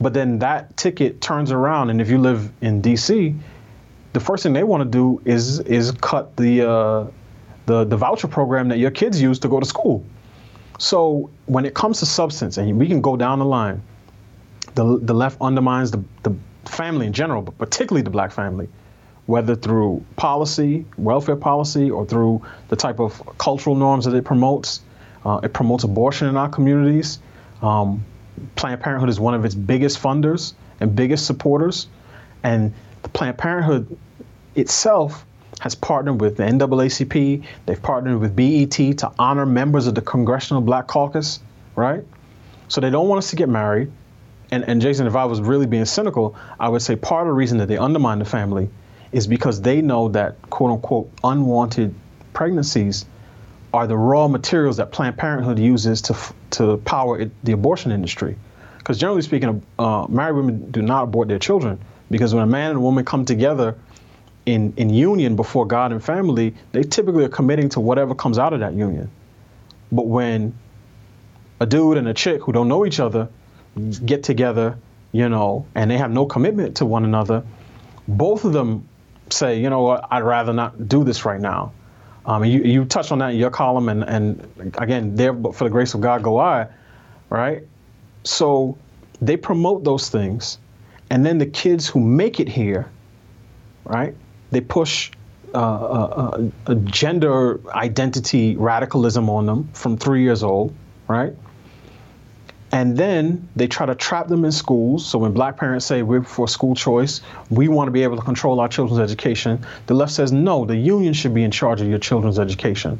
But 0.00 0.12
then 0.12 0.38
that 0.40 0.76
ticket 0.76 1.20
turns 1.20 1.50
around, 1.50 1.90
and 1.90 2.00
if 2.00 2.10
you 2.10 2.18
live 2.18 2.52
in 2.60 2.82
D.C., 2.82 3.34
the 4.12 4.20
first 4.20 4.42
thing 4.42 4.52
they 4.52 4.62
want 4.62 4.82
to 4.82 4.88
do 4.88 5.20
is 5.24 5.60
is 5.60 5.92
cut 5.92 6.36
the 6.36 6.68
uh, 6.68 7.06
the 7.64 7.84
the 7.84 7.96
voucher 7.96 8.28
program 8.28 8.68
that 8.68 8.78
your 8.78 8.90
kids 8.90 9.20
use 9.20 9.38
to 9.40 9.48
go 9.48 9.58
to 9.58 9.66
school. 9.66 10.04
So 10.78 11.30
when 11.46 11.64
it 11.64 11.74
comes 11.74 12.00
to 12.00 12.06
substance, 12.06 12.58
and 12.58 12.78
we 12.78 12.86
can 12.86 13.00
go 13.00 13.16
down 13.16 13.38
the 13.38 13.46
line, 13.46 13.82
the 14.76 14.98
the 15.02 15.14
left 15.14 15.40
undermines 15.40 15.90
the 15.90 16.02
the 16.22 16.34
family 16.64 17.06
in 17.06 17.12
general, 17.12 17.42
but 17.42 17.58
particularly 17.58 18.02
the 18.02 18.10
black 18.10 18.30
family, 18.30 18.68
whether 19.26 19.56
through 19.56 20.04
policy, 20.14 20.84
welfare 20.96 21.36
policy, 21.36 21.90
or 21.90 22.06
through 22.06 22.42
the 22.68 22.76
type 22.76 23.00
of 23.00 23.20
cultural 23.38 23.74
norms 23.74 24.04
that 24.04 24.14
it 24.14 24.24
promotes. 24.24 24.82
Uh, 25.24 25.40
it 25.42 25.52
promotes 25.52 25.82
abortion 25.82 26.28
in 26.28 26.36
our 26.36 26.48
communities. 26.48 27.18
Um, 27.60 28.04
Planned 28.54 28.80
Parenthood 28.80 29.08
is 29.08 29.18
one 29.18 29.34
of 29.34 29.44
its 29.44 29.54
biggest 29.54 30.00
funders 30.00 30.52
and 30.78 30.94
biggest 30.94 31.26
supporters. 31.26 31.88
And 32.44 32.72
Planned 33.12 33.38
Parenthood 33.38 33.98
itself 34.54 35.24
has 35.60 35.74
partnered 35.74 36.20
with 36.20 36.36
the 36.36 36.44
NAACP, 36.44 37.44
they've 37.64 37.82
partnered 37.82 38.20
with 38.20 38.36
BET 38.36 38.98
to 38.98 39.10
honor 39.18 39.46
members 39.46 39.86
of 39.86 39.94
the 39.94 40.02
Congressional 40.02 40.60
Black 40.60 40.86
Caucus, 40.86 41.40
right? 41.74 42.04
So 42.68 42.80
they 42.80 42.90
don't 42.90 43.08
want 43.08 43.18
us 43.18 43.30
to 43.30 43.36
get 43.36 43.48
married. 43.48 43.90
And, 44.50 44.64
and 44.64 44.80
Jason, 44.80 45.06
if 45.06 45.16
I 45.16 45.24
was 45.24 45.40
really 45.40 45.66
being 45.66 45.84
cynical, 45.84 46.36
I 46.58 46.68
would 46.68 46.82
say 46.82 46.96
part 46.96 47.22
of 47.22 47.28
the 47.28 47.34
reason 47.34 47.58
that 47.58 47.66
they 47.66 47.78
undermine 47.78 48.18
the 48.18 48.24
family 48.24 48.68
is 49.12 49.26
because 49.26 49.60
they 49.60 49.80
know 49.82 50.08
that 50.08 50.40
quote 50.50 50.70
unquote 50.70 51.10
unwanted 51.24 51.94
pregnancies 52.32 53.06
are 53.72 53.86
the 53.86 53.96
raw 53.96 54.28
materials 54.28 54.76
that 54.76 54.92
Planned 54.92 55.16
Parenthood 55.16 55.58
uses 55.58 56.02
to 56.02 56.16
to 56.50 56.76
power 56.78 57.20
it, 57.20 57.30
the 57.44 57.52
abortion 57.52 57.92
industry. 57.92 58.36
Because 58.78 58.98
generally 58.98 59.22
speaking, 59.22 59.62
uh, 59.78 60.06
married 60.08 60.36
women 60.36 60.70
do 60.70 60.80
not 60.80 61.04
abort 61.04 61.28
their 61.28 61.38
children 61.38 61.78
because 62.10 62.34
when 62.34 62.44
a 62.44 62.46
man 62.46 62.70
and 62.70 62.78
a 62.78 62.80
woman 62.80 63.04
come 63.04 63.24
together 63.24 63.76
in 64.44 64.72
in 64.76 64.90
union 64.90 65.34
before 65.34 65.66
God 65.66 65.92
and 65.92 66.02
family, 66.02 66.54
they 66.72 66.82
typically 66.82 67.24
are 67.24 67.28
committing 67.28 67.68
to 67.70 67.80
whatever 67.80 68.14
comes 68.14 68.38
out 68.38 68.52
of 68.52 68.60
that 68.60 68.74
union. 68.74 69.10
But 69.90 70.06
when 70.06 70.54
a 71.58 71.66
dude 71.66 71.96
and 71.96 72.06
a 72.06 72.14
chick 72.14 72.42
who 72.42 72.52
don't 72.52 72.68
know 72.68 72.86
each 72.86 73.00
other 73.00 73.28
get 74.04 74.22
together, 74.22 74.78
you 75.12 75.28
know, 75.28 75.66
and 75.74 75.90
they 75.90 75.98
have 75.98 76.10
no 76.10 76.26
commitment 76.26 76.76
to 76.76 76.86
one 76.86 77.04
another, 77.04 77.42
both 78.08 78.44
of 78.44 78.52
them 78.52 78.88
say, 79.30 79.60
you 79.60 79.70
know 79.70 79.82
what, 79.82 80.06
I'd 80.10 80.22
rather 80.22 80.52
not 80.52 80.88
do 80.88 81.04
this 81.04 81.24
right 81.24 81.40
now. 81.40 81.72
Um, 82.24 82.44
you, 82.44 82.62
you 82.62 82.84
touched 82.84 83.12
on 83.12 83.18
that 83.18 83.30
in 83.30 83.36
your 83.36 83.50
column, 83.50 83.88
and, 83.88 84.02
and 84.02 84.74
again, 84.78 85.14
there, 85.14 85.32
but 85.32 85.54
for 85.54 85.64
the 85.64 85.70
grace 85.70 85.94
of 85.94 86.00
God 86.00 86.22
go 86.22 86.38
I, 86.38 86.66
right? 87.30 87.62
So 88.24 88.76
they 89.20 89.36
promote 89.36 89.84
those 89.84 90.08
things, 90.08 90.58
and 91.10 91.24
then 91.24 91.38
the 91.38 91.46
kids 91.46 91.86
who 91.86 92.00
make 92.00 92.40
it 92.40 92.48
here, 92.48 92.90
right? 93.84 94.14
They 94.50 94.60
push 94.60 95.12
uh, 95.54 95.58
uh, 95.58 96.50
uh, 96.66 96.74
gender 96.74 97.60
identity 97.70 98.56
radicalism 98.56 99.30
on 99.30 99.46
them 99.46 99.68
from 99.72 99.96
three 99.96 100.22
years 100.22 100.42
old, 100.42 100.74
right? 101.08 101.32
And 102.72 102.96
then 102.96 103.48
they 103.54 103.68
try 103.68 103.86
to 103.86 103.94
trap 103.94 104.28
them 104.28 104.44
in 104.44 104.52
schools. 104.52 105.06
So 105.06 105.18
when 105.18 105.32
black 105.32 105.56
parents 105.56 105.86
say 105.86 106.02
we're 106.02 106.22
for 106.22 106.48
school 106.48 106.74
choice, 106.74 107.20
we 107.48 107.68
want 107.68 107.86
to 107.88 107.92
be 107.92 108.02
able 108.02 108.16
to 108.16 108.22
control 108.22 108.60
our 108.60 108.68
children's 108.68 109.00
education, 109.00 109.64
the 109.86 109.94
left 109.94 110.12
says 110.12 110.32
no, 110.32 110.64
the 110.64 110.76
union 110.76 111.12
should 111.12 111.32
be 111.32 111.44
in 111.44 111.50
charge 111.50 111.80
of 111.80 111.88
your 111.88 111.98
children's 111.98 112.38
education. 112.38 112.98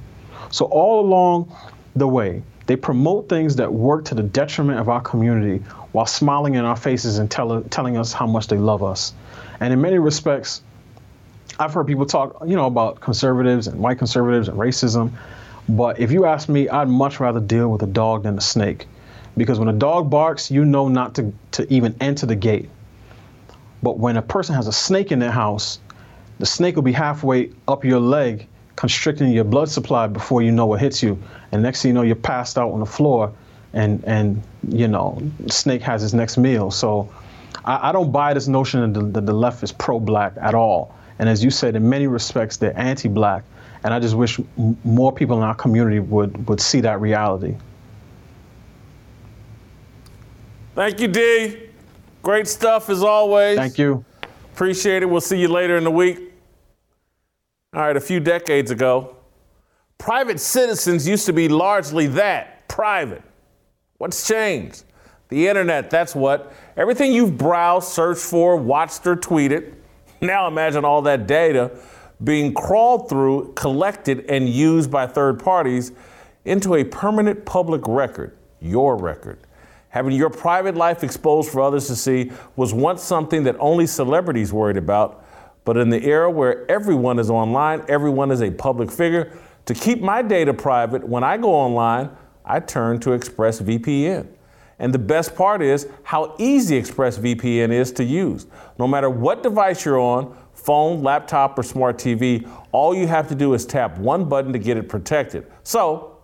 So 0.51 0.67
all 0.67 1.01
along 1.01 1.55
the 1.97 2.07
way, 2.07 2.43
they 2.67 2.77
promote 2.77 3.29
things 3.29 3.57
that 3.57 3.73
work 3.73 4.05
to 4.07 4.15
the 4.15 4.23
detriment 4.23 4.79
of 4.79 4.89
our 4.89 5.01
community 5.01 5.65
while 5.93 6.07
smiling 6.07 6.55
in 6.55 6.65
our 6.65 6.77
faces 6.77 7.19
and 7.19 7.31
tell, 7.31 7.63
telling 7.63 7.97
us 7.97 8.13
how 8.13 8.27
much 8.27 8.49
they 8.49 8.59
love 8.59 8.83
us. 8.83 9.15
And 9.61 9.73
in 9.73 9.81
many 9.81 9.99
respects, 9.99 10.63
I've 11.59 11.73
heard 11.73 11.87
people 11.87 12.07
talk, 12.07 12.37
you 12.47 12.57
know, 12.57 12.67
about 12.67 13.01
conservatives 13.01 13.67
and 13.67 13.81
white 13.81 13.99
conservatives 13.99 14.49
and 14.49 14.59
racism. 14.59 15.13
But 15.69 15.99
if 15.99 16.13
you 16.13 16.27
ask 16.27 16.49
me, 16.49 16.69
I'd 16.69 16.89
much 16.89 17.19
rather 17.19 17.41
deal 17.41 17.69
with 17.71 17.83
a 17.83 17.87
dog 17.87 18.25
than 18.25 18.37
a 18.37 18.41
snake 18.41 18.87
because 19.37 19.59
when 19.59 19.69
a 19.69 19.73
dog 19.73 20.11
barks, 20.11 20.51
you 20.51 20.65
know 20.65 20.89
not 20.89 21.15
to, 21.17 21.33
to 21.53 21.73
even 21.73 21.95
enter 22.01 22.27
the 22.27 22.37
gate. 22.37 22.69
But 23.83 23.99
when 23.99 24.17
a 24.17 24.23
person 24.23 24.55
has 24.55 24.67
a 24.67 24.73
snake 24.73 25.13
in 25.13 25.19
their 25.19 25.31
house, 25.31 25.79
the 26.39 26.47
snake 26.47 26.75
will 26.75 26.83
be 26.83 26.93
halfway 26.93 27.51
up 27.69 27.85
your 27.85 28.01
leg, 28.01 28.47
constricting 28.77 29.31
your 29.31 29.45
blood 29.45 29.69
supply 29.69 30.07
before 30.07 30.43
you 30.43 30.53
know 30.53 30.67
what 30.67 30.81
hits 30.81 31.03
you. 31.03 31.23
And 31.53 31.63
next 31.63 31.83
thing 31.83 31.91
you 31.91 31.95
know, 31.95 32.03
you're 32.03 32.17
passed 32.17 32.59
out 32.59 32.73
on 32.73 32.81
the 32.81 32.87
floor, 32.87 33.33
and 33.73 34.03
and 34.05 34.43
you 34.69 34.89
know, 34.89 35.21
snake 35.49 35.83
has 35.83 36.03
his 36.03 36.15
next 36.15 36.39
meal. 36.39 36.71
So 36.71 37.13
I, 37.65 37.91
I 37.91 37.93
don't 37.93 38.13
buy 38.13 38.35
this 38.35 38.49
notion 38.49 38.93
that 38.93 38.99
the, 38.99 39.07
that 39.07 39.27
the 39.27 39.33
left 39.33 39.63
is 39.63 39.73
pro-black 39.73 40.35
at 40.41 40.55
all. 40.55 40.95
And 41.19 41.29
as 41.29 41.43
you 41.43 41.51
said, 41.51 41.77
in 41.77 41.89
many 41.89 42.07
respects, 42.07 42.57
they're 42.59 42.79
anti-black. 42.79 43.45
And 43.85 43.95
I 43.95 44.01
just 44.01 44.15
wish 44.15 44.39
m- 44.39 44.77
more 44.85 45.13
people 45.13 45.37
in 45.39 45.43
our 45.43 45.55
community 45.55 46.01
would 46.01 46.49
would 46.49 46.61
see 46.61 46.81
that 46.81 47.01
reality. 47.01 47.55
Thank 50.77 51.01
you, 51.01 51.09
D. 51.09 51.71
Great 52.23 52.47
stuff 52.47 52.91
as 52.91 53.03
always. 53.03 53.57
Thank 53.57 53.79
you. 53.79 54.05
Appreciate 54.53 55.03
it. 55.03 55.07
We'll 55.07 55.23
see 55.23 55.41
you 55.41 55.49
later 55.49 55.79
in 55.79 55.85
the 55.85 55.91
week. 55.91 56.19
All 57.75 57.81
right, 57.81 57.97
a 57.97 58.01
few 58.01 58.21
decades 58.21 58.71
ago, 58.71 59.17
private 59.97 60.39
citizens 60.39 61.09
used 61.09 61.25
to 61.25 61.33
be 61.33 61.49
largely 61.49 62.07
that 62.09 62.69
private. 62.69 63.23
What's 63.97 64.29
changed? 64.29 64.85
The 65.31 65.49
internet, 65.49 65.89
that's 65.89 66.15
what. 66.15 66.53
Everything 66.77 67.11
you've 67.11 67.39
browsed, 67.39 67.89
searched 67.89 68.21
for, 68.21 68.57
watched, 68.57 69.07
or 69.07 69.17
tweeted. 69.17 69.73
Now 70.21 70.47
imagine 70.47 70.85
all 70.85 71.03
that 71.03 71.27
data 71.27 71.71
being 72.25 72.55
crawled 72.55 73.09
through, 73.09 73.53
collected, 73.53 74.25
and 74.31 74.49
used 74.49 74.91
by 74.91 75.07
third 75.07 75.39
parties 75.39 75.93
into 76.47 76.75
a 76.75 76.85
permanent 76.85 77.45
public 77.45 77.83
record, 77.87 78.35
your 78.61 78.97
record. 78.97 79.39
Having 79.89 80.17
your 80.17 80.31
private 80.31 80.75
life 80.75 81.03
exposed 81.03 81.51
for 81.51 81.61
others 81.61 81.87
to 81.87 81.97
see 81.97 82.33
was 82.57 82.75
once 82.75 83.03
something 83.03 83.45
that 83.45 83.57
only 83.59 83.87
celebrities 83.87 84.53
worried 84.53 84.77
about. 84.77 85.25
But 85.65 85.77
in 85.77 85.91
the 85.91 86.05
era 86.05 86.31
where 86.31 86.71
everyone 86.71 87.19
is 87.19 87.31
online, 87.31 87.85
everyone 87.89 88.31
is 88.31 88.43
a 88.43 88.51
public 88.51 88.91
figure, 88.91 89.33
to 89.67 89.75
keep 89.75 90.01
my 90.01 90.23
data 90.23 90.55
private, 90.55 91.07
when 91.07 91.25
I 91.25 91.37
go 91.37 91.53
online, 91.53 92.11
I 92.45 92.61
turn 92.61 93.01
to 93.01 93.11
ExpressVPN. 93.11 94.29
And 94.79 94.95
the 94.95 94.99
best 94.99 95.35
part 95.35 95.63
is 95.63 95.89
how 96.05 96.37
easy 96.39 96.81
ExpressVPN 96.81 97.73
is 97.73 97.91
to 97.93 98.05
use. 98.05 98.47
No 98.79 98.87
matter 98.87 99.11
what 99.11 99.43
device 99.43 99.85
you're 99.85 99.99
on, 99.99 100.37
phone, 100.55 101.03
laptop, 101.03 101.59
or 101.59 101.63
smart 101.63 101.97
TV, 101.97 102.49
all 102.73 102.95
you 102.95 103.07
have 103.07 103.29
to 103.29 103.35
do 103.35 103.55
is 103.55 103.65
tap 103.67 103.99
one 103.99 104.29
button 104.29 104.53
to 104.53 104.59
get 104.59 104.77
it 104.77 104.89
protected. 104.89 105.47
So, 105.63 106.19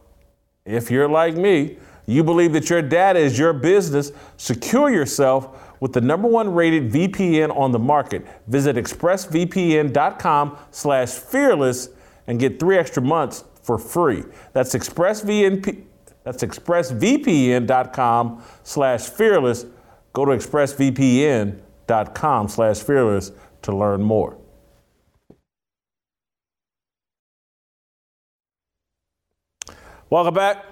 if 0.64 0.90
you're 0.90 1.08
like 1.08 1.34
me, 1.34 1.78
you 2.06 2.24
believe 2.24 2.52
that 2.52 2.68
your 2.68 2.82
data 2.82 3.18
is 3.18 3.38
your 3.38 3.52
business, 3.52 4.12
secure 4.36 4.90
yourself 4.90 5.80
with 5.80 5.92
the 5.92 6.00
number 6.00 6.28
one 6.28 6.54
rated 6.54 6.90
VPN 6.90 7.56
on 7.56 7.72
the 7.72 7.78
market. 7.78 8.26
Visit 8.46 8.76
expressvpn.com 8.76 10.58
slash 10.70 11.10
fearless 11.10 11.88
and 12.26 12.38
get 12.38 12.60
three 12.60 12.78
extra 12.78 13.02
months 13.02 13.44
for 13.62 13.78
free. 13.78 14.24
That's 14.52 14.74
expressvpn. 14.74 15.84
That's 16.24 16.44
expressvpn.com 16.44 18.42
slash 18.62 19.08
fearless. 19.08 19.66
Go 20.12 20.24
to 20.24 20.30
expressvpn.com 20.32 22.48
slash 22.48 22.78
fearless 22.78 23.32
to 23.62 23.76
learn 23.76 24.02
more. 24.02 24.38
Welcome 30.10 30.34
back. 30.34 30.71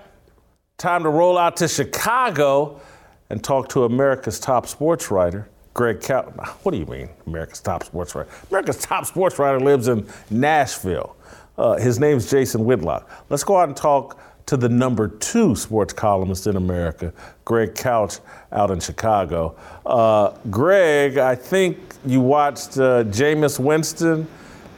Time 0.81 1.03
to 1.03 1.11
roll 1.11 1.37
out 1.37 1.59
to 1.59 1.69
Chicago 1.69 2.81
and 3.29 3.45
talk 3.45 3.69
to 3.69 3.85
America's 3.85 4.41
top 4.41 4.67
sports 4.67 5.11
writer, 5.11 5.47
Greg 5.75 6.01
Couch. 6.01 6.33
What 6.63 6.73
do 6.73 6.79
you 6.79 6.87
mean, 6.87 7.11
America's 7.27 7.61
top 7.61 7.85
sports 7.85 8.15
writer? 8.15 8.31
America's 8.49 8.79
top 8.79 9.05
sports 9.05 9.39
writer 9.39 9.61
lives 9.61 9.89
in 9.89 10.09
Nashville. 10.31 11.17
Uh, 11.59 11.77
his 11.77 11.99
name's 11.99 12.31
Jason 12.31 12.65
Whitlock. 12.65 13.11
Let's 13.29 13.45
go 13.45 13.59
out 13.59 13.69
and 13.69 13.77
talk 13.77 14.19
to 14.47 14.57
the 14.57 14.71
number 14.71 15.09
two 15.09 15.55
sports 15.55 15.93
columnist 15.93 16.47
in 16.47 16.57
America, 16.57 17.13
Greg 17.45 17.75
Couch, 17.75 18.21
out 18.51 18.71
in 18.71 18.81
Chicago. 18.81 19.57
Uh, 19.85 20.33
Greg, 20.49 21.19
I 21.19 21.35
think 21.35 21.79
you 22.07 22.23
watched 22.23 22.79
uh, 22.79 23.05
Jameis 23.05 23.59
Winston 23.59 24.27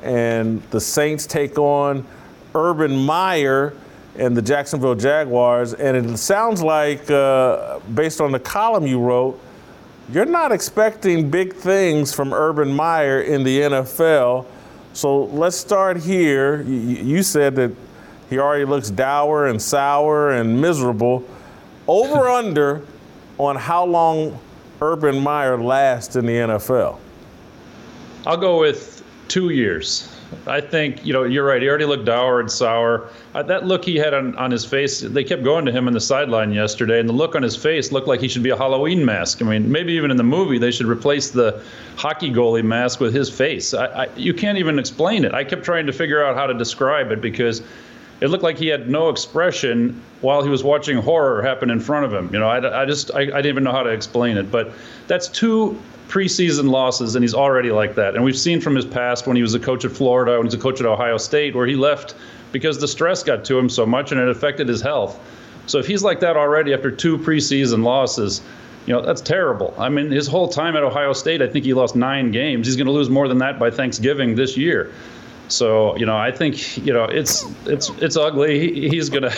and 0.03 0.65
the 0.73 0.81
Saints 0.81 1.29
take 1.29 1.61
on 1.61 2.05
Urban 2.57 2.97
Meyer 2.97 3.77
and 4.17 4.37
the 4.37 4.43
Jacksonville 4.43 4.95
Jaguars. 4.95 5.75
And 5.75 5.97
it 5.97 6.17
sounds 6.19 6.63
like, 6.63 7.11
uh, 7.11 7.79
based 7.95 8.21
on 8.21 8.33
the 8.33 8.41
column 8.41 8.87
you 8.87 9.01
wrote, 9.01 9.41
you're 10.11 10.27
not 10.27 10.53
expecting 10.53 11.31
big 11.31 11.55
things 11.55 12.13
from 12.13 12.33
Urban 12.33 12.73
Meyer 12.73 13.23
in 13.23 13.45
the 13.45 13.61
NFL. 13.61 14.47
So 14.93 15.25
let's 15.25 15.57
start 15.57 15.97
here. 15.97 16.63
You 16.63 17.23
said 17.23 17.57
that 17.57 17.73
he 18.29 18.39
already 18.39 18.65
looks 18.65 18.91
dour 18.91 19.47
and 19.47 19.61
sour 19.61 20.33
and 20.33 20.61
miserable. 20.61 21.25
Over 21.89 22.29
under 22.29 22.83
on 23.39 23.57
how 23.57 23.85
long 23.85 24.39
Urban 24.81 25.19
Meyer 25.21 25.57
lasts 25.57 26.17
in 26.17 26.27
the 26.27 26.33
NFL? 26.33 26.99
I'll 28.27 28.37
go 28.37 28.59
with 28.61 29.03
two 29.29 29.51
years. 29.51 30.12
I 30.47 30.61
think 30.61 31.05
you 31.05 31.13
know 31.13 31.25
you're 31.25 31.45
right. 31.45 31.61
He 31.61 31.69
already 31.69 31.85
looked 31.85 32.05
dour 32.05 32.41
and 32.41 32.51
sour. 32.51 33.09
Uh, 33.35 33.43
that 33.45 33.65
look 33.65 33.85
he 33.85 33.97
had 33.97 34.15
on, 34.15 34.35
on 34.37 34.51
his 34.51 34.65
face, 34.65 35.01
they 35.01 35.25
kept 35.25 35.43
going 35.43 35.65
to 35.65 35.73
him 35.73 35.87
on 35.87 35.93
the 35.93 36.01
sideline 36.01 36.53
yesterday, 36.53 37.01
and 37.01 37.09
the 37.09 37.13
look 37.13 37.35
on 37.35 37.43
his 37.43 37.57
face 37.57 37.93
looked 37.93 38.09
like 38.09 38.21
he 38.21 38.29
should 38.29 38.43
be 38.43 38.51
a 38.51 38.57
Halloween 38.57 39.05
mask. 39.05 39.43
I 39.43 39.45
mean, 39.45 39.71
maybe 39.71 39.93
even 39.93 40.11
in 40.11 40.17
the 40.17 40.25
movie 40.25 40.59
they 40.59 40.71
should 40.71 40.87
replace 40.87 41.31
the 41.31 41.63
hockey 41.97 42.31
goalie 42.31 42.65
mask 42.65 43.01
with 43.01 43.15
his 43.15 43.31
face. 43.31 43.75
I, 43.75 44.05
I, 44.05 44.09
you 44.17 44.35
can't 44.35 44.59
even 44.59 44.79
explain 44.79 45.25
it. 45.25 45.35
I 45.35 45.45
kept 45.45 45.65
trying 45.65 45.87
to 45.87 45.93
figure 45.93 46.25
out 46.25 46.37
how 46.37 46.47
to 46.47 46.55
describe 46.55 47.13
it 47.13 47.21
because 47.21 47.63
it 48.21 48.29
looked 48.29 48.45
like 48.45 48.57
he 48.57 48.69
had 48.69 48.89
no 48.89 49.09
expression 49.09 50.01
while 50.21 50.45
he 50.45 50.49
was 50.49 50.63
watching 50.63 50.97
horror 50.97 51.43
happen 51.43 51.71
in 51.71 51.81
front 51.81 52.07
of 52.07 52.13
him. 52.13 52.33
You 52.33 52.39
know, 52.39 52.49
I, 52.49 52.83
I 52.83 52.87
just 52.87 53.11
I, 53.13 53.21
I 53.21 53.25
didn't 53.25 53.47
even 53.47 53.65
know 53.65 53.73
how 53.73 53.83
to 53.83 53.91
explain 53.91 54.37
it. 54.37 54.51
But 54.51 54.73
that's 55.09 55.29
two 55.29 55.81
preseason 56.13 56.69
losses, 56.69 57.15
and 57.15 57.25
he's 57.25 57.33
already 57.33 57.71
like 57.71 57.95
that. 57.95 58.15
And 58.15 58.23
we've 58.23 58.39
seen 58.39 58.61
from 58.61 58.77
his 58.77 58.85
past 58.85 59.27
when 59.27 59.35
he 59.35 59.41
was 59.41 59.55
a 59.55 59.59
coach 59.59 59.87
at 59.87 59.93
Florida, 59.93 60.33
when 60.33 60.43
he 60.43 60.49
was 60.49 60.55
a 60.55 60.59
coach 60.59 60.79
at 60.79 60.85
Ohio 60.85 61.17
State, 61.17 61.55
where 61.55 61.67
he 61.67 61.75
left 61.75 62.15
because 62.53 62.79
the 62.79 62.87
stress 62.87 63.23
got 63.23 63.47
to 63.47 63.59
him 63.59 63.71
so 63.71 63.87
much 63.87 64.13
and 64.13 64.21
it 64.21 64.29
affected 64.29 64.69
his 64.69 64.83
health. 64.83 65.19
So 65.67 65.79
if 65.79 65.87
he's 65.87 66.03
like 66.03 66.21
that 66.21 66.37
already 66.37 66.75
after 66.75 66.91
two 66.91 67.17
preseason 67.17 67.83
losses, 67.83 68.43
you 68.85 68.93
know, 68.93 69.01
that's 69.01 69.23
terrible. 69.23 69.75
I 69.79 69.89
mean, 69.89 70.11
his 70.11 70.27
whole 70.27 70.49
time 70.49 70.77
at 70.77 70.83
Ohio 70.83 71.15
State, 71.15 71.41
I 71.41 71.47
think 71.47 71.65
he 71.65 71.73
lost 71.73 71.97
nine 71.97 72.31
games. 72.31 72.67
He's 72.67 72.77
going 72.77 72.89
to 72.89 72.93
lose 72.93 73.09
more 73.09 73.27
than 73.27 73.39
that 73.39 73.59
by 73.59 73.71
Thanksgiving 73.71 74.35
this 74.35 74.55
year. 74.55 74.93
So, 75.49 75.97
you 75.97 76.05
know, 76.05 76.17
I 76.17 76.31
think, 76.31 76.77
you 76.77 76.93
know, 76.93 77.05
it's 77.05 77.47
it's 77.65 77.89
it's 78.03 78.19
ugly. 78.19 78.61
He, 78.61 78.89
he's 78.91 79.09
going 79.09 79.23
to 79.23 79.35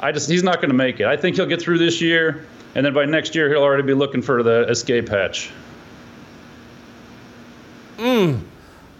I 0.00 0.10
just 0.10 0.28
he's 0.28 0.42
not 0.42 0.56
going 0.56 0.70
to 0.70 0.76
make 0.76 0.98
it. 0.98 1.06
I 1.06 1.16
think 1.16 1.36
he'll 1.36 1.46
get 1.46 1.62
through 1.62 1.78
this 1.78 2.00
year 2.00 2.44
and 2.74 2.84
then 2.84 2.92
by 2.92 3.04
next 3.04 3.36
year 3.36 3.48
he'll 3.48 3.62
already 3.62 3.84
be 3.84 3.94
looking 3.94 4.22
for 4.22 4.42
the 4.42 4.68
escape 4.68 5.08
hatch. 5.08 5.50
Mm. 7.98 8.40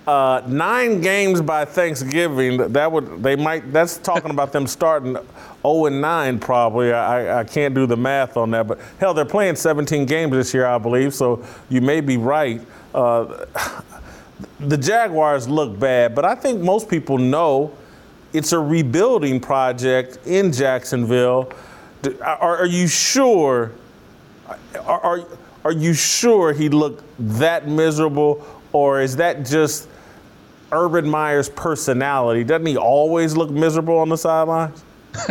Uh, 0.07 0.43
nine 0.47 1.01
games 1.01 1.41
by 1.41 1.65
Thanksgiving. 1.65 2.73
That 2.73 2.91
would 2.91 3.23
they 3.23 3.37
might. 3.37 3.73
That's 3.73 3.99
talking 3.99 4.31
about 4.31 4.53
them 4.53 4.67
starting 4.67 5.17
0 5.63 5.87
and 5.87 6.01
9 6.01 6.39
probably. 6.39 6.93
I, 6.93 7.41
I 7.41 7.45
can't 7.45 7.75
do 7.75 7.87
the 7.87 7.97
math 7.97 8.37
on 8.37 8.51
that, 8.53 8.67
but 8.67 8.79
hell, 8.99 9.13
they're 9.13 9.25
playing 9.25 9.57
17 9.57 10.07
games 10.07 10.33
this 10.33 10.55
year, 10.55 10.67
I 10.67 10.79
believe. 10.79 11.15
So 11.15 11.45
you 11.69 11.81
may 11.81 12.01
be 12.01 12.17
right. 12.17 12.61
Uh, 12.95 13.45
the 14.61 14.77
Jaguars 14.77 15.49
look 15.49 15.79
bad, 15.79 16.15
but 16.15 16.25
I 16.25 16.35
think 16.35 16.63
most 16.63 16.89
people 16.89 17.19
know 17.19 17.73
it's 18.33 18.53
a 18.53 18.59
rebuilding 18.59 19.41
project 19.41 20.19
in 20.27 20.53
Jacksonville. 20.53 21.53
Are, 22.23 22.59
are 22.59 22.67
you 22.67 22.87
sure? 22.87 23.73
Are, 24.81 25.01
are, 25.01 25.27
are 25.65 25.73
you 25.73 25.93
sure 25.93 26.53
he 26.53 26.69
looked 26.69 27.05
that 27.19 27.69
miserable? 27.69 28.47
Or 28.73 29.01
is 29.01 29.17
that 29.17 29.47
just 29.47 29.89
Urban 30.73 31.09
Meyer's 31.09 31.49
personality? 31.49 32.45
Doesn't 32.45 32.67
he 32.67 32.77
always 32.77 33.37
look 33.37 33.51
miserable 33.51 33.99
on 33.99 34.09
the 34.09 34.19
sidelines? 34.19 34.85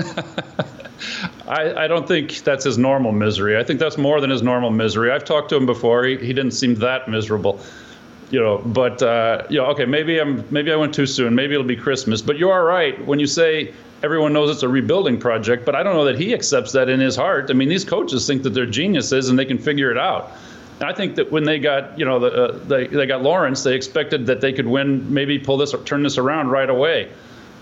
I, 1.47 1.83
I, 1.83 1.87
don't 1.87 2.07
think 2.07 2.39
that's 2.39 2.65
his 2.65 2.77
normal 2.77 3.11
misery. 3.11 3.57
I 3.57 3.63
think 3.63 3.79
that's 3.79 3.97
more 3.97 4.19
than 4.19 4.29
his 4.29 4.41
normal 4.41 4.71
misery. 4.71 5.11
I've 5.11 5.23
talked 5.23 5.49
to 5.49 5.55
him 5.55 5.65
before. 5.65 6.03
He, 6.03 6.17
he 6.17 6.33
didn't 6.33 6.51
seem 6.51 6.75
that 6.75 7.07
miserable, 7.07 7.59
you 8.31 8.39
know. 8.39 8.57
But 8.57 9.01
uh, 9.03 9.43
you 9.49 9.57
know, 9.57 9.65
okay, 9.67 9.85
maybe 9.85 10.19
I'm 10.19 10.43
maybe 10.49 10.71
I 10.71 10.75
went 10.75 10.93
too 10.93 11.05
soon. 11.05 11.35
Maybe 11.35 11.53
it'll 11.53 11.65
be 11.65 11.75
Christmas. 11.75 12.21
But 12.21 12.37
you 12.37 12.49
are 12.49 12.65
right 12.65 13.03
when 13.05 13.19
you 13.19 13.27
say 13.27 13.73
everyone 14.03 14.33
knows 14.33 14.49
it's 14.49 14.63
a 14.63 14.69
rebuilding 14.69 15.19
project. 15.19 15.65
But 15.65 15.75
I 15.75 15.83
don't 15.83 15.93
know 15.93 16.05
that 16.05 16.19
he 16.19 16.33
accepts 16.33 16.71
that 16.73 16.89
in 16.89 16.99
his 16.99 17.15
heart. 17.15 17.49
I 17.49 17.53
mean, 17.53 17.69
these 17.69 17.85
coaches 17.85 18.27
think 18.27 18.43
that 18.43 18.51
they're 18.51 18.65
geniuses 18.65 19.29
and 19.29 19.37
they 19.37 19.45
can 19.45 19.57
figure 19.57 19.91
it 19.91 19.97
out. 19.97 20.31
I 20.81 20.93
think 20.93 21.15
that 21.15 21.31
when 21.31 21.43
they 21.43 21.59
got, 21.59 21.97
you 21.97 22.05
know, 22.05 22.19
the, 22.19 22.27
uh, 22.27 22.57
they, 22.65 22.87
they 22.87 23.05
got 23.05 23.23
Lawrence, 23.23 23.63
they 23.63 23.75
expected 23.75 24.27
that 24.27 24.41
they 24.41 24.53
could 24.53 24.67
win, 24.67 25.11
maybe 25.11 25.39
pull 25.39 25.57
this 25.57 25.73
or 25.73 25.83
turn 25.83 26.03
this 26.03 26.17
around 26.17 26.49
right 26.49 26.69
away. 26.69 27.09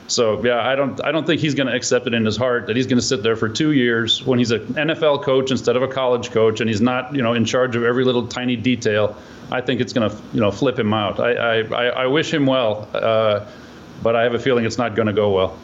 So 0.08 0.44
yeah, 0.46 0.68
I 0.68 0.76
don't 0.76 1.04
I 1.04 1.12
don't 1.12 1.26
think 1.26 1.42
he's 1.42 1.56
going 1.56 1.68
to 1.68 1.74
accept 1.74 2.06
it 2.06 2.14
in 2.14 2.26
his 2.26 2.38
heart 2.38 2.68
that 2.68 2.76
he's 2.76 2.86
going 2.86 3.00
to 3.00 3.06
sit 3.06 3.24
there 3.24 3.36
for 3.36 3.50
two 3.50 3.72
years 3.72 4.24
when 4.24 4.38
he's 4.38 4.52
an 4.52 4.62
NFL 4.76 5.24
coach 5.24 5.50
instead 5.50 5.76
of 5.76 5.82
a 5.82 5.88
college 5.88 6.32
coach, 6.32 6.62
and 6.62 6.70
he's 6.70 6.82
not 6.82 7.16
you 7.16 7.24
know 7.24 7.34
in 7.34 7.44
charge 7.44 7.76
of 7.76 7.84
every 7.84 8.04
little 8.04 8.28
tiny 8.28 8.56
detail. 8.56 9.16
I 9.52 9.62
think 9.62 9.82
it's 9.82 9.94
going 9.94 10.10
to 10.10 10.16
you 10.34 10.42
know 10.42 10.52
flip 10.52 10.78
him 10.78 10.94
out. 10.94 11.20
I 11.20 11.62
I, 11.62 11.86
I 11.86 12.08
wish 12.08 12.32
him 12.32 12.46
well, 12.46 12.88
uh, 12.94 13.46
but 14.04 14.16
I 14.16 14.24
have 14.24 14.36
a 14.36 14.40
feeling 14.40 14.66
it's 14.66 14.78
not 14.78 14.96
going 14.96 15.08
to 15.08 15.14
go 15.14 15.32
well. 15.32 15.58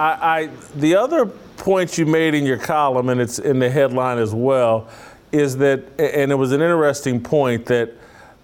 I, 0.00 0.40
I 0.40 0.46
the 0.76 0.96
other 0.96 1.26
point 1.26 1.98
you 1.98 2.06
made 2.06 2.34
in 2.34 2.46
your 2.46 2.56
column, 2.56 3.10
and 3.10 3.20
it's 3.20 3.38
in 3.38 3.58
the 3.58 3.68
headline 3.68 4.16
as 4.18 4.34
well, 4.34 4.88
is 5.30 5.58
that, 5.58 5.84
and 5.98 6.32
it 6.32 6.36
was 6.36 6.52
an 6.52 6.62
interesting 6.62 7.20
point 7.20 7.66
that 7.66 7.92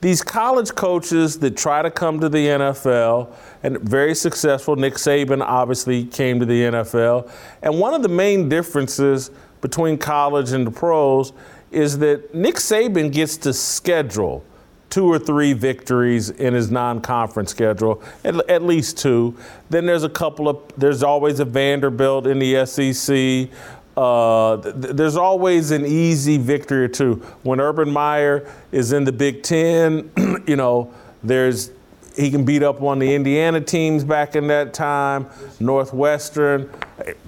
these 0.03 0.23
college 0.23 0.75
coaches 0.75 1.39
that 1.39 1.57
try 1.57 1.81
to 1.81 1.91
come 1.91 2.21
to 2.21 2.29
the 2.29 2.47
NFL 2.47 3.33
and 3.63 3.81
very 3.81 4.15
successful, 4.15 4.77
Nick 4.77 4.95
Saban 4.95 5.41
obviously 5.41 6.05
came 6.05 6.39
to 6.39 6.47
the 6.47 6.63
NFL. 6.63 7.31
And 7.63 7.81
one 7.81 7.95
of 7.95 8.03
the 8.03 8.09
main 8.09 8.51
differences 8.51 9.31
between 9.63 9.97
college 9.97 10.53
and 10.53 10.67
the 10.67 10.71
pros 10.71 11.33
is 11.71 11.99
that 11.99 12.35
Nick 12.35 12.57
Saban 12.57 13.11
gets 13.11 13.39
to 13.39 13.55
schedule 13.55 14.45
two 14.91 15.11
or 15.11 15.19
three 15.19 15.53
victories 15.53 16.31
in 16.31 16.55
his 16.55 16.71
non-conference 16.71 17.51
schedule, 17.51 18.03
at, 18.25 18.37
at, 18.49 18.63
least 18.63 18.99
two. 18.99 19.37
Then 19.69 19.87
there's 19.87 20.05
a 20.05 20.09
couple 20.09 20.49
of 20.49 20.63
there's 20.77 21.03
always 21.03 21.41
a 21.41 21.45
Vanderbilt 21.45 22.27
in 22.27 22.39
the 22.39 22.65
SEC. 22.67 23.51
Uh, 23.97 24.57
th- 24.59 24.95
there's 24.95 25.17
always 25.17 25.71
an 25.71 25.87
easy 25.87 26.39
victory 26.39 26.85
or 26.85 26.89
two. 26.89 27.15
When 27.43 27.61
Urban 27.61 27.91
Meyer 27.91 28.49
is 28.71 28.93
in 28.93 29.05
the 29.05 29.13
Big 29.13 29.43
Ten, 29.43 30.11
you 30.47 30.57
know, 30.57 30.93
there's 31.23 31.71
he 32.17 32.31
can 32.31 32.45
beat 32.45 32.63
up 32.63 32.81
on 32.83 32.99
the 32.99 33.15
Indiana 33.15 33.61
teams 33.61 34.03
back 34.03 34.37
in 34.37 34.47
that 34.47 34.73
time, 34.73 35.27
Northwestern, 35.61 36.71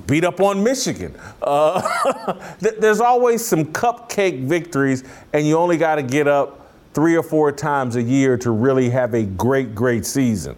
beat 0.07 0.25
up 0.25 0.41
on 0.41 0.65
Michigan. 0.65 1.15
Uh, 1.43 2.57
there's 2.61 3.01
always 3.01 3.45
some 3.45 3.67
cupcake 3.67 4.45
victories, 4.45 5.05
and 5.35 5.47
you 5.47 5.59
only 5.59 5.77
got 5.77 5.97
to 5.97 6.03
get 6.03 6.27
up 6.27 6.58
three 6.99 7.15
or 7.15 7.23
four 7.23 7.53
times 7.53 7.95
a 7.95 8.03
year 8.03 8.37
to 8.37 8.51
really 8.51 8.91
have 8.91 9.15
a 9.15 9.23
great, 9.23 9.73
great 9.73 10.05
season. 10.05 10.57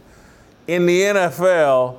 In 0.68 0.86
the 0.86 1.02
NFL, 1.02 1.98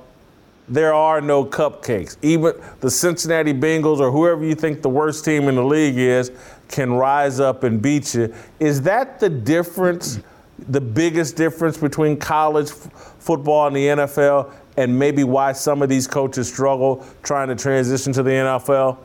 there 0.68 0.96
are 0.96 1.22
no 1.22 1.46
cupcakes. 1.46 2.18
Even 2.24 2.60
the 2.80 2.90
Cincinnati 2.90 3.54
Bengals 3.54 4.00
or 4.00 4.10
whoever 4.10 4.44
you 4.44 4.56
think 4.56 4.82
the 4.82 4.90
worst 4.90 5.24
team 5.24 5.48
in 5.48 5.54
the 5.54 5.64
league 5.64 6.00
is 6.00 6.32
can 6.70 6.92
rise 6.92 7.40
up 7.40 7.64
and 7.64 7.84
beat 7.84 8.16
you. 8.16 8.34
Is 8.60 8.82
that 8.82 9.20
the 9.20 9.30
difference, 9.30 10.20
the 10.58 10.82
biggest 10.82 11.36
difference 11.36 11.78
between 11.78 12.18
college 12.18 12.72
f- 12.72 13.16
football 13.20 13.68
and 13.68 13.76
the 13.76 13.86
NFL, 13.86 14.52
and 14.76 14.98
maybe 14.98 15.24
why 15.24 15.52
some 15.52 15.84
of 15.84 15.90
these 15.90 16.08
coaches 16.08 16.52
struggle 16.52 17.06
trying 17.22 17.50
to 17.50 17.56
transition 17.56 18.12
to 18.14 18.24
the 18.24 18.32
NFL? 18.32 18.98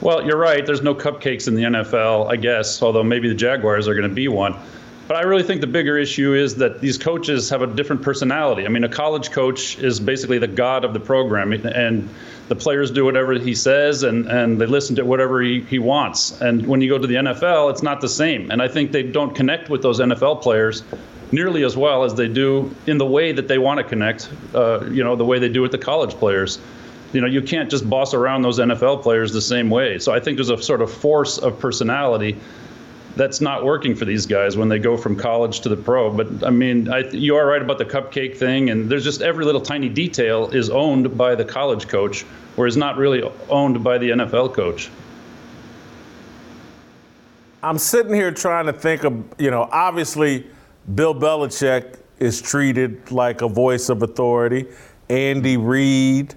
Well, 0.00 0.24
you're 0.24 0.36
right. 0.36 0.64
There's 0.64 0.82
no 0.82 0.94
cupcakes 0.94 1.48
in 1.48 1.54
the 1.54 1.62
NFL, 1.62 2.30
I 2.30 2.36
guess, 2.36 2.82
although 2.82 3.02
maybe 3.02 3.28
the 3.28 3.34
Jaguars 3.34 3.88
are 3.88 3.94
going 3.94 4.08
to 4.08 4.14
be 4.14 4.28
one. 4.28 4.54
But 5.08 5.16
I 5.16 5.22
really 5.22 5.44
think 5.44 5.60
the 5.60 5.68
bigger 5.68 5.96
issue 5.96 6.34
is 6.34 6.56
that 6.56 6.80
these 6.80 6.98
coaches 6.98 7.48
have 7.50 7.62
a 7.62 7.66
different 7.68 8.02
personality. 8.02 8.66
I 8.66 8.68
mean, 8.68 8.82
a 8.82 8.88
college 8.88 9.30
coach 9.30 9.78
is 9.78 10.00
basically 10.00 10.38
the 10.38 10.48
god 10.48 10.84
of 10.84 10.92
the 10.92 11.00
program, 11.00 11.52
and 11.52 12.08
the 12.48 12.56
players 12.56 12.90
do 12.90 13.04
whatever 13.04 13.34
he 13.34 13.54
says, 13.54 14.02
and, 14.02 14.26
and 14.26 14.60
they 14.60 14.66
listen 14.66 14.96
to 14.96 15.04
whatever 15.04 15.40
he, 15.40 15.60
he 15.60 15.78
wants. 15.78 16.40
And 16.40 16.66
when 16.66 16.80
you 16.80 16.88
go 16.88 16.98
to 16.98 17.06
the 17.06 17.14
NFL, 17.14 17.70
it's 17.70 17.84
not 17.84 18.00
the 18.00 18.08
same. 18.08 18.50
And 18.50 18.60
I 18.60 18.66
think 18.66 18.90
they 18.90 19.04
don't 19.04 19.34
connect 19.34 19.70
with 19.70 19.80
those 19.80 20.00
NFL 20.00 20.42
players 20.42 20.82
nearly 21.32 21.64
as 21.64 21.76
well 21.76 22.04
as 22.04 22.14
they 22.14 22.28
do 22.28 22.74
in 22.86 22.98
the 22.98 23.06
way 23.06 23.32
that 23.32 23.48
they 23.48 23.58
want 23.58 23.78
to 23.78 23.84
connect, 23.84 24.28
uh, 24.54 24.84
you 24.86 25.02
know, 25.02 25.16
the 25.16 25.24
way 25.24 25.38
they 25.38 25.48
do 25.48 25.62
with 25.62 25.72
the 25.72 25.78
college 25.78 26.14
players 26.14 26.58
you 27.12 27.20
know, 27.20 27.26
you 27.26 27.42
can't 27.42 27.70
just 27.70 27.88
boss 27.88 28.14
around 28.14 28.42
those 28.42 28.58
NFL 28.58 29.02
players 29.02 29.32
the 29.32 29.40
same 29.40 29.70
way. 29.70 29.98
So 29.98 30.12
I 30.12 30.20
think 30.20 30.36
there's 30.36 30.50
a 30.50 30.62
sort 30.62 30.82
of 30.82 30.92
force 30.92 31.38
of 31.38 31.58
personality 31.58 32.36
that's 33.16 33.40
not 33.40 33.64
working 33.64 33.94
for 33.94 34.04
these 34.04 34.26
guys 34.26 34.56
when 34.56 34.68
they 34.68 34.78
go 34.78 34.96
from 34.96 35.16
college 35.16 35.60
to 35.60 35.70
the 35.70 35.76
pro. 35.76 36.12
But 36.12 36.44
I 36.46 36.50
mean, 36.50 36.88
I, 36.92 36.98
you 37.10 37.36
are 37.36 37.46
right 37.46 37.62
about 37.62 37.78
the 37.78 37.84
cupcake 37.84 38.36
thing, 38.36 38.70
and 38.70 38.90
there's 38.90 39.04
just 39.04 39.22
every 39.22 39.44
little 39.44 39.60
tiny 39.60 39.88
detail 39.88 40.48
is 40.50 40.68
owned 40.68 41.16
by 41.16 41.34
the 41.34 41.44
college 41.44 41.88
coach, 41.88 42.22
whereas 42.56 42.76
not 42.76 42.98
really 42.98 43.22
owned 43.48 43.82
by 43.82 43.96
the 43.96 44.10
NFL 44.10 44.54
coach. 44.54 44.90
I'm 47.62 47.78
sitting 47.78 48.14
here 48.14 48.30
trying 48.30 48.66
to 48.66 48.72
think 48.72 49.04
of, 49.04 49.24
you 49.38 49.50
know, 49.50 49.68
obviously 49.72 50.46
Bill 50.94 51.14
Belichick 51.14 51.98
is 52.18 52.40
treated 52.40 53.10
like 53.10 53.40
a 53.40 53.48
voice 53.48 53.88
of 53.88 54.02
authority. 54.02 54.66
Andy 55.08 55.56
Reid, 55.56 56.34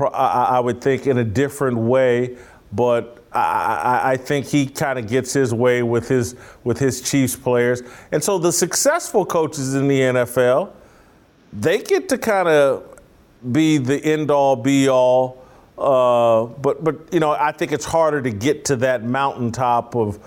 I 0.00 0.60
would 0.60 0.80
think 0.80 1.06
in 1.06 1.18
a 1.18 1.24
different 1.24 1.78
way. 1.78 2.36
But 2.72 3.24
I, 3.32 4.12
I, 4.12 4.16
think 4.16 4.46
he 4.46 4.66
kind 4.66 4.98
of 4.98 5.08
gets 5.08 5.32
his 5.32 5.52
way 5.52 5.82
with 5.82 6.08
his 6.08 6.34
with 6.64 6.78
his 6.78 7.00
Chiefs 7.00 7.36
players, 7.36 7.82
and 8.10 8.22
so 8.22 8.38
the 8.38 8.52
successful 8.52 9.24
coaches 9.24 9.74
in 9.74 9.88
the 9.88 10.00
NFL, 10.00 10.72
they 11.52 11.78
get 11.82 12.08
to 12.08 12.18
kind 12.18 12.48
of 12.48 12.98
be 13.52 13.78
the 13.78 14.02
end 14.04 14.30
all 14.30 14.56
be 14.56 14.88
all. 14.88 15.44
Uh, 15.78 16.46
but 16.46 16.82
but 16.82 17.12
you 17.12 17.20
know 17.20 17.32
I 17.32 17.52
think 17.52 17.72
it's 17.72 17.84
harder 17.84 18.22
to 18.22 18.30
get 18.30 18.64
to 18.66 18.76
that 18.76 19.04
mountaintop 19.04 19.94
of 19.94 20.18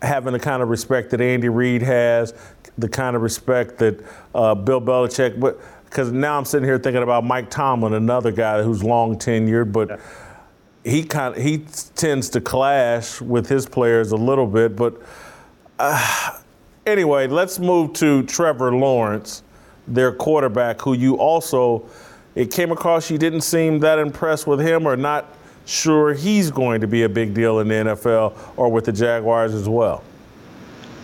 having 0.00 0.32
the 0.32 0.38
kind 0.38 0.62
of 0.62 0.68
respect 0.68 1.10
that 1.10 1.20
Andy 1.20 1.48
Reid 1.48 1.82
has, 1.82 2.34
the 2.78 2.88
kind 2.88 3.16
of 3.16 3.22
respect 3.22 3.78
that 3.78 4.04
uh, 4.34 4.54
Bill 4.54 4.80
Belichick. 4.80 5.38
But 5.40 5.60
because 5.92 6.10
now 6.10 6.38
I'm 6.38 6.46
sitting 6.46 6.66
here 6.66 6.78
thinking 6.78 7.02
about 7.02 7.22
Mike 7.24 7.50
Tomlin, 7.50 7.92
another 7.92 8.32
guy 8.32 8.62
who's 8.62 8.82
long 8.82 9.16
tenured, 9.16 9.72
but. 9.72 9.88
Yeah 9.90 9.96
he 10.84 11.04
kind 11.04 11.36
of, 11.36 11.42
he 11.42 11.58
tends 11.94 12.28
to 12.30 12.40
clash 12.40 13.20
with 13.20 13.48
his 13.48 13.66
players 13.66 14.12
a 14.12 14.16
little 14.16 14.46
bit. 14.46 14.76
But 14.76 15.00
uh, 15.78 16.38
anyway, 16.86 17.26
let's 17.28 17.58
move 17.58 17.92
to 17.94 18.22
Trevor 18.24 18.74
Lawrence, 18.74 19.42
their 19.86 20.12
quarterback, 20.12 20.80
who 20.80 20.94
you 20.94 21.16
also 21.16 21.88
it 22.34 22.50
came 22.50 22.72
across 22.72 23.10
you 23.10 23.18
didn't 23.18 23.42
seem 23.42 23.78
that 23.80 23.98
impressed 23.98 24.46
with 24.46 24.58
him 24.58 24.86
or 24.86 24.96
not 24.96 25.26
sure 25.66 26.14
he's 26.14 26.50
going 26.50 26.80
to 26.80 26.86
be 26.86 27.02
a 27.02 27.08
big 27.08 27.34
deal 27.34 27.60
in 27.60 27.68
the 27.68 27.74
NFL 27.74 28.36
or 28.56 28.70
with 28.70 28.86
the 28.86 28.92
Jaguars 28.92 29.52
as 29.52 29.68
well. 29.68 30.02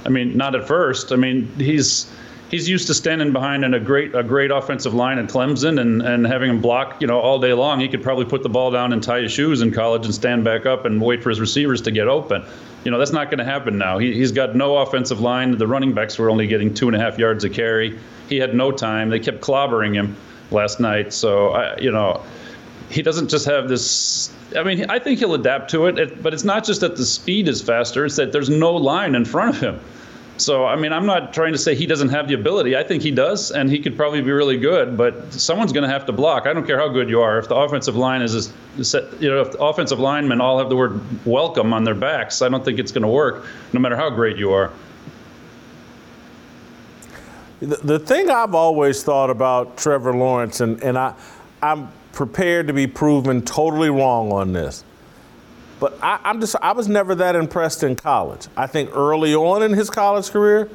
I 0.06 0.08
mean, 0.08 0.36
not 0.36 0.54
at 0.54 0.66
first. 0.66 1.12
I 1.12 1.16
mean, 1.16 1.52
he's 1.56 2.10
he's 2.50 2.68
used 2.68 2.86
to 2.86 2.94
standing 2.94 3.32
behind 3.32 3.64
in 3.64 3.74
a 3.74 3.80
great 3.80 4.14
a 4.14 4.22
great 4.22 4.50
offensive 4.50 4.94
line 4.94 5.18
at 5.18 5.26
Clemson 5.26 5.80
and, 5.80 6.02
and 6.02 6.26
having 6.26 6.50
him 6.50 6.60
block, 6.60 7.00
you 7.00 7.06
know, 7.06 7.20
all 7.20 7.38
day 7.38 7.52
long. 7.52 7.80
He 7.80 7.88
could 7.88 8.02
probably 8.02 8.24
put 8.24 8.42
the 8.42 8.48
ball 8.48 8.70
down 8.70 8.92
and 8.92 9.02
tie 9.02 9.20
his 9.22 9.32
shoes 9.32 9.60
in 9.62 9.72
college 9.72 10.04
and 10.04 10.14
stand 10.14 10.44
back 10.44 10.66
up 10.66 10.84
and 10.84 11.00
wait 11.00 11.22
for 11.22 11.30
his 11.30 11.40
receivers 11.40 11.82
to 11.82 11.90
get 11.90 12.08
open. 12.08 12.44
You 12.84 12.90
know, 12.90 12.98
that's 12.98 13.12
not 13.12 13.26
going 13.26 13.38
to 13.38 13.44
happen 13.44 13.76
now. 13.76 13.98
He, 13.98 14.14
he's 14.14 14.32
got 14.32 14.54
no 14.54 14.78
offensive 14.78 15.20
line. 15.20 15.56
The 15.58 15.66
running 15.66 15.92
backs 15.92 16.18
were 16.18 16.30
only 16.30 16.46
getting 16.46 16.72
two 16.72 16.88
and 16.88 16.96
a 16.96 17.00
half 17.00 17.18
yards 17.18 17.44
a 17.44 17.50
carry. 17.50 17.98
He 18.28 18.36
had 18.36 18.54
no 18.54 18.70
time. 18.70 19.10
They 19.10 19.20
kept 19.20 19.40
clobbering 19.40 19.94
him 19.94 20.16
last 20.50 20.80
night. 20.80 21.12
So, 21.12 21.50
I, 21.50 21.78
you 21.78 21.90
know, 21.90 22.22
he 22.88 23.02
doesn't 23.02 23.28
just 23.28 23.46
have 23.46 23.68
this. 23.68 24.32
I 24.56 24.62
mean, 24.62 24.86
I 24.88 24.98
think 24.98 25.18
he'll 25.18 25.34
adapt 25.34 25.70
to 25.72 25.86
it, 25.86 26.22
but 26.22 26.32
it's 26.32 26.44
not 26.44 26.64
just 26.64 26.80
that 26.80 26.96
the 26.96 27.04
speed 27.04 27.48
is 27.48 27.60
faster, 27.60 28.06
it's 28.06 28.16
that 28.16 28.32
there's 28.32 28.48
no 28.48 28.74
line 28.74 29.14
in 29.14 29.24
front 29.24 29.56
of 29.56 29.60
him. 29.60 29.80
So, 30.38 30.66
I 30.66 30.76
mean, 30.76 30.92
I'm 30.92 31.04
not 31.04 31.34
trying 31.34 31.52
to 31.52 31.58
say 31.58 31.74
he 31.74 31.86
doesn't 31.86 32.10
have 32.10 32.28
the 32.28 32.34
ability. 32.34 32.76
I 32.76 32.84
think 32.84 33.02
he 33.02 33.10
does, 33.10 33.50
and 33.50 33.68
he 33.68 33.80
could 33.80 33.96
probably 33.96 34.22
be 34.22 34.30
really 34.30 34.56
good, 34.56 34.96
but 34.96 35.32
someone's 35.32 35.72
going 35.72 35.82
to 35.82 35.92
have 35.92 36.06
to 36.06 36.12
block. 36.12 36.46
I 36.46 36.52
don't 36.52 36.66
care 36.66 36.78
how 36.78 36.88
good 36.88 37.10
you 37.10 37.20
are. 37.20 37.38
If 37.38 37.48
the 37.48 37.56
offensive 37.56 37.96
line 37.96 38.22
is, 38.22 38.52
set, 38.82 39.20
you 39.20 39.28
know, 39.28 39.40
if 39.40 39.52
the 39.52 39.58
offensive 39.58 39.98
linemen 39.98 40.40
all 40.40 40.58
have 40.58 40.68
the 40.68 40.76
word 40.76 41.00
welcome 41.26 41.72
on 41.72 41.82
their 41.82 41.96
backs, 41.96 42.40
I 42.40 42.48
don't 42.48 42.64
think 42.64 42.78
it's 42.78 42.92
going 42.92 43.02
to 43.02 43.08
work, 43.08 43.46
no 43.72 43.80
matter 43.80 43.96
how 43.96 44.10
great 44.10 44.36
you 44.36 44.52
are. 44.52 44.72
The, 47.60 47.76
the 47.76 47.98
thing 47.98 48.30
I've 48.30 48.54
always 48.54 49.02
thought 49.02 49.30
about 49.30 49.76
Trevor 49.76 50.14
Lawrence, 50.14 50.60
and, 50.60 50.80
and 50.84 50.96
I, 50.96 51.14
I'm 51.60 51.90
prepared 52.12 52.68
to 52.68 52.72
be 52.72 52.86
proven 52.86 53.42
totally 53.42 53.90
wrong 53.90 54.30
on 54.30 54.52
this 54.52 54.84
but 55.80 55.98
I, 56.02 56.18
am 56.24 56.40
just 56.40 56.56
I 56.60 56.72
was 56.72 56.88
never 56.88 57.14
that 57.16 57.36
impressed 57.36 57.82
in 57.82 57.96
college. 57.96 58.46
I 58.56 58.66
think 58.66 58.90
early 58.94 59.34
on 59.34 59.62
in 59.62 59.72
his 59.72 59.90
college 59.90 60.30
career, 60.30 60.68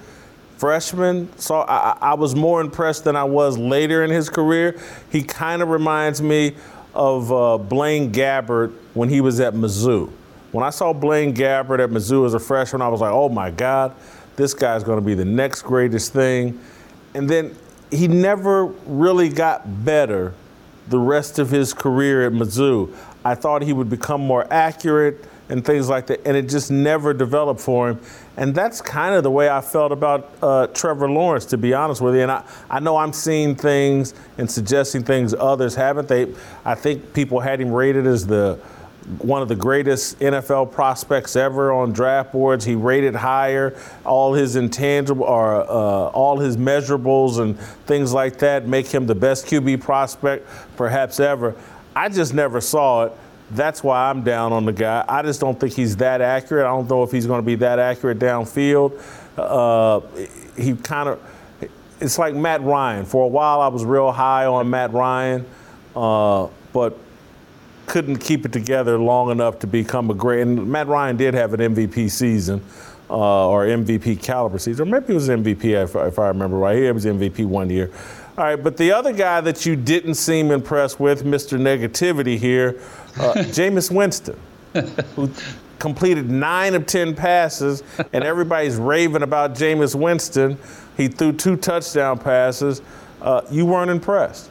freshman, 0.57 1.29
so 1.37 1.61
I, 1.61 1.97
I 1.99 2.13
was 2.13 2.35
more 2.35 2.61
impressed 2.61 3.03
than 3.03 3.15
I 3.15 3.23
was 3.23 3.57
later 3.57 4.03
in 4.03 4.09
his 4.09 4.29
career. 4.29 4.79
He 5.11 5.23
kind 5.23 5.61
of 5.61 5.69
reminds 5.69 6.21
me 6.21 6.55
of 6.93 7.31
uh, 7.31 7.57
Blaine 7.57 8.11
Gabbert 8.11 8.73
when 8.93 9.09
he 9.09 9.21
was 9.21 9.39
at 9.39 9.53
Mizzou. 9.53 10.11
When 10.51 10.63
I 10.63 10.69
saw 10.69 10.93
Blaine 10.93 11.33
Gabbert 11.33 11.83
at 11.83 11.89
Mizzou 11.89 12.25
as 12.25 12.33
a 12.33 12.39
freshman, 12.39 12.81
I 12.81 12.87
was 12.87 13.01
like, 13.01 13.11
oh 13.11 13.27
my 13.27 13.49
God, 13.49 13.95
this 14.35 14.53
guy's 14.53 14.83
going 14.83 14.99
to 14.99 15.05
be 15.05 15.15
the 15.15 15.25
next 15.25 15.63
greatest 15.63 16.13
thing. 16.13 16.59
And 17.15 17.29
then 17.29 17.55
he 17.91 18.07
never 18.07 18.65
really 18.65 19.29
got 19.29 19.83
better 19.83 20.33
the 20.87 20.99
rest 20.99 21.39
of 21.39 21.49
his 21.49 21.73
career 21.73 22.27
at 22.27 22.33
Mizzou. 22.33 22.95
I 23.25 23.35
thought 23.35 23.61
he 23.61 23.73
would 23.73 23.89
become 23.89 24.21
more 24.21 24.45
accurate 24.51 25.23
and 25.49 25.63
things 25.65 25.89
like 25.89 26.07
that, 26.07 26.25
and 26.25 26.35
it 26.37 26.49
just 26.49 26.71
never 26.71 27.13
developed 27.13 27.59
for 27.59 27.89
him. 27.89 27.99
And 28.37 28.55
that's 28.55 28.81
kind 28.81 29.13
of 29.13 29.23
the 29.23 29.31
way 29.31 29.49
I 29.49 29.61
felt 29.61 29.91
about 29.91 30.31
uh, 30.41 30.67
Trevor 30.67 31.09
Lawrence, 31.09 31.45
to 31.47 31.57
be 31.57 31.73
honest 31.73 32.01
with 32.01 32.15
you. 32.15 32.21
And 32.21 32.31
I, 32.31 32.43
I 32.69 32.79
know 32.79 32.97
I'm 32.97 33.13
seeing 33.13 33.55
things 33.55 34.13
and 34.37 34.49
suggesting 34.49 35.03
things 35.03 35.33
others 35.33 35.75
haven't. 35.75 36.07
They, 36.07 36.33
I 36.65 36.75
think 36.75 37.13
people 37.13 37.39
had 37.39 37.59
him 37.59 37.71
rated 37.71 38.07
as 38.07 38.25
the 38.25 38.59
one 39.19 39.41
of 39.41 39.49
the 39.49 39.55
greatest 39.55 40.19
NFL 40.19 40.71
prospects 40.71 41.35
ever 41.35 41.73
on 41.73 41.91
draft 41.91 42.31
boards. 42.31 42.63
He 42.63 42.75
rated 42.75 43.15
higher. 43.15 43.77
All 44.05 44.33
his 44.33 44.55
intangible 44.55 45.25
or 45.25 45.55
uh, 45.55 45.65
all 45.67 46.39
his 46.39 46.57
measurables 46.57 47.39
and 47.39 47.59
things 47.85 48.13
like 48.13 48.39
that 48.39 48.67
make 48.67 48.87
him 48.87 49.05
the 49.05 49.15
best 49.15 49.45
QB 49.45 49.81
prospect 49.81 50.47
perhaps 50.77 51.19
ever. 51.19 51.55
I 51.95 52.09
just 52.09 52.33
never 52.33 52.61
saw 52.61 53.05
it. 53.05 53.13
That's 53.51 53.83
why 53.83 54.09
I'm 54.09 54.23
down 54.23 54.51
on 54.51 54.65
the 54.65 54.73
guy. 54.73 55.05
I 55.07 55.21
just 55.21 55.39
don't 55.39 55.59
think 55.59 55.73
he's 55.73 55.95
that 55.97 56.21
accurate. 56.21 56.65
I 56.65 56.69
don't 56.69 56.89
know 56.89 57.03
if 57.03 57.11
he's 57.11 57.27
going 57.27 57.39
to 57.39 57.45
be 57.45 57.55
that 57.55 57.77
accurate 57.77 58.19
downfield. 58.19 58.99
Uh, 59.37 60.01
he 60.59 60.75
kind 60.75 61.09
of, 61.09 61.21
it's 61.99 62.17
like 62.17 62.33
Matt 62.33 62.61
Ryan. 62.61 63.05
For 63.05 63.25
a 63.25 63.27
while, 63.27 63.61
I 63.61 63.67
was 63.67 63.85
real 63.85 64.11
high 64.11 64.45
on 64.45 64.69
Matt 64.69 64.91
Ryan, 64.93 65.45
uh, 65.95 66.47
but 66.71 66.97
couldn't 67.85 68.17
keep 68.17 68.45
it 68.45 68.51
together 68.51 68.97
long 68.97 69.29
enough 69.29 69.59
to 69.59 69.67
become 69.67 70.09
a 70.09 70.13
great. 70.13 70.41
And 70.41 70.67
Matt 70.71 70.87
Ryan 70.87 71.17
did 71.17 71.33
have 71.33 71.53
an 71.53 71.75
MVP 71.75 72.09
season. 72.09 72.63
Uh, 73.09 73.47
or 73.47 73.65
MVP 73.65 74.23
caliber 74.23 74.57
season, 74.57 74.87
or 74.87 74.91
maybe 74.91 75.11
it 75.11 75.15
was 75.15 75.29
MVP 75.29 75.65
if, 75.65 75.93
if 75.93 76.17
I 76.17 76.29
remember 76.29 76.57
right. 76.57 76.77
He 76.77 76.89
was 76.89 77.05
MVP 77.05 77.45
one 77.45 77.69
year. 77.69 77.91
All 78.35 78.43
right, 78.45 78.55
but 78.55 78.77
the 78.77 78.91
other 78.91 79.13
guy 79.13 79.41
that 79.41 79.63
you 79.63 79.75
didn't 79.75 80.15
seem 80.15 80.49
impressed 80.49 80.99
with, 80.99 81.23
Mr. 81.23 81.59
Negativity 81.59 82.35
here, 82.35 82.79
uh, 83.19 83.33
Jameis 83.53 83.91
Winston, 83.91 84.39
who 85.15 85.29
completed 85.77 86.31
nine 86.31 86.73
of 86.73 86.87
10 86.87 87.15
passes, 87.15 87.83
and 88.11 88.23
everybody's 88.23 88.77
raving 88.77 89.21
about 89.21 89.53
Jameis 89.53 89.93
Winston. 89.93 90.57
He 90.97 91.09
threw 91.09 91.31
two 91.31 91.57
touchdown 91.57 92.17
passes. 92.17 92.81
Uh, 93.21 93.41
you 93.51 93.67
weren't 93.67 93.91
impressed. 93.91 94.49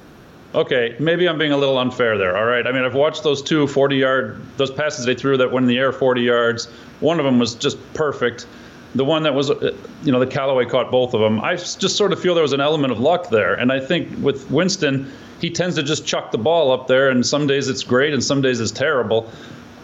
Okay, 0.54 0.94
maybe 1.00 1.28
I'm 1.28 1.38
being 1.38 1.52
a 1.52 1.56
little 1.56 1.78
unfair 1.78 2.16
there. 2.16 2.36
All 2.36 2.44
right. 2.44 2.64
I 2.64 2.70
mean, 2.70 2.84
I've 2.84 2.94
watched 2.94 3.24
those 3.24 3.42
two 3.42 3.66
40 3.66 3.96
yard, 3.96 4.42
those 4.58 4.70
passes 4.70 5.06
they 5.06 5.14
threw 5.14 5.36
that 5.38 5.50
went 5.50 5.64
in 5.64 5.68
the 5.68 5.78
air 5.78 5.92
40 5.92 6.20
yards. 6.20 6.66
One 7.00 7.18
of 7.18 7.24
them 7.24 7.40
was 7.40 7.54
just 7.56 7.78
perfect 7.94 8.46
the 8.94 9.04
one 9.04 9.22
that 9.22 9.34
was, 9.34 9.50
uh, 9.50 9.74
you 10.02 10.12
know, 10.12 10.20
the 10.20 10.26
Callaway 10.26 10.66
caught 10.66 10.90
both 10.90 11.14
of 11.14 11.20
them. 11.20 11.40
I 11.40 11.56
just 11.56 11.96
sort 11.96 12.12
of 12.12 12.20
feel 12.20 12.34
there 12.34 12.42
was 12.42 12.52
an 12.52 12.60
element 12.60 12.92
of 12.92 13.00
luck 13.00 13.30
there. 13.30 13.54
And 13.54 13.72
I 13.72 13.80
think 13.80 14.08
with 14.22 14.50
Winston, 14.50 15.10
he 15.40 15.50
tends 15.50 15.76
to 15.76 15.82
just 15.82 16.06
chuck 16.06 16.30
the 16.30 16.38
ball 16.38 16.70
up 16.70 16.86
there, 16.86 17.08
and 17.08 17.26
some 17.26 17.46
days 17.46 17.68
it's 17.68 17.82
great 17.82 18.14
and 18.14 18.22
some 18.22 18.42
days 18.42 18.60
it's 18.60 18.70
terrible. 18.70 19.30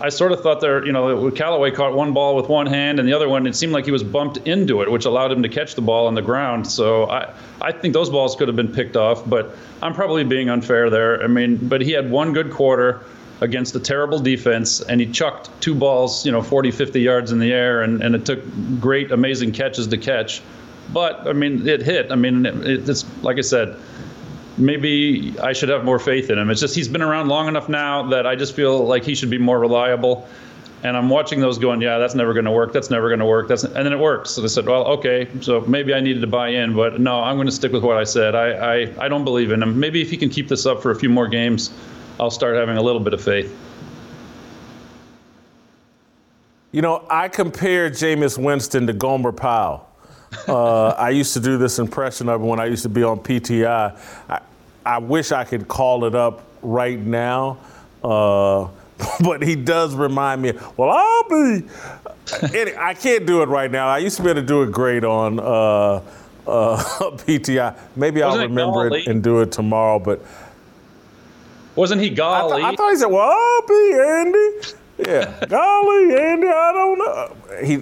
I 0.00 0.10
sort 0.10 0.30
of 0.30 0.40
thought 0.40 0.60
there, 0.60 0.86
you 0.86 0.92
know, 0.92 1.28
Callaway 1.32 1.72
caught 1.72 1.92
one 1.92 2.12
ball 2.12 2.36
with 2.36 2.48
one 2.48 2.66
hand, 2.66 3.00
and 3.00 3.08
the 3.08 3.12
other 3.12 3.28
one, 3.28 3.46
it 3.48 3.56
seemed 3.56 3.72
like 3.72 3.84
he 3.84 3.90
was 3.90 4.04
bumped 4.04 4.36
into 4.46 4.82
it, 4.82 4.90
which 4.90 5.04
allowed 5.06 5.32
him 5.32 5.42
to 5.42 5.48
catch 5.48 5.74
the 5.74 5.80
ball 5.80 6.06
on 6.06 6.14
the 6.14 6.22
ground. 6.22 6.68
So 6.70 7.10
I, 7.10 7.34
I 7.60 7.72
think 7.72 7.94
those 7.94 8.08
balls 8.08 8.36
could 8.36 8.46
have 8.46 8.56
been 8.56 8.72
picked 8.72 8.96
off, 8.96 9.28
but 9.28 9.56
I'm 9.82 9.94
probably 9.94 10.22
being 10.22 10.50
unfair 10.50 10.88
there. 10.88 11.20
I 11.20 11.26
mean, 11.26 11.56
but 11.56 11.80
he 11.80 11.90
had 11.90 12.10
one 12.10 12.32
good 12.32 12.52
quarter 12.52 13.02
against 13.40 13.74
a 13.76 13.80
terrible 13.80 14.18
defense, 14.18 14.80
and 14.80 15.00
he 15.00 15.06
chucked 15.06 15.48
two 15.60 15.74
balls, 15.74 16.26
you 16.26 16.32
know, 16.32 16.42
40, 16.42 16.70
50 16.70 17.00
yards 17.00 17.32
in 17.32 17.38
the 17.38 17.52
air, 17.52 17.82
and, 17.82 18.02
and 18.02 18.14
it 18.14 18.24
took 18.26 18.40
great, 18.80 19.12
amazing 19.12 19.52
catches 19.52 19.86
to 19.86 19.96
catch. 19.96 20.42
But, 20.92 21.26
I 21.26 21.32
mean, 21.32 21.66
it 21.68 21.82
hit. 21.82 22.10
I 22.10 22.16
mean, 22.16 22.46
it, 22.46 22.88
it's 22.88 23.04
like 23.22 23.38
I 23.38 23.42
said, 23.42 23.76
maybe 24.56 25.34
I 25.40 25.52
should 25.52 25.68
have 25.68 25.84
more 25.84 25.98
faith 25.98 26.30
in 26.30 26.38
him. 26.38 26.50
It's 26.50 26.60
just 26.60 26.74
he's 26.74 26.88
been 26.88 27.02
around 27.02 27.28
long 27.28 27.48
enough 27.48 27.68
now 27.68 28.08
that 28.08 28.26
I 28.26 28.34
just 28.34 28.54
feel 28.54 28.84
like 28.84 29.04
he 29.04 29.14
should 29.14 29.30
be 29.30 29.38
more 29.38 29.58
reliable. 29.58 30.28
And 30.82 30.96
I'm 30.96 31.08
watching 31.08 31.40
those 31.40 31.58
going, 31.58 31.80
yeah, 31.80 31.98
that's 31.98 32.14
never 32.14 32.32
going 32.32 32.44
to 32.44 32.52
work. 32.52 32.72
That's 32.72 32.88
never 32.88 33.08
going 33.08 33.18
to 33.18 33.26
work. 33.26 33.48
That's 33.48 33.64
and 33.64 33.74
then 33.74 33.92
it 33.92 33.98
works. 33.98 34.30
So 34.30 34.44
I 34.44 34.46
said, 34.46 34.66
well, 34.66 34.86
okay, 34.86 35.28
so 35.40 35.60
maybe 35.62 35.92
I 35.92 36.00
needed 36.00 36.20
to 36.20 36.28
buy 36.28 36.48
in, 36.48 36.74
but 36.74 37.00
no, 37.00 37.20
I'm 37.20 37.36
going 37.36 37.48
to 37.48 37.52
stick 37.52 37.72
with 37.72 37.82
what 37.82 37.96
I 37.96 38.04
said. 38.04 38.36
I, 38.36 38.50
I, 38.82 39.04
I 39.04 39.08
don't 39.08 39.24
believe 39.24 39.50
in 39.50 39.60
him. 39.60 39.78
Maybe 39.78 40.00
if 40.02 40.10
he 40.10 40.16
can 40.16 40.30
keep 40.30 40.46
this 40.48 40.66
up 40.66 40.80
for 40.80 40.92
a 40.92 40.94
few 40.94 41.08
more 41.08 41.26
games, 41.26 41.72
I'll 42.20 42.30
start 42.30 42.56
having 42.56 42.76
a 42.76 42.82
little 42.82 43.00
bit 43.00 43.14
of 43.14 43.22
faith. 43.22 43.56
You 46.72 46.82
know, 46.82 47.06
I 47.08 47.28
compare 47.28 47.90
Jameis 47.90 48.36
Winston 48.36 48.86
to 48.88 48.92
Gomer 48.92 49.32
Pyle. 49.32 49.88
Uh, 50.46 50.88
I 50.98 51.10
used 51.10 51.32
to 51.34 51.40
do 51.40 51.58
this 51.58 51.78
impression 51.78 52.28
of 52.28 52.40
him 52.40 52.48
when 52.48 52.60
I 52.60 52.66
used 52.66 52.82
to 52.82 52.88
be 52.88 53.02
on 53.02 53.20
PTI. 53.20 53.98
I, 54.28 54.40
I 54.84 54.98
wish 54.98 55.32
I 55.32 55.44
could 55.44 55.68
call 55.68 56.04
it 56.04 56.14
up 56.14 56.44
right 56.60 56.98
now, 56.98 57.58
uh, 58.02 58.68
but 59.20 59.42
he 59.42 59.54
does 59.54 59.94
remind 59.94 60.42
me. 60.42 60.52
Well, 60.76 60.90
I'll 60.90 61.28
be. 61.28 61.66
I 62.78 62.94
can't 62.94 63.26
do 63.26 63.42
it 63.42 63.48
right 63.48 63.70
now. 63.70 63.88
I 63.88 63.98
used 63.98 64.16
to 64.18 64.22
be 64.22 64.30
able 64.30 64.42
to 64.42 64.46
do 64.46 64.62
it 64.62 64.72
great 64.72 65.04
on 65.04 65.38
uh, 65.38 66.02
uh 66.46 66.76
PTI. 67.16 67.78
Maybe 67.96 68.20
Wasn't 68.20 68.42
I'll 68.42 68.48
remember 68.48 68.88
it, 68.88 69.02
it 69.02 69.06
and 69.06 69.22
do 69.22 69.40
it 69.40 69.52
tomorrow, 69.52 69.98
but 69.98 70.22
wasn't 71.78 72.00
he 72.00 72.10
golly? 72.10 72.54
I, 72.54 72.70
th- 72.70 72.72
I 72.72 72.76
thought 72.76 72.90
he 72.90 72.96
said, 72.96 73.06
"Well, 73.06 73.30
I'll 73.30 73.66
be 73.66 73.92
Andy." 73.94 74.68
Yeah, 74.98 75.46
golly, 75.48 76.18
Andy, 76.18 76.48
I 76.48 76.72
don't 76.72 76.98
know. 76.98 77.36
He, 77.64 77.80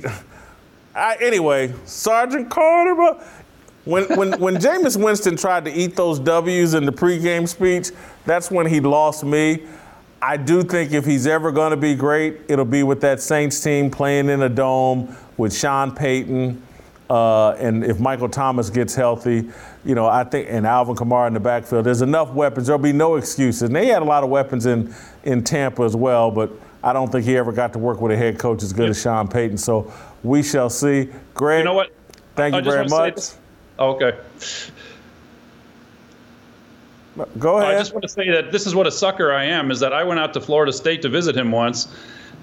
I, 0.94 1.16
anyway, 1.20 1.72
Sergeant 1.86 2.50
Carter, 2.50 2.94
but 2.94 3.26
when 3.86 4.04
when 4.16 4.38
when 4.38 4.56
Jameis 4.58 5.02
Winston 5.02 5.36
tried 5.36 5.64
to 5.64 5.72
eat 5.72 5.96
those 5.96 6.18
W's 6.18 6.74
in 6.74 6.84
the 6.84 6.92
pregame 6.92 7.48
speech, 7.48 7.90
that's 8.26 8.50
when 8.50 8.66
he 8.66 8.80
lost 8.80 9.24
me. 9.24 9.62
I 10.20 10.36
do 10.36 10.62
think 10.62 10.92
if 10.92 11.04
he's 11.06 11.26
ever 11.26 11.50
going 11.50 11.70
to 11.70 11.76
be 11.76 11.94
great, 11.94 12.40
it'll 12.48 12.64
be 12.64 12.82
with 12.82 13.00
that 13.02 13.20
Saints 13.20 13.60
team 13.60 13.90
playing 13.90 14.28
in 14.28 14.42
a 14.42 14.48
dome 14.48 15.16
with 15.36 15.56
Sean 15.56 15.94
Payton, 15.94 16.62
uh, 17.08 17.50
and 17.52 17.84
if 17.84 18.00
Michael 18.00 18.28
Thomas 18.28 18.70
gets 18.70 18.94
healthy, 18.94 19.48
you 19.84 19.94
know, 19.94 20.06
I 20.06 20.24
think, 20.24 20.48
and 20.50 20.66
Alvin 20.66 20.96
Kamara 20.96 21.28
in 21.28 21.34
the 21.34 21.40
backfield, 21.40 21.84
there's 21.86 22.02
enough 22.02 22.30
weapons. 22.32 22.66
There'll 22.66 22.82
be 22.82 22.92
no 22.92 23.16
excuses. 23.16 23.62
And 23.62 23.76
they 23.76 23.86
had 23.86 24.02
a 24.02 24.04
lot 24.04 24.24
of 24.24 24.30
weapons 24.30 24.66
in 24.66 24.94
in 25.24 25.44
Tampa 25.44 25.82
as 25.82 25.94
well, 25.96 26.30
but 26.30 26.50
I 26.82 26.92
don't 26.92 27.10
think 27.10 27.24
he 27.24 27.36
ever 27.36 27.52
got 27.52 27.72
to 27.74 27.78
work 27.78 28.00
with 28.00 28.12
a 28.12 28.16
head 28.16 28.38
coach 28.38 28.62
as 28.62 28.72
good 28.72 28.90
as 28.90 29.00
Sean 29.00 29.28
Payton. 29.28 29.58
So 29.58 29.92
we 30.22 30.42
shall 30.42 30.70
see. 30.70 31.08
Greg, 31.34 31.60
You 31.60 31.64
know 31.64 31.74
what? 31.74 31.92
Thank 32.34 32.54
I 32.54 32.58
you 32.58 32.64
very 32.64 32.88
much. 32.88 33.14
this- 33.16 33.38
Okay. 33.78 34.16
Go 37.38 37.58
ahead. 37.58 37.74
I 37.74 37.78
just 37.78 37.92
want 37.94 38.02
to 38.02 38.08
say 38.08 38.30
that 38.30 38.52
this 38.52 38.66
is 38.66 38.74
what 38.74 38.86
a 38.86 38.90
sucker 38.90 39.32
I 39.32 39.44
am. 39.44 39.70
Is 39.70 39.80
that 39.80 39.92
I 39.94 40.04
went 40.04 40.20
out 40.20 40.34
to 40.34 40.40
Florida 40.40 40.72
State 40.72 41.00
to 41.02 41.08
visit 41.08 41.34
him 41.36 41.50
once, 41.50 41.88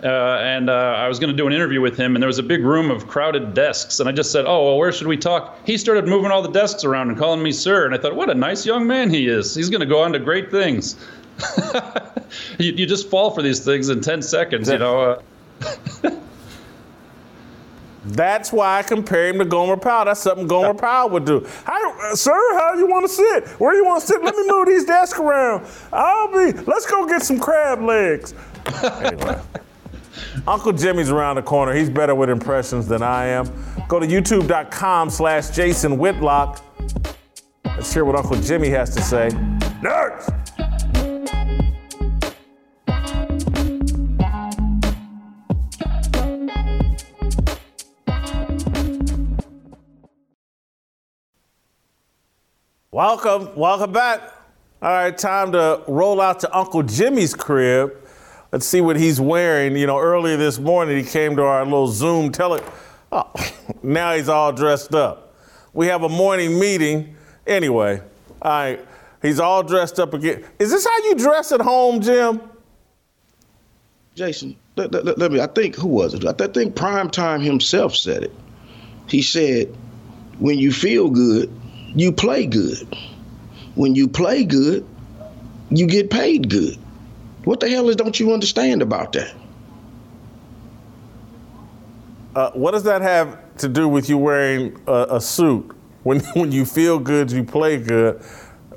uh, 0.03 0.39
and 0.41 0.69
uh, 0.69 0.73
I 0.73 1.07
was 1.07 1.19
going 1.19 1.29
to 1.29 1.35
do 1.35 1.47
an 1.47 1.53
interview 1.53 1.81
with 1.81 1.97
him, 1.97 2.15
and 2.15 2.21
there 2.21 2.27
was 2.27 2.39
a 2.39 2.43
big 2.43 2.63
room 2.63 2.91
of 2.91 3.07
crowded 3.07 3.53
desks, 3.53 3.99
and 3.99 4.09
I 4.09 4.11
just 4.11 4.31
said, 4.31 4.45
"Oh, 4.45 4.65
well, 4.65 4.77
where 4.77 4.91
should 4.91 5.07
we 5.07 5.17
talk?" 5.17 5.57
He 5.65 5.77
started 5.77 6.07
moving 6.07 6.31
all 6.31 6.41
the 6.41 6.51
desks 6.51 6.83
around 6.83 7.09
and 7.09 7.17
calling 7.17 7.41
me 7.41 7.51
sir, 7.51 7.85
and 7.85 7.95
I 7.95 7.97
thought, 7.97 8.15
"What 8.15 8.29
a 8.29 8.35
nice 8.35 8.65
young 8.65 8.85
man 8.85 9.09
he 9.09 9.27
is. 9.27 9.55
He's 9.55 9.69
going 9.69 9.81
to 9.81 9.87
go 9.87 10.01
on 10.01 10.13
to 10.13 10.19
great 10.19 10.51
things." 10.51 10.95
you, 12.59 12.73
you 12.73 12.85
just 12.85 13.09
fall 13.09 13.31
for 13.31 13.41
these 13.41 13.59
things 13.59 13.89
in 13.89 14.01
10 14.01 14.21
seconds, 14.21 14.69
you 14.69 14.77
know. 14.77 15.21
Uh, 15.61 16.11
That's 18.05 18.51
why 18.51 18.79
I 18.79 18.83
compare 18.83 19.29
him 19.29 19.39
to 19.39 19.45
Gomer 19.45 19.77
Pyle. 19.77 20.05
That's 20.05 20.19
something 20.19 20.45
Gomer 20.45 20.73
Pyle 20.73 21.09
would 21.09 21.25
do. 21.25 21.47
How, 21.63 22.11
uh, 22.11 22.15
sir, 22.15 22.33
how 22.33 22.73
you 22.75 22.85
want 22.85 23.05
to 23.05 23.09
sit? 23.09 23.47
Where 23.59 23.71
do 23.71 23.77
you 23.77 23.85
want 23.85 24.01
to 24.01 24.07
sit? 24.07 24.21
Let 24.21 24.35
me 24.35 24.45
move 24.45 24.67
these 24.67 24.83
desks 24.83 25.17
around. 25.17 25.65
I'll 25.93 26.27
be. 26.27 26.51
Let's 26.63 26.85
go 26.85 27.07
get 27.07 27.23
some 27.23 27.39
crab 27.39 27.81
legs. 27.81 28.33
Anyway, 28.83 29.41
Uncle 30.47 30.73
Jimmy's 30.73 31.09
around 31.09 31.35
the 31.35 31.41
corner. 31.41 31.73
He's 31.73 31.89
better 31.89 32.15
with 32.15 32.29
impressions 32.29 32.87
than 32.87 33.01
I 33.01 33.25
am. 33.25 33.45
Go 33.87 33.99
to 33.99 34.07
YouTube.com/slash 34.07 35.49
Jason 35.51 35.97
Whitlock. 35.97 36.63
Let's 37.65 37.93
hear 37.93 38.05
what 38.05 38.15
Uncle 38.15 38.39
Jimmy 38.41 38.69
has 38.69 38.93
to 38.95 39.01
say. 39.01 39.29
Next. 39.81 40.29
Welcome, 52.91 53.49
welcome 53.55 53.91
back. 53.91 54.21
All 54.83 54.91
right, 54.91 55.17
time 55.17 55.51
to 55.53 55.81
roll 55.87 56.21
out 56.21 56.41
to 56.41 56.55
Uncle 56.55 56.83
Jimmy's 56.83 57.33
crib. 57.33 58.02
Let's 58.53 58.67
see 58.67 58.81
what 58.81 58.97
he's 58.97 59.19
wearing. 59.19 59.75
You 59.75 59.87
know, 59.87 59.97
earlier 59.97 60.37
this 60.37 60.59
morning 60.59 60.95
he 60.95 61.03
came 61.03 61.35
to 61.37 61.41
our 61.41 61.63
little 61.63 61.87
Zoom 61.87 62.31
tele. 62.31 62.61
Oh, 63.11 63.31
now 63.83 64.13
he's 64.13 64.29
all 64.29 64.53
dressed 64.53 64.93
up. 64.93 65.33
We 65.73 65.87
have 65.87 66.03
a 66.03 66.09
morning 66.09 66.59
meeting. 66.59 67.15
Anyway, 67.47 67.99
right, 68.45 68.79
he's 69.23 69.39
all 69.39 69.63
dressed 69.63 69.99
up 69.99 70.13
again. 70.13 70.45
Is 70.59 70.69
this 70.69 70.85
how 70.85 70.97
you 70.99 71.15
dress 71.15 71.51
at 71.51 71.61
home, 71.61 71.99
Jim? 71.99 72.41
Jason, 74.13 74.55
let, 74.75 74.91
let- 74.91 75.03
let- 75.03 75.17
let 75.17 75.31
me. 75.31 75.41
I 75.41 75.47
think 75.47 75.75
who 75.75 75.87
was 75.87 76.13
it? 76.13 76.23
I 76.23 76.47
think 76.47 76.75
Prime 76.75 77.09
Time 77.09 77.41
himself 77.41 77.95
said 77.95 78.21
it. 78.21 78.31
He 79.07 79.23
said, 79.23 79.75
"When 80.37 80.59
you 80.59 80.71
feel 80.71 81.09
good, 81.09 81.51
you 81.95 82.11
play 82.11 82.45
good. 82.45 82.87
When 83.73 83.95
you 83.95 84.07
play 84.07 84.43
good, 84.43 84.85
you 85.71 85.87
get 85.87 86.11
paid 86.11 86.51
good." 86.51 86.77
What 87.45 87.59
the 87.59 87.69
hell 87.69 87.89
is 87.89 87.95
don't 87.95 88.19
you 88.19 88.33
understand 88.33 88.81
about 88.81 89.13
that? 89.13 89.33
Uh, 92.35 92.51
what 92.51 92.71
does 92.71 92.83
that 92.83 93.01
have 93.01 93.37
to 93.57 93.67
do 93.69 93.87
with 93.87 94.09
you 94.09 94.17
wearing 94.17 94.79
a, 94.87 95.07
a 95.11 95.21
suit? 95.21 95.71
When 96.03 96.19
when 96.33 96.51
you 96.51 96.65
feel 96.65 96.99
good, 96.99 97.31
you 97.31 97.43
play 97.43 97.77
good. 97.77 98.21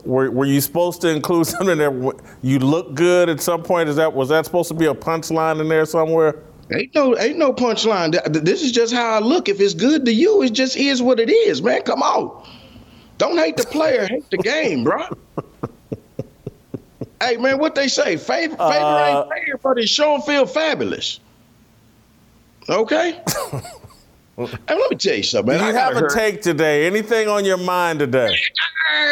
Were, 0.05 0.31
were 0.31 0.45
you 0.45 0.61
supposed 0.61 1.01
to 1.01 1.09
include 1.09 1.47
something 1.49 1.79
that 1.79 1.91
w- 1.91 2.19
you 2.43 2.59
look 2.59 2.95
good 2.95 3.29
at 3.29 3.41
some 3.41 3.63
point? 3.63 3.89
Is 3.89 3.97
that 3.97 4.13
was 4.13 4.29
that 4.29 4.45
supposed 4.45 4.69
to 4.69 4.75
be 4.75 4.87
a 4.87 4.95
punchline 4.95 5.61
in 5.61 5.69
there 5.69 5.87
somewhere? 5.87 6.43
Ain't 6.73 6.95
no, 6.97 7.17
ain't 7.17 7.39
no 7.39 7.53
punchline. 7.53 8.13
This 8.45 8.63
is 8.63 8.73
just 8.73 8.93
how 8.93 9.11
I 9.13 9.19
look. 9.21 9.49
If 9.49 9.61
it's 9.61 9.75
good 9.75 10.05
to 10.05 10.13
you, 10.13 10.43
it 10.43 10.51
just 10.51 10.77
is 10.77 11.01
what 11.01 11.21
it 11.21 11.31
is, 11.31 11.63
man. 11.63 11.83
Come 11.83 12.03
on. 12.03 12.45
Don't 13.19 13.39
hate 13.39 13.57
the 13.57 13.65
player, 13.65 14.07
hate 14.07 14.29
the 14.31 14.39
game, 14.39 14.85
bro. 14.85 15.07
hey, 17.23 17.37
man, 17.37 17.59
what 17.59 17.75
they 17.75 17.89
say? 17.89 18.17
Favor, 18.17 18.57
favor 18.57 18.59
Uh, 18.59 19.07
ain't 19.07 19.29
fair, 19.29 19.57
but 19.63 19.79
it 19.79 19.89
sure 19.89 20.21
feel 20.23 20.47
fabulous. 20.47 21.21
Okay. 22.69 23.21
hey, 24.37 24.47
let 24.69 24.91
me 24.91 24.97
tell 24.97 25.15
you 25.15 25.23
something, 25.23 25.53
man. 25.55 25.61
Do 25.61 25.73
you 25.73 25.79
I 25.79 25.81
have 25.81 25.97
a 25.97 26.01
hurry. 26.01 26.11
take 26.11 26.43
today? 26.43 26.87
Anything 26.87 27.29
on 27.29 27.45
your 27.45 27.59
mind 27.59 28.01
today? 28.01 28.35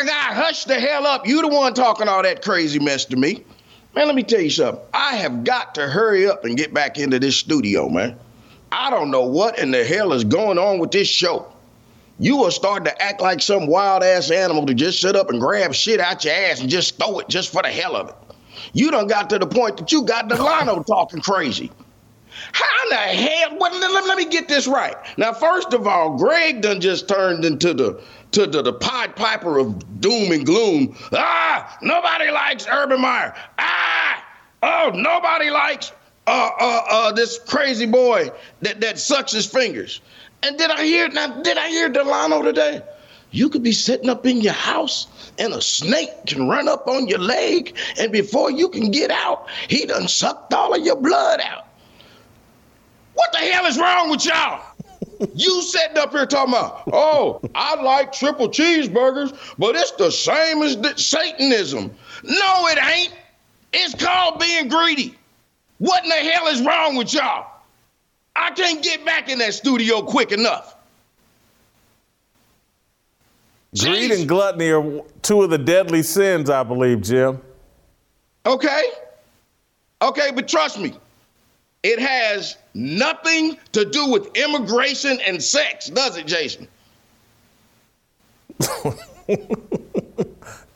God, 0.05 0.34
hush 0.34 0.64
the 0.64 0.78
hell 0.78 1.07
up. 1.07 1.26
You 1.26 1.42
the 1.42 1.48
one 1.48 1.74
talking 1.74 2.09
all 2.09 2.22
that 2.22 2.42
crazy 2.42 2.78
mess 2.78 3.05
to 3.07 3.16
me. 3.16 3.44
Man, 3.94 4.07
let 4.07 4.16
me 4.16 4.22
tell 4.22 4.40
you 4.40 4.50
something. 4.50 4.82
I 4.92 5.16
have 5.16 5.44
got 5.44 5.74
to 5.76 5.86
hurry 5.88 6.26
up 6.28 6.44
and 6.44 6.57
get 6.57 6.74
back 6.74 6.98
into 6.98 7.18
this 7.20 7.36
studio, 7.36 7.88
man. 7.88 8.18
I 8.72 8.90
don't 8.90 9.11
know 9.11 9.24
what 9.24 9.59
in 9.59 9.70
the 9.70 9.84
hell 9.84 10.12
is 10.12 10.24
going 10.24 10.59
on 10.59 10.78
with 10.80 10.90
this 10.90 11.07
show. 11.07 11.53
You 12.19 12.45
are 12.45 12.51
starting 12.51 12.85
to 12.87 13.03
act 13.03 13.21
like 13.21 13.43
some 13.43 13.67
wild 13.67 14.03
ass 14.03 14.31
animal 14.31 14.67
to 14.67 14.75
just 14.75 15.01
sit 15.01 15.17
up 15.17 15.31
and 15.31 15.41
grab 15.41 15.75
shit 15.75 16.01
out 16.01 16.25
your 16.25 16.35
ass 16.35 16.61
and 16.61 16.71
just 16.71 16.97
throw 16.99 17.19
it 17.19 17.29
just 17.29 17.51
for 17.53 17.62
the 17.62 17.69
hell 17.69 17.97
of 17.97 18.09
it. 18.09 18.15
You 18.73 18.91
done 18.91 19.09
got 19.09 19.31
to 19.31 19.39
the 19.39 19.47
point 19.47 19.77
that 19.79 19.91
you 19.93 20.05
got 20.05 20.29
Delano 20.29 20.83
talking 20.87 21.21
crazy. 21.21 21.71
How 22.53 22.85
in 22.85 22.91
the 22.91 22.97
hell? 22.97 23.57
Well, 23.59 23.79
let, 23.81 23.91
let- 23.93 24.07
let 24.07 24.17
me 24.19 24.27
get 24.27 24.49
this 24.49 24.67
right. 24.67 24.97
Now, 25.19 25.33
first 25.33 25.73
of 25.73 25.87
all, 25.87 26.17
Greg 26.17 26.62
done 26.62 26.81
just 26.81 27.09
turned 27.09 27.45
into 27.45 27.75
the 27.75 28.03
to 28.33 28.47
the, 28.47 28.62
the 28.62 28.73
Pied 28.73 29.15
Piper 29.16 29.59
of 29.59 30.01
doom 30.01 30.32
and 30.32 30.45
gloom. 30.45 30.97
Ah, 31.12 31.77
nobody 31.82 32.31
likes 32.31 32.66
Urban 32.69 33.01
Meyer. 33.01 33.35
Ah, 33.59 34.24
oh, 34.62 34.91
nobody 34.95 35.51
likes 35.51 35.93
uh 36.27 36.51
uh 36.59 36.82
uh 36.91 37.12
this 37.12 37.39
crazy 37.47 37.86
boy 37.86 38.31
that 38.62 38.81
that 38.81 38.99
sucks 38.99 39.32
his 39.32 39.47
fingers. 39.47 40.01
And 40.45 40.59
did 40.59 40.71
I 40.71 40.85
hear 40.85 41.09
now? 41.09 41.41
Did 41.41 41.57
I 41.57 41.69
hear 41.69 41.89
Delano 41.89 42.43
today? 42.43 42.83
You 43.31 43.49
could 43.49 43.62
be 43.62 43.73
sitting 43.73 44.11
up 44.11 44.27
in 44.27 44.43
your 44.43 44.53
house 44.53 45.09
and 45.39 45.53
a 45.55 45.61
snake 45.61 46.11
can 46.27 46.49
run 46.49 46.69
up 46.69 46.87
on 46.87 47.09
your 47.09 47.19
leg, 47.19 47.77
and 47.99 48.12
before 48.12 48.51
you 48.51 48.69
can 48.69 48.91
get 48.91 49.11
out, 49.11 49.49
he 49.69 49.87
done 49.87 50.07
sucked 50.07 50.55
all 50.55 50.75
of 50.75 50.85
your 50.85 50.97
blood 50.97 51.41
out. 51.41 51.66
What 53.15 53.33
the 53.33 53.39
hell 53.39 53.66
is 53.66 53.79
wrong 53.79 54.11
with 54.11 54.25
y'all? 54.25 54.62
You 55.35 55.62
sitting 55.62 55.97
up 55.97 56.11
here 56.11 56.27
talking 56.27 56.53
about, 56.53 56.83
oh, 56.93 57.41
I 57.55 57.81
like 57.81 58.12
triple 58.12 58.49
cheeseburgers, 58.49 59.33
but 59.57 59.77
it's 59.77 59.93
the 59.93 60.11
same 60.11 60.61
as 60.62 60.77
Satanism. 61.03 61.93
No, 62.25 62.66
it 62.66 62.79
ain't. 62.83 63.15
It's 63.73 63.95
called 63.95 64.41
being 64.41 64.69
greedy. 64.69 65.15
What 65.79 66.03
in 66.03 66.09
the 66.09 66.16
hell 66.16 66.49
is 66.49 66.61
wrong 66.62 66.97
with 66.97 67.15
y'all? 67.15 67.53
I 68.36 68.51
can't 68.51 68.82
get 68.82 69.05
back 69.05 69.28
in 69.28 69.39
that 69.39 69.55
studio 69.55 70.02
quick 70.02 70.32
enough. 70.32 70.77
Greed 73.78 74.11
Jeez. 74.11 74.19
and 74.20 74.28
gluttony 74.28 74.70
are 74.70 75.02
two 75.23 75.43
of 75.43 75.51
the 75.51 75.59
deadly 75.59 76.02
sins, 76.02 76.48
I 76.48 76.62
believe, 76.62 77.02
Jim. 77.02 77.40
Okay? 78.47 78.85
Okay, 80.02 80.31
but 80.35 80.47
trust 80.47 80.78
me, 80.78 80.94
it 81.82 81.98
has 81.98 82.56
nothing 82.74 83.56
to 83.73 83.85
do 83.85 84.11
with 84.11 84.36
immigration 84.36 85.19
and 85.27 85.43
sex, 85.43 85.86
does 85.89 86.16
it, 86.16 86.27
Jason? 86.27 86.69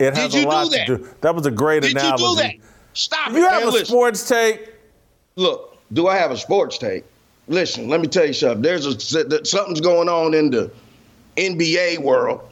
It 0.01 0.15
has 0.15 0.31
Did 0.33 0.35
you 0.35 0.41
a 0.41 0.43
do 0.45 0.49
lot 0.49 0.71
that? 0.71 0.87
to 0.87 0.97
do. 0.99 1.09
That 1.23 1.35
was 1.35 1.45
a 1.47 1.51
great 1.51 1.83
Did 1.83 1.91
analogy. 1.97 2.23
Did 2.23 2.23
you 2.23 2.37
do 2.37 2.43
that? 2.43 2.55
Stop 2.95 3.29
If 3.31 3.35
it, 3.35 3.39
you 3.39 3.43
man. 3.43 3.53
have 3.53 3.63
a 3.65 3.67
Listen. 3.67 3.87
sports 3.87 4.29
take, 4.29 4.73
Look, 5.35 5.77
do 5.93 6.07
I 6.07 6.17
have 6.17 6.31
a 6.31 6.37
sports 6.37 6.79
take? 6.79 7.05
Listen, 7.49 7.89
let 7.89 8.01
me 8.01 8.09
tell 8.09 8.27
you 8.27 8.35
something. 8.35 8.63
There's 8.63 8.87
a 8.87 9.45
something's 9.45 9.81
going 9.81 10.09
on 10.09 10.35
in 10.35 10.51
the 10.51 10.71
NBA 11.37 11.99
world. 11.99 12.43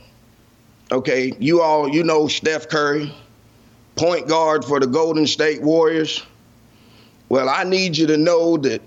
Okay, 0.90 1.32
you 1.38 1.60
all 1.60 1.88
you 1.88 2.02
know 2.02 2.28
Steph 2.28 2.68
Curry, 2.68 3.12
point 3.96 4.26
guard 4.26 4.64
for 4.64 4.80
the 4.80 4.86
Golden 4.86 5.26
State 5.26 5.62
Warriors. 5.62 6.22
Well, 7.28 7.48
I 7.48 7.64
need 7.64 7.96
you 7.96 8.06
to 8.06 8.16
know 8.16 8.56
that 8.58 8.80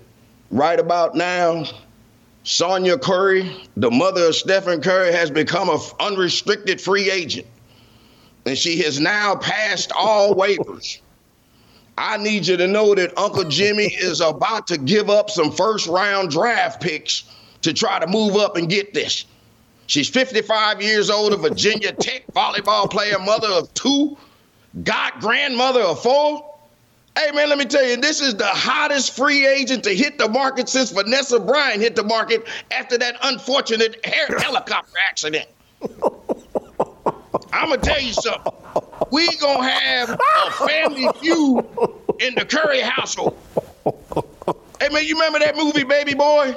right 0.50 0.80
about 0.80 1.14
now, 1.14 1.64
Sonya 2.42 2.98
Curry, 2.98 3.54
the 3.76 3.90
mother 3.90 4.28
of 4.28 4.34
Stephen 4.34 4.80
Curry, 4.80 5.12
has 5.12 5.30
become 5.30 5.68
an 5.68 5.78
unrestricted 6.00 6.80
free 6.80 7.10
agent. 7.10 7.46
And 8.46 8.56
she 8.56 8.78
has 8.82 8.98
now 8.98 9.36
passed 9.36 9.92
all 9.94 10.34
waivers. 10.34 11.00
I 12.00 12.16
need 12.16 12.46
you 12.46 12.56
to 12.56 12.66
know 12.66 12.94
that 12.94 13.16
Uncle 13.18 13.44
Jimmy 13.44 13.84
is 13.84 14.22
about 14.22 14.66
to 14.68 14.78
give 14.78 15.10
up 15.10 15.28
some 15.28 15.52
first 15.52 15.86
round 15.86 16.30
draft 16.30 16.80
picks 16.80 17.24
to 17.60 17.74
try 17.74 17.98
to 17.98 18.06
move 18.06 18.36
up 18.36 18.56
and 18.56 18.70
get 18.70 18.94
this. 18.94 19.26
She's 19.86 20.08
55 20.08 20.80
years 20.80 21.10
old, 21.10 21.34
a 21.34 21.36
Virginia 21.36 21.92
Tech 22.00 22.24
volleyball 22.32 22.90
player, 22.90 23.18
mother 23.18 23.48
of 23.48 23.72
two, 23.74 24.16
got 24.82 25.20
grandmother 25.20 25.82
of 25.82 26.02
four. 26.02 26.58
Hey 27.18 27.32
man, 27.32 27.50
let 27.50 27.58
me 27.58 27.66
tell 27.66 27.84
you, 27.84 27.98
this 27.98 28.22
is 28.22 28.34
the 28.34 28.46
hottest 28.46 29.14
free 29.14 29.46
agent 29.46 29.84
to 29.84 29.94
hit 29.94 30.16
the 30.16 30.28
market 30.28 30.70
since 30.70 30.92
Vanessa 30.92 31.38
Bryant 31.38 31.82
hit 31.82 31.96
the 31.96 32.04
market 32.04 32.48
after 32.70 32.96
that 32.96 33.16
unfortunate 33.24 34.02
helicopter 34.06 34.96
accident. 35.10 35.48
I'm 37.52 37.68
gonna 37.70 37.80
tell 37.82 38.00
you 38.00 38.12
something. 38.12 38.52
We 39.10 39.26
gonna 39.36 39.68
have 39.68 40.10
a 40.10 40.50
family 40.66 41.08
feud 41.20 41.64
in 42.20 42.34
the 42.34 42.44
Curry 42.48 42.80
household. 42.80 43.36
Hey 44.80 44.88
man, 44.90 45.04
you 45.04 45.14
remember 45.14 45.38
that 45.40 45.56
movie, 45.56 45.84
Baby 45.84 46.14
Boy? 46.14 46.54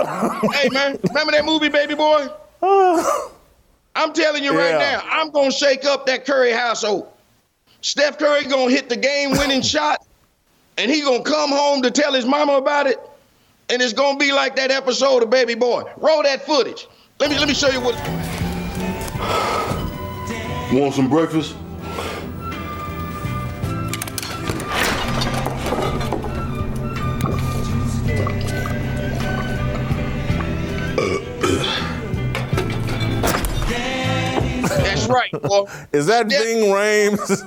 hey 0.00 0.68
man, 0.70 0.98
remember 1.08 1.32
that 1.32 1.44
movie, 1.44 1.68
Baby 1.68 1.94
Boy? 1.94 2.26
I'm 3.96 4.12
telling 4.12 4.42
you 4.44 4.56
right 4.56 4.70
Yeah. 4.70 4.78
now, 4.78 5.02
I'm 5.08 5.30
gonna 5.30 5.50
shake 5.52 5.84
up 5.84 6.06
that 6.06 6.24
Curry 6.26 6.52
household. 6.52 7.08
Steph 7.80 8.18
Curry 8.18 8.44
gonna 8.44 8.70
hit 8.70 8.88
the 8.88 8.96
game-winning 8.96 9.62
shot, 9.74 10.04
and 10.78 10.90
he 10.90 11.00
gonna 11.02 11.22
come 11.22 11.50
home 11.50 11.82
to 11.82 11.90
tell 11.90 12.12
his 12.12 12.24
mama 12.26 12.54
about 12.54 12.86
it, 12.86 12.98
and 13.68 13.80
it's 13.80 13.92
gonna 13.92 14.18
be 14.18 14.32
like 14.32 14.56
that 14.56 14.70
episode 14.70 15.22
of 15.22 15.30
Baby 15.30 15.54
Boy. 15.54 15.84
Roll 15.96 16.22
that 16.24 16.44
footage. 16.46 16.88
Let 17.20 17.30
me 17.30 17.38
let 17.38 17.46
me 17.48 17.54
show 17.54 17.68
you 17.70 17.80
what. 17.80 17.94
Want 20.74 20.92
some 20.92 21.08
breakfast? 21.08 21.54
That's 34.66 35.08
right, 35.08 35.30
boy. 35.42 35.66
Is 35.92 36.06
that 36.06 36.28
Steph- 36.28 36.42
Ving 36.42 36.64
Rhames? 36.72 37.42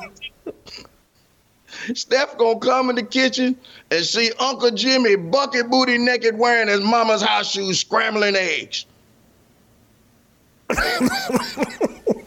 Steph 1.97 2.37
gonna 2.37 2.59
come 2.59 2.89
in 2.89 2.95
the 2.95 3.03
kitchen 3.03 3.57
and 3.91 4.05
see 4.05 4.31
Uncle 4.39 4.71
Jimmy 4.71 5.17
bucket 5.17 5.69
booty 5.69 5.97
naked 5.97 6.37
wearing 6.37 6.69
his 6.69 6.79
mama's 6.79 7.21
house 7.21 7.51
shoes 7.51 7.81
scrambling 7.81 8.37
eggs. 8.37 8.85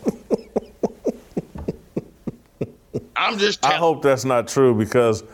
I'm 3.21 3.37
just 3.37 3.63
I 3.67 3.75
hope 3.75 4.01
that's 4.01 4.25
not 4.25 4.49
true 4.49 4.75
because 4.75 5.25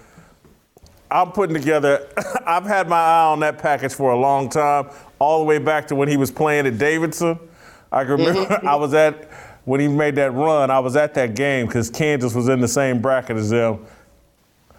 I'm 1.08 1.30
putting 1.30 1.54
together. 1.54 2.08
I've 2.46 2.64
had 2.64 2.88
my 2.88 2.98
eye 2.98 3.26
on 3.26 3.38
that 3.40 3.58
package 3.58 3.94
for 3.94 4.10
a 4.10 4.18
long 4.18 4.48
time, 4.48 4.90
all 5.20 5.38
the 5.38 5.44
way 5.44 5.58
back 5.58 5.86
to 5.88 5.94
when 5.94 6.08
he 6.08 6.16
was 6.16 6.32
playing 6.32 6.66
at 6.66 6.78
Davidson. 6.78 7.38
I 7.92 8.02
can 8.02 8.14
remember 8.14 8.60
I 8.66 8.74
was 8.74 8.92
at 8.92 9.30
when 9.66 9.78
he 9.78 9.86
made 9.86 10.16
that 10.16 10.32
run. 10.32 10.68
I 10.68 10.80
was 10.80 10.96
at 10.96 11.14
that 11.14 11.36
game 11.36 11.66
because 11.66 11.88
Kansas 11.88 12.34
was 12.34 12.48
in 12.48 12.60
the 12.60 12.66
same 12.66 13.00
bracket 13.00 13.36
as 13.36 13.50
them. 13.50 13.86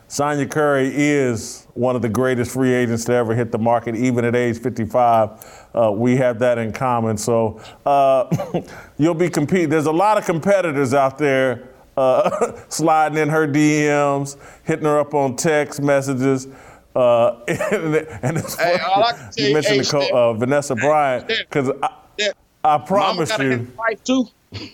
Sonya 0.09 0.45
Curry 0.45 0.91
is 0.93 1.65
one 1.75 1.95
of 1.95 2.01
the 2.01 2.09
greatest 2.09 2.51
free 2.51 2.73
agents 2.73 3.05
to 3.05 3.13
ever 3.13 3.33
hit 3.35 3.53
the 3.53 3.57
market, 3.57 3.95
even 3.95 4.25
at 4.25 4.35
age 4.35 4.59
55. 4.59 5.69
Uh, 5.73 5.91
we 5.93 6.17
have 6.17 6.39
that 6.39 6.57
in 6.57 6.73
common. 6.73 7.17
So 7.17 7.61
uh, 7.85 8.61
you'll 8.97 9.13
be 9.13 9.29
competing. 9.29 9.69
There's 9.69 9.85
a 9.85 9.91
lot 9.93 10.17
of 10.17 10.25
competitors 10.25 10.93
out 10.93 11.17
there 11.17 11.69
uh, 11.97 12.53
sliding 12.69 13.17
in 13.17 13.29
her 13.29 13.47
DMs, 13.47 14.37
hitting 14.63 14.85
her 14.85 14.99
up 14.99 15.13
on 15.13 15.35
text 15.35 15.81
messages. 15.81 16.47
Uh, 16.95 17.39
and, 17.47 17.95
and 18.23 18.37
it's 18.37 18.55
Hey, 18.57 18.77
funny 18.77 18.83
all 18.95 19.03
I 19.03 19.29
you 19.37 19.53
mentioned 19.53 19.75
hey, 19.75 19.77
Nicole, 19.81 20.01
Steph. 20.01 20.13
uh, 20.13 20.33
Vanessa 20.33 20.75
Bryant 20.75 21.27
because 21.27 21.69
I, 21.83 21.89
Yeah. 22.17 22.31
I 22.63 22.77
Mama 22.77 22.85
promise 22.87 23.29
gotta 23.29 23.43
you. 23.43 23.49
have 23.51 23.67
a 23.67 23.77
life 23.77 24.03
too. 24.03 24.25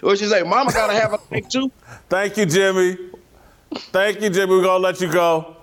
what 0.00 0.20
you 0.20 0.26
say? 0.28 0.42
Mama 0.42 0.72
gotta 0.72 0.92
have 0.94 1.12
a 1.12 1.18
life 1.30 1.48
too. 1.48 1.70
Thank 2.08 2.36
you, 2.36 2.46
Jimmy. 2.46 2.96
Thank 3.92 4.20
you, 4.22 4.30
Jimmy. 4.30 4.52
We're 4.56 4.62
gonna 4.64 4.82
let 4.82 5.00
you 5.00 5.10
go. 5.12 5.56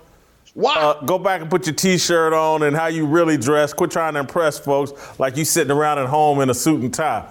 Why? 0.54 0.74
Uh, 0.74 1.02
go 1.04 1.18
back 1.18 1.42
and 1.42 1.50
put 1.50 1.66
your 1.66 1.74
T-shirt 1.74 2.32
on 2.32 2.62
and 2.62 2.74
how 2.74 2.86
you 2.86 3.04
really 3.06 3.36
dress. 3.36 3.74
Quit 3.74 3.90
trying 3.90 4.14
to 4.14 4.20
impress 4.20 4.58
folks 4.58 5.18
like 5.18 5.36
you 5.36 5.44
sitting 5.44 5.70
around 5.70 5.98
at 5.98 6.06
home 6.06 6.40
in 6.40 6.48
a 6.48 6.54
suit 6.54 6.80
and 6.80 6.94
tie. 6.94 7.28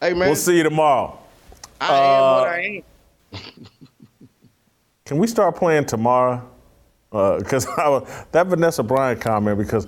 hey 0.00 0.10
man, 0.14 0.20
We'll 0.28 0.36
see 0.36 0.56
you 0.56 0.62
tomorrow. 0.62 1.18
I 1.80 1.86
am 1.86 2.20
what 2.20 2.48
uh, 2.48 2.50
I 2.50 2.58
ain't. 2.58 2.84
Can 5.04 5.18
we 5.18 5.26
start 5.26 5.56
playing 5.56 5.86
tomorrow? 5.86 6.48
Because 7.10 7.66
uh, 7.66 8.24
that 8.32 8.46
Vanessa 8.46 8.82
Bryant 8.82 9.20
comment. 9.20 9.58
Because 9.58 9.86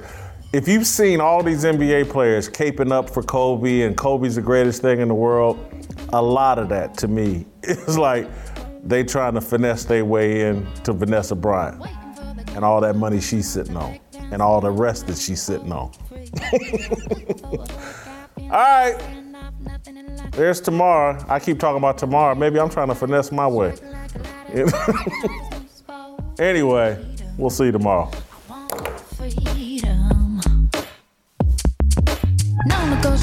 if 0.53 0.67
you've 0.67 0.87
seen 0.87 1.21
all 1.21 1.43
these 1.43 1.65
NBA 1.65 2.11
players 2.11 2.49
caping 2.49 2.93
up 2.93 3.09
for 3.09 3.23
Kobe 3.23 3.83
and 3.83 3.97
Kobe's 3.97 4.35
the 4.35 4.43
greatest 4.43 4.83
thing 4.83 5.01
in 5.01 5.09
the 5.09 5.15
world, 5.15 5.59
a 6.13 6.21
lot 6.21 6.59
of 6.59 6.69
that 6.71 6.99
to 6.99 7.09
me 7.09 7.47
is 7.63 7.97
like 7.97 8.29
they 8.85 9.05
trying 9.05 9.35
to 9.35 9.41
finesse 9.41 9.85
their 9.85 10.05
way 10.05 10.49
in 10.49 10.67
to 10.83 10.93
Vanessa 10.93 11.37
Bryant 11.37 11.85
and 12.57 12.65
all 12.65 12.81
that 12.81 12.97
money 12.97 13.21
she's 13.21 13.49
sitting 13.49 13.77
on 13.77 13.99
and 14.33 14.43
all 14.43 14.61
the 14.61 14.71
rest 14.71 15.07
that 15.07 15.17
she's 15.17 15.41
sitting 15.41 15.73
on. 15.73 15.93
all 18.37 18.51
right. 18.51 19.22
There's 20.33 20.61
tomorrow. 20.61 21.25
I 21.29 21.39
keep 21.39 21.59
talking 21.59 21.79
about 21.79 21.99
tomorrow. 21.99 22.35
Maybe 22.35 22.59
I'm 22.59 22.71
trying 22.71 22.89
to 22.89 22.95
finesse 22.95 23.31
my 23.33 23.47
way. 23.47 23.75
anyway, 26.39 27.05
we'll 27.37 27.51
see 27.51 27.67
you 27.67 27.73
tomorrow. 27.73 28.11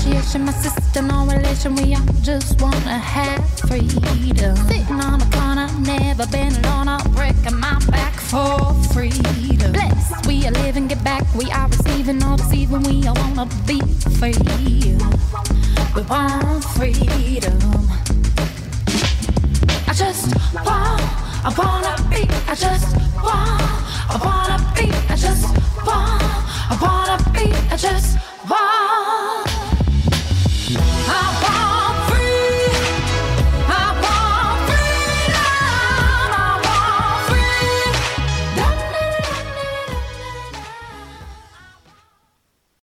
No 0.10 0.15
negotiation, 0.15 0.45
my 0.45 0.52
sister, 0.53 1.02
no 1.03 1.26
relation. 1.26 1.76
We 1.76 1.94
all 1.94 2.02
just 2.22 2.60
wanna 2.61 2.98
have 2.98 3.48
freedom. 3.60 4.56
Sitting 4.68 4.99
on 4.99 5.22
a 5.22 5.30
corner, 5.30 5.68
never 5.81 6.26
been 6.27 6.53
alone. 6.64 6.88
I'm 6.88 7.11
breaking 7.11 7.60
my 7.60 7.77
back 7.91 8.14
for 8.14 8.73
freedom. 8.91 9.72
Blessed, 9.72 10.26
we 10.26 10.48
are 10.48 10.52
living, 10.64 10.88
get 10.88 11.03
back. 11.03 11.23
We 11.36 11.52
are 11.52 11.68
receiving, 11.68 12.23
all 12.23 12.38
deceiving. 12.38 12.81
We 12.84 13.07
all 13.07 13.15
wanna 13.15 13.45
be 13.68 13.81
free. 14.18 14.34
We 15.95 16.02
want 16.03 16.64
freedom. 16.76 17.60
I 19.88 19.94
just 19.94 20.34
want, 20.65 21.02
I 21.45 21.53
wanna 21.56 21.95
be, 22.10 22.23
I 22.48 22.56
just 22.56 22.95
want, 23.22 23.61
I 24.10 24.18
wanna 24.26 24.57
be, 24.76 24.90
I 25.14 25.15
just 25.15 25.45
want, 25.86 26.23
I 26.72 26.77
wanna 26.81 27.18
be, 27.31 27.53
I 27.72 27.77
just 27.77 28.19